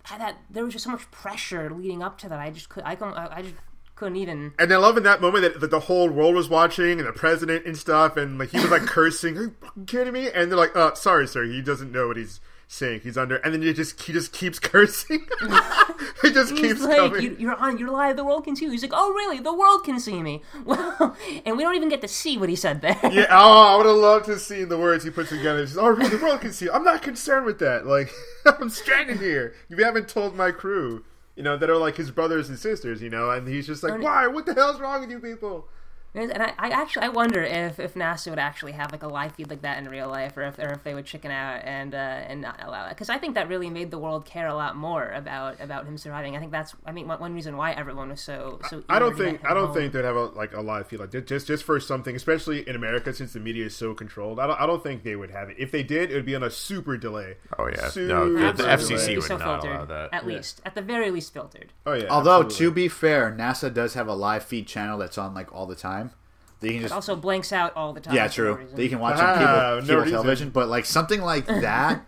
[0.10, 2.40] that there was just so much pressure leading up to that.
[2.40, 3.56] I just could I can I just
[4.02, 4.54] couldn't even.
[4.58, 7.14] And I love in that moment that, that the whole world was watching and the
[7.14, 10.52] president and stuff, and like he was like cursing, "Are you fucking kidding me?" And
[10.52, 12.40] they're like, "Uh, sorry, sir, he doesn't know what he's
[12.72, 13.02] saying.
[13.04, 15.28] He's under." And then he just he just keeps cursing.
[16.22, 17.22] he just He's keeps like, coming.
[17.22, 18.16] you, you're on, you're live.
[18.18, 18.72] The world can see you.
[18.72, 19.40] He's like, oh really?
[19.40, 20.42] The world can see me.
[20.66, 22.98] Well, and we don't even get to see what he said there.
[23.12, 25.60] Yeah, oh, I would have loved to see the words he put together.
[25.60, 26.70] He's, oh, really, the world can see.
[26.70, 27.86] I'm not concerned with that.
[27.86, 28.10] Like,
[28.46, 29.54] I'm stranded here.
[29.70, 31.04] You haven't told my crew,
[31.36, 34.02] you know, that are like his brothers and sisters, you know, and he's just like,
[34.02, 34.28] why?
[34.28, 35.68] What the hell's wrong with you people?
[36.14, 39.34] And I, I actually I wonder if, if NASA would actually have like a live
[39.34, 41.96] feed like that in real life, or if, or if they would chicken out and
[41.96, 42.90] uh, and not allow it.
[42.90, 45.98] Because I think that really made the world care a lot more about about him
[45.98, 46.36] surviving.
[46.36, 48.84] I think that's I mean one, one reason why everyone was so so.
[48.90, 49.76] I don't think I don't home.
[49.76, 52.76] think they'd have a like a live feed like just just for something, especially in
[52.76, 54.40] America since the media is so controlled.
[54.40, 55.56] I don't I don't think they would have it.
[55.60, 57.36] If they did, it would be on a super delay.
[57.58, 58.70] Oh yeah, Super no, the, the.
[58.70, 60.10] FCC would so not filtered, allow that.
[60.14, 61.72] At least, at the very least, filtered.
[61.86, 62.08] Oh yeah.
[62.10, 62.66] Although absolutely.
[62.66, 65.76] to be fair, NASA does have a live feed channel that's on like all the
[65.76, 66.01] time.
[66.62, 68.16] That you can It just also blanks out all the time.
[68.16, 68.66] yeah, true.
[68.76, 70.12] That you can watch Ah, on cable, no cable reason.
[70.14, 72.06] television, but like something like that,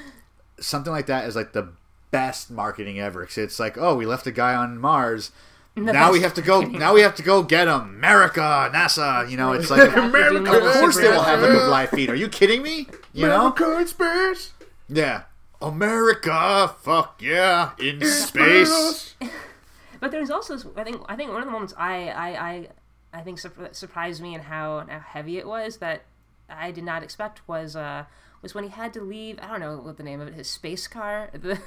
[0.60, 1.68] something like that is like the
[2.10, 3.24] best marketing ever.
[3.24, 5.30] 'Cause it's like, oh, we left a guy on Mars.
[5.74, 6.60] Now we have to go.
[6.60, 7.80] Now we have to go get him.
[7.96, 9.26] America, NASA.
[9.30, 11.70] You know, it's like, of course they will have like a America.
[11.70, 12.10] live feed.
[12.10, 12.88] Are you kidding me?
[13.14, 13.46] You know?
[13.54, 14.50] America in space.
[14.90, 15.22] Yeah.
[15.62, 19.14] America, fuck yeah, in space.
[20.00, 22.68] But there's also, I think, I think one of the moments I, I, I,
[23.12, 26.02] I think sur- surprised me and how, how heavy it was that
[26.48, 28.04] I did not expect was, uh,
[28.42, 29.38] was when he had to leave.
[29.40, 30.34] I don't know what the name of it.
[30.34, 31.58] His space car, the,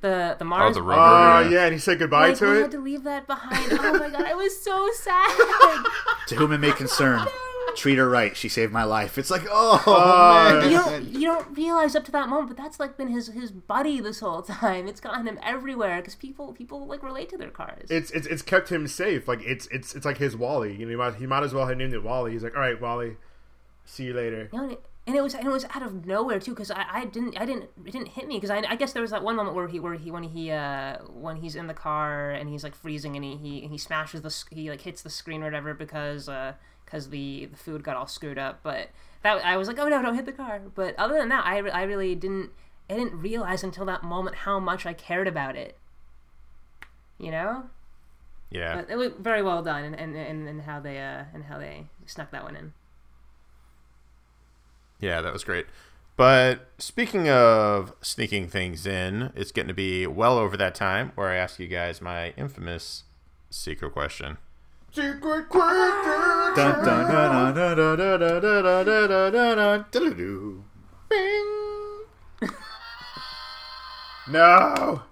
[0.00, 0.74] the, the Mars.
[0.76, 1.00] the rover.
[1.00, 1.10] rover.
[1.12, 1.50] Oh Yeah.
[1.50, 2.62] yeah, and he said goodbye Like, to we it.
[2.62, 3.72] had to leave that behind.
[3.72, 5.84] Oh my god, I was so sad.
[6.28, 7.20] to whom it may concern,
[7.76, 8.36] treat her right.
[8.36, 9.18] She saved my life.
[9.18, 10.70] It's like, oh, Uh, man.
[10.70, 13.50] you don't you don't realize up to that moment, but that's like been his his
[13.50, 14.86] buddy this whole time.
[14.88, 17.90] It's gotten him everywhere because people people like relate to their cars.
[17.90, 19.26] It's, it's it's kept him safe.
[19.28, 20.74] Like it's it's it's like his Wally.
[20.74, 22.32] You know, he might, he might as well have named it Wally.
[22.32, 23.16] He's like, all right, Wally,
[23.84, 24.48] see you later.
[24.52, 27.04] You know, and it, was and it was out of nowhere too because I, I
[27.06, 29.34] didn't I didn't it didn't hit me because I, I guess there was that one
[29.34, 32.62] moment where he where he when he uh when he's in the car and he's
[32.62, 35.74] like freezing and he he, he smashes the he like hits the screen or whatever
[35.74, 36.52] because uh
[36.92, 38.90] because the the food got all screwed up but
[39.22, 40.60] that I was like oh no don't hit the car.
[40.74, 42.50] But other than that I, I really didn't
[42.90, 45.78] I didn't realize until that moment how much I cared about it.
[47.18, 47.64] You know?
[48.50, 51.44] Yeah, but it was very well done and and, and, and how they uh and
[51.44, 52.74] how they snuck that one in.
[55.00, 55.66] Yeah, that was great.
[56.16, 61.28] But speaking of sneaking things in, it's getting to be well over that time where
[61.28, 63.04] I ask you guys my infamous
[63.50, 64.36] secret question.
[64.94, 66.54] Secret question.
[66.54, 70.64] Dun, dun, dun, dun, dun, dun, dun, dun, dun, dun, dun, dun, dun, dun-doo-doo.
[71.08, 72.50] Bing.
[74.28, 75.02] no.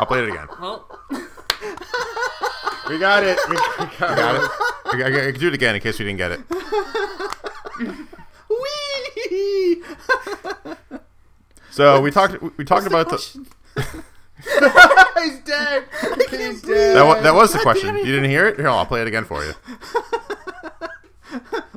[0.00, 0.46] I'll play it again.
[0.60, 0.86] Well,
[2.88, 3.38] We got it.
[3.48, 4.42] We got, Got it.
[4.42, 4.50] it?
[4.86, 6.40] I, I, I can do it again in case we didn't get it.
[8.50, 9.82] Whee!
[11.70, 12.42] So we talked.
[12.56, 13.46] We talked about the.
[14.44, 15.84] He's dead.
[16.30, 16.96] He's dead.
[16.96, 17.96] That, wa- that was the question.
[17.96, 18.56] You didn't hear it?
[18.56, 19.52] Here, I'll play it again for you.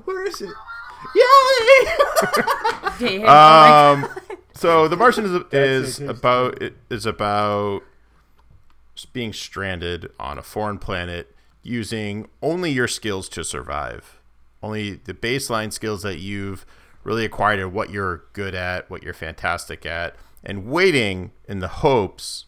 [0.05, 0.49] Where is it?
[1.15, 1.85] Yay!
[2.99, 3.23] damn.
[3.27, 4.07] oh Um,
[4.53, 7.81] so the Martian is, is about it is about
[8.93, 14.19] just being stranded on a foreign planet using only your skills to survive,
[14.61, 16.65] only the baseline skills that you've
[17.03, 21.67] really acquired and what you're good at, what you're fantastic at, and waiting in the
[21.67, 22.45] hopes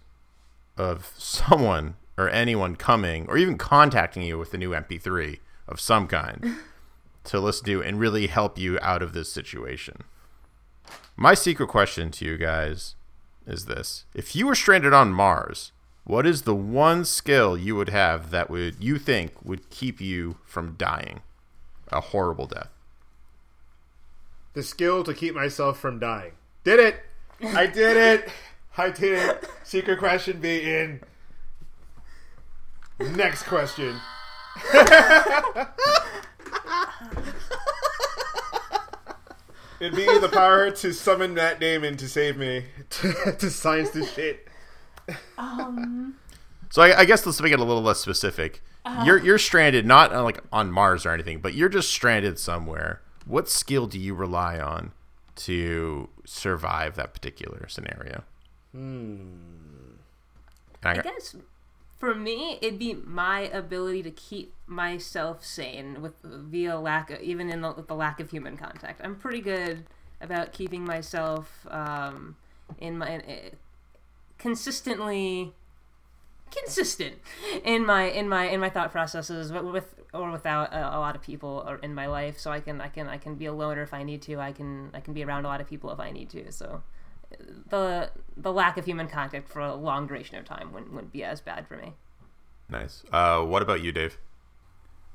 [0.77, 6.07] of someone or anyone coming or even contacting you with a new MP3 of some
[6.07, 6.57] kind
[7.23, 10.03] to listen to and really help you out of this situation.
[11.15, 12.95] My secret question to you guys
[13.45, 15.71] is this: If you were stranded on Mars,
[16.05, 20.37] what is the one skill you would have that would you think would keep you
[20.45, 21.21] from dying
[21.91, 22.69] a horrible death?
[24.53, 26.33] The skill to keep myself from dying.
[26.63, 26.99] Did it.
[27.41, 28.29] I did it.
[28.77, 29.49] I did it.
[29.63, 31.01] Secret question be in.
[32.99, 33.99] Next question.
[39.79, 44.13] It'd be the power to summon Matt Damon to save me, to, to science this
[44.13, 44.47] shit.
[45.37, 46.15] Um.
[46.69, 48.61] So I, I guess let's make it a little less specific.
[49.05, 53.01] You're you're stranded not uh, like on Mars or anything, but you're just stranded somewhere.
[53.25, 54.91] What skill do you rely on
[55.35, 58.23] to survive that particular scenario?
[58.73, 59.27] Hmm.
[60.83, 61.35] I guess
[61.97, 67.49] for me, it'd be my ability to keep myself sane with via lack, of, even
[67.49, 68.99] in the, with the lack of human contact.
[69.01, 69.85] I'm pretty good
[70.19, 72.35] about keeping myself um,
[72.79, 73.55] in my uh,
[74.37, 75.53] consistently
[76.51, 77.15] consistent
[77.63, 81.15] in my in my in my thought processes with, with or without a, a lot
[81.15, 83.53] of people or in my life so i can i can i can be a
[83.53, 85.89] loner if i need to i can i can be around a lot of people
[85.91, 86.83] if i need to so
[87.69, 91.23] the the lack of human contact for a long duration of time wouldn't, wouldn't be
[91.23, 91.93] as bad for me.
[92.69, 93.03] Nice.
[93.11, 94.17] Uh, what about you, Dave?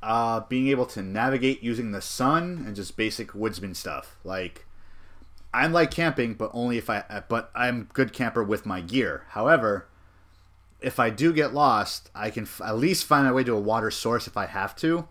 [0.00, 4.16] uh, being able to navigate using the sun and just basic woodsman stuff.
[4.22, 4.64] Like,
[5.52, 6.98] I'm like camping, but only if I.
[7.10, 9.24] uh, But I'm good camper with my gear.
[9.30, 9.88] However,
[10.80, 13.60] if I do get lost, I can f- at least find my way to a
[13.60, 15.08] water source if I have to,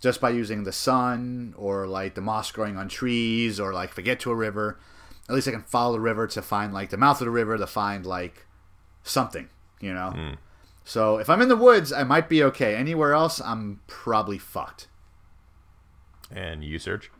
[0.00, 3.98] just by using the sun or like the moss growing on trees, or like if
[4.00, 4.80] I get to a river,
[5.28, 7.58] at least I can follow the river to find like the mouth of the river
[7.58, 8.46] to find like
[9.02, 9.48] something,
[9.80, 10.12] you know.
[10.84, 12.74] So if I'm in the woods, I might be okay.
[12.74, 14.88] Anywhere else, I'm probably fucked.
[16.30, 17.10] And you, Serge?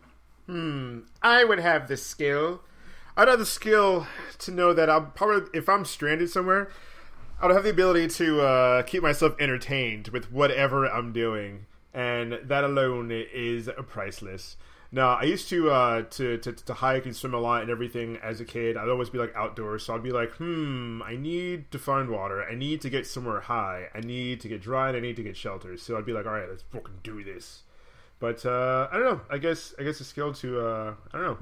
[0.46, 1.00] Hmm.
[1.22, 2.62] I would have the skill.
[3.16, 4.06] I'd have the skill
[4.38, 6.70] to know that I'm probably if I'm stranded somewhere,
[7.42, 12.64] I'd have the ability to uh, keep myself entertained with whatever I'm doing, and that
[12.64, 14.56] alone is priceless.
[14.90, 18.16] Now, I used to, uh, to to to hike and swim a lot and everything
[18.22, 18.76] as a kid.
[18.78, 22.42] I'd always be like outdoors, so I'd be like, hmm, I need to find water.
[22.42, 23.88] I need to get somewhere high.
[23.94, 25.76] I need to get dry, and I need to get shelter.
[25.76, 27.64] So I'd be like, all right, let's fucking do this.
[28.18, 29.20] But uh, I don't know.
[29.30, 31.38] I guess I guess a skill to uh, I don't know.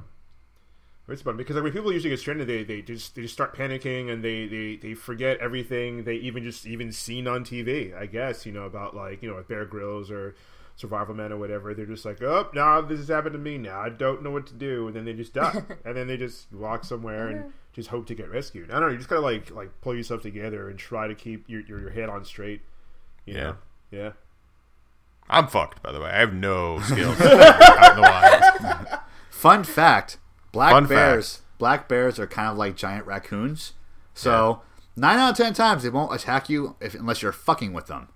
[1.08, 3.56] It's fun because like when people usually get stranded, they, they just they just start
[3.56, 7.96] panicking and they, they, they forget everything they even just even seen on TV.
[7.96, 10.34] I guess you know about like you know Bear Grylls or
[10.78, 11.72] Survivorman or whatever.
[11.74, 13.56] They're just like, oh, now this has happened to me.
[13.58, 16.16] Now I don't know what to do, and then they just die, and then they
[16.16, 18.70] just walk somewhere and just hope to get rescued.
[18.70, 18.88] I don't know.
[18.88, 21.90] You just gotta like like pull yourself together and try to keep your your, your
[21.90, 22.62] head on straight.
[23.24, 23.42] You Yeah.
[23.42, 23.56] know?
[23.90, 24.10] yeah.
[25.28, 26.10] I'm fucked, by the way.
[26.10, 29.00] I have no skills out in the wild.
[29.30, 30.18] Fun fact:
[30.52, 33.72] black Fun bears, black bears are kind of like giant raccoons.
[34.14, 34.62] So
[34.94, 38.08] nine out of ten times they won't attack you if, unless you're fucking with them.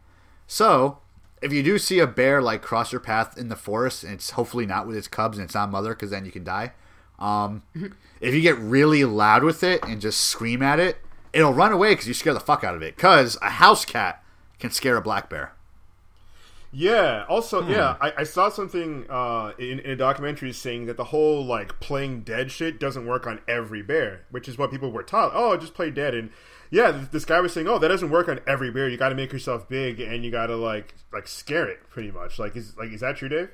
[0.47, 0.99] So
[1.43, 4.31] if you do see a bear like cross your path in the forest, and it's
[4.31, 6.73] hopefully not with its cubs and it's not mother, because then you can die.
[7.19, 7.63] Um,
[8.21, 10.99] if you get really loud with it and just scream at it,
[11.33, 12.97] it'll run away because you scare the fuck out of it.
[12.97, 14.23] Because a house cat
[14.59, 15.53] can scare a black bear.
[16.73, 17.25] Yeah.
[17.29, 21.45] Also, yeah, I, I saw something uh, in, in a documentary saying that the whole
[21.45, 25.33] like playing dead shit doesn't work on every bear, which is what people were taught.
[25.35, 26.31] Oh, just play dead, and
[26.71, 28.89] yeah, this guy was saying, oh, that doesn't work on every bear.
[28.89, 32.11] You got to make yourself big, and you got to like like scare it pretty
[32.11, 32.39] much.
[32.39, 33.51] Like, is like is that true, Dave?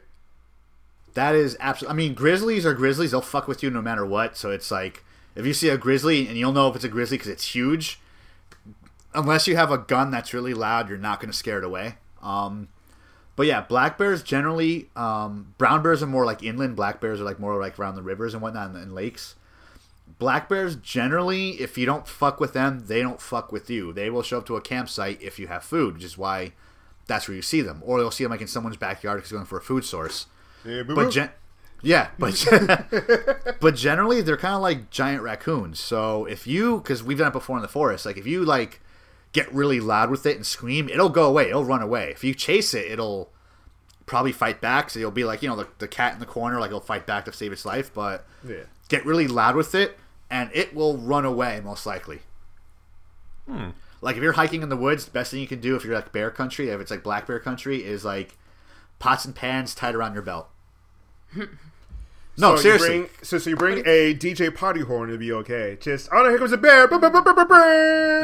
[1.17, 1.93] that is absolutely.
[1.93, 4.37] I mean, grizzlies are grizzlies; they'll fuck with you no matter what.
[4.37, 5.03] So it's like
[5.35, 7.99] if you see a grizzly, and you'll know if it's a grizzly because it's huge.
[9.15, 11.95] Unless you have a gun that's really loud, you're not going to scare it away.
[12.23, 12.69] Um,
[13.35, 16.77] but yeah, black bears generally, um, brown bears are more like inland.
[16.77, 19.35] Black bears are like more like around the rivers and whatnot and, and lakes.
[20.19, 23.93] Black bears generally, if you don't fuck with them, they don't fuck with you.
[23.93, 26.53] They will show up to a campsite if you have food, which is why
[27.07, 27.83] that's where you see them.
[27.85, 30.27] Or you'll see them like in someone's backyard because they're going for a food source.
[30.65, 30.95] Yeah, boo-boo.
[30.95, 31.31] But gen-
[31.83, 32.47] yeah, but
[33.61, 35.79] but generally they're kind of like giant raccoons.
[35.79, 38.81] So if you, because we've done it before in the forest, like if you like
[39.33, 41.49] get really loud with it and scream, it'll go away.
[41.51, 42.11] It'll run away.
[42.11, 43.31] If you chase it, it'll
[44.07, 44.91] probably fight back.
[44.91, 47.07] So you'll be like, you know, the, the cat in the corner, like it'll fight
[47.07, 47.93] back to save its life.
[47.93, 48.65] But yeah.
[48.89, 49.99] get really loud with it,
[50.31, 52.21] and it will run away most likely.
[54.01, 55.95] Like if you're hiking in the woods, the best thing you can do if you're
[55.95, 58.37] like bear country, if it's like black bear country, is like
[58.99, 60.49] pots and pans tied around your belt.
[62.39, 62.95] No, so seriously.
[62.95, 65.79] You bring, so, so you bring a DJ party horn to be okay.
[65.81, 66.87] Just, oh no, here comes a bear.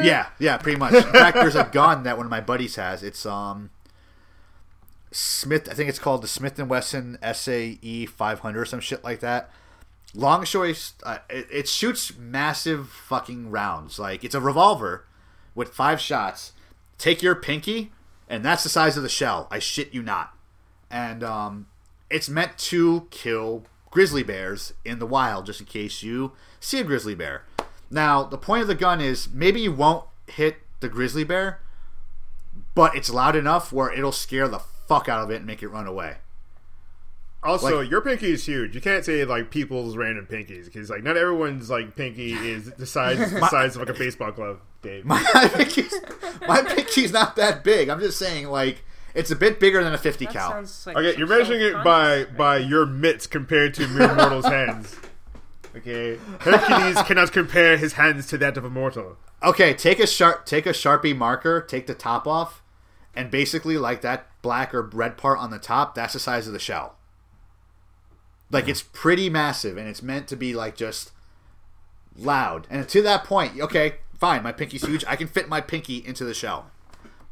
[0.03, 0.93] Yeah, yeah, pretty much.
[0.93, 3.01] In fact, there's a gun that one of my buddies has.
[3.01, 3.71] It's um
[5.13, 5.69] Smith.
[5.69, 9.49] I think it's called the Smith and Wesson SAE 500 or some shit like that.
[10.15, 10.93] Long choice.
[11.03, 13.99] Uh, it, it shoots massive fucking rounds.
[13.99, 15.05] Like it's a revolver
[15.55, 16.53] with five shots.
[16.97, 17.91] Take your pinky,
[18.29, 19.47] and that's the size of the shell.
[19.51, 20.33] I shit you not.
[20.89, 21.67] And um,
[22.09, 26.83] it's meant to kill grizzly bears in the wild, just in case you see a
[26.83, 27.45] grizzly bear.
[27.89, 31.59] Now, the point of the gun is maybe you won't hit the grizzly bear,
[32.73, 35.67] but it's loud enough where it'll scare the fuck out of it and make it
[35.69, 36.17] run away.
[37.43, 38.73] Also, Like- your pinky is huge.
[38.73, 42.85] You can't say like people's random pinkies because like not everyone's like pinky is the
[42.85, 44.61] size the size of like a baseball glove.
[44.81, 45.03] Dave.
[45.05, 45.21] My
[45.53, 45.93] pinky's,
[46.47, 47.87] my pinky's not that big.
[47.89, 48.83] I'm just saying, like,
[49.15, 50.61] it's a bit bigger than a 50 That cal.
[50.85, 54.95] like Okay, you're measuring it by self-conscious, by your mitts compared to mere mortal's hands.
[55.75, 59.17] Okay, Hercules cannot compare his hands to that of a mortal.
[59.41, 62.61] Okay, take a sharp, take a sharpie marker, take the top off,
[63.15, 66.53] and basically, like that black or red part on the top, that's the size of
[66.53, 66.95] the shell.
[68.49, 71.11] Like it's pretty massive, and it's meant to be like just
[72.17, 72.67] loud.
[72.69, 75.03] And to that point, okay, fine, my pinky's huge.
[75.07, 76.69] I can fit my pinky into the shell.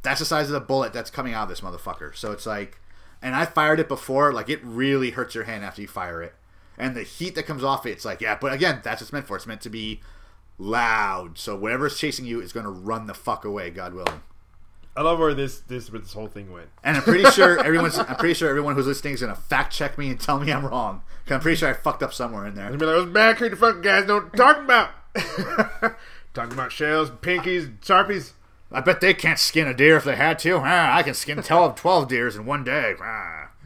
[0.02, 2.16] That's the size of the bullet that's coming out of this motherfucker.
[2.16, 2.80] So it's like,
[3.20, 4.32] and I fired it before.
[4.32, 6.34] Like it really hurts your hand after you fire it,
[6.76, 8.36] and the heat that comes off it, it's like, yeah.
[8.40, 9.36] But again, that's what it's meant for.
[9.36, 10.00] It's meant to be
[10.58, 11.38] loud.
[11.38, 14.22] So whatever's chasing you is going to run the fuck away, God willing.
[14.96, 16.68] I love where this this where this whole thing went.
[16.84, 17.98] And I'm pretty sure everyone's.
[17.98, 20.52] I'm pretty sure everyone who's listening is going to fact check me and tell me
[20.52, 21.02] I'm wrong.
[21.24, 22.66] 'Cause I'm pretty sure I fucked up somewhere in there.
[22.66, 24.90] I mean, those back here, the fucking guys don't talk about
[26.34, 28.32] talking about shells, pinkies, sharpies.
[28.70, 30.56] I bet they can't skin a deer if they had to.
[30.64, 32.94] Ah, I can skin 12, 12 deers in one day.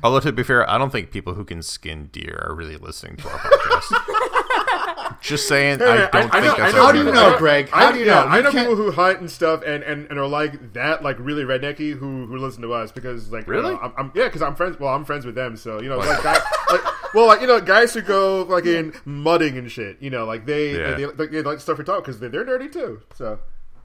[0.02, 3.16] Although to be fair, I don't think people who can skin deer are really listening
[3.16, 5.16] to our podcast.
[5.20, 7.38] Just saying, I don't I- I think know- that's I know How do you know,
[7.38, 7.68] Greg?
[7.70, 8.26] How I, do you yeah, know?
[8.26, 11.16] I know can't- people who hunt and stuff, and, and, and are like that, like
[11.18, 13.72] really rednecky, who who listen to us because like you Really?
[13.74, 14.78] know, I'm, I'm yeah, because I'm friends.
[14.78, 16.38] Well, I'm friends with them, so you know, like, guy,
[16.70, 20.24] like well, like you know, guys who go like in mudding and shit, you know,
[20.26, 20.94] like they Yeah.
[20.94, 23.00] they, they, they like stuff we talk because they're, they're nerdy too.
[23.14, 23.38] So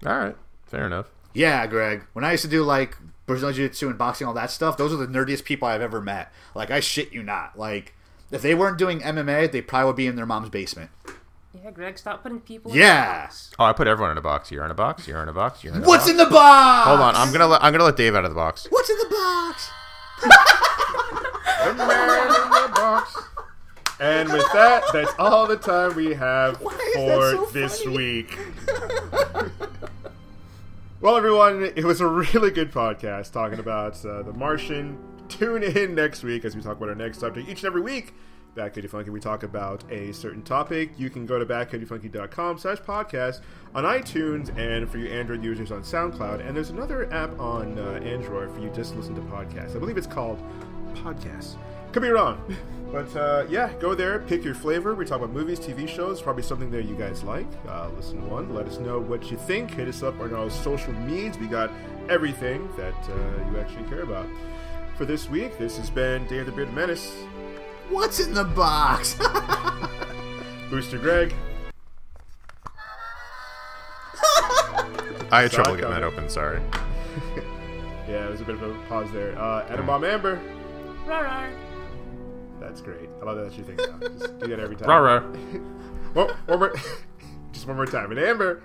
[0.05, 0.35] All right,
[0.65, 1.07] fair enough.
[1.33, 2.03] Yeah, Greg.
[2.13, 4.91] When I used to do like Brazilian Jiu Jitsu and boxing, all that stuff, those
[4.93, 6.31] are the nerdiest people I've ever met.
[6.55, 7.57] Like, I shit you not.
[7.57, 7.93] Like,
[8.31, 10.89] if they weren't doing MMA, they probably would be in their mom's basement.
[11.63, 12.73] Yeah, Greg, stop putting people.
[12.75, 12.83] Yeah.
[12.85, 13.49] In a box.
[13.49, 13.55] Yes.
[13.59, 14.51] Oh, I put everyone in a box.
[14.51, 15.07] You're in a box.
[15.07, 15.63] You're in a box.
[15.63, 16.11] You're in a What's box.
[16.11, 16.87] in the box?
[16.87, 18.67] Hold on, I'm gonna let I'm gonna let Dave out of the box.
[18.69, 19.69] What's in the box?
[20.21, 23.17] the man in the box.
[23.99, 27.97] And with that, that's all the time we have for so this funny?
[27.97, 28.39] week.
[31.01, 34.99] well, everyone, it was a really good podcast talking about uh, The Martian.
[35.27, 37.49] Tune in next week as we talk about our next subject.
[37.49, 38.13] Each and every week,
[38.53, 40.91] Back Cody Funky, we talk about a certain topic.
[40.97, 43.41] You can go to backcodyfunky.com slash podcast
[43.73, 46.45] on iTunes and for you Android users on SoundCloud.
[46.45, 49.75] And there's another app on uh, Android for you just listen to podcasts.
[49.75, 50.39] I believe it's called
[50.93, 51.55] Podcasts.
[51.91, 52.41] Could be wrong.
[52.91, 54.95] But uh, yeah, go there, pick your flavor.
[54.95, 57.47] We talk about movies, TV shows, probably something there you guys like.
[57.67, 59.71] Uh, listen to one, let us know what you think.
[59.71, 61.37] Hit us up on our social medias.
[61.37, 61.71] We got
[62.09, 64.27] everything that uh, you actually care about.
[64.97, 67.13] For this week, this has been Day of the Bearded Menace.
[67.89, 69.15] What's in the box?
[70.69, 71.33] Booster Greg.
[75.33, 76.29] I had trouble getting that open.
[76.29, 76.61] Sorry.
[78.07, 79.39] Yeah, it was a bit of a pause there.
[79.39, 80.41] Uh, Adam Bomb Amber.
[81.05, 81.53] Rawr,
[82.61, 83.09] That's great.
[83.21, 84.07] I love that that's your thing now.
[84.07, 84.87] Just do that every time.
[84.87, 85.19] Rah rah.
[86.13, 86.73] One, one more,
[87.53, 88.11] just one more time.
[88.11, 88.61] And Amber.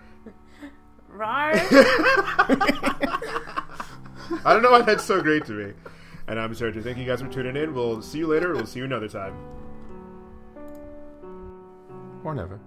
[1.13, 1.55] rawr.
[4.45, 5.73] I don't know why that's so great to me.
[6.27, 6.83] And I'm Sergio.
[6.83, 7.73] Thank you guys for tuning in.
[7.73, 8.53] We'll see you later.
[8.53, 9.35] We'll see you another time.
[12.25, 12.59] Or never.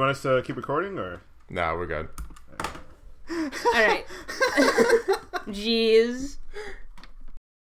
[0.00, 1.20] You want us to keep recording or?
[1.50, 2.08] No, we're good.
[3.28, 4.06] All right.
[5.46, 6.38] Jeez.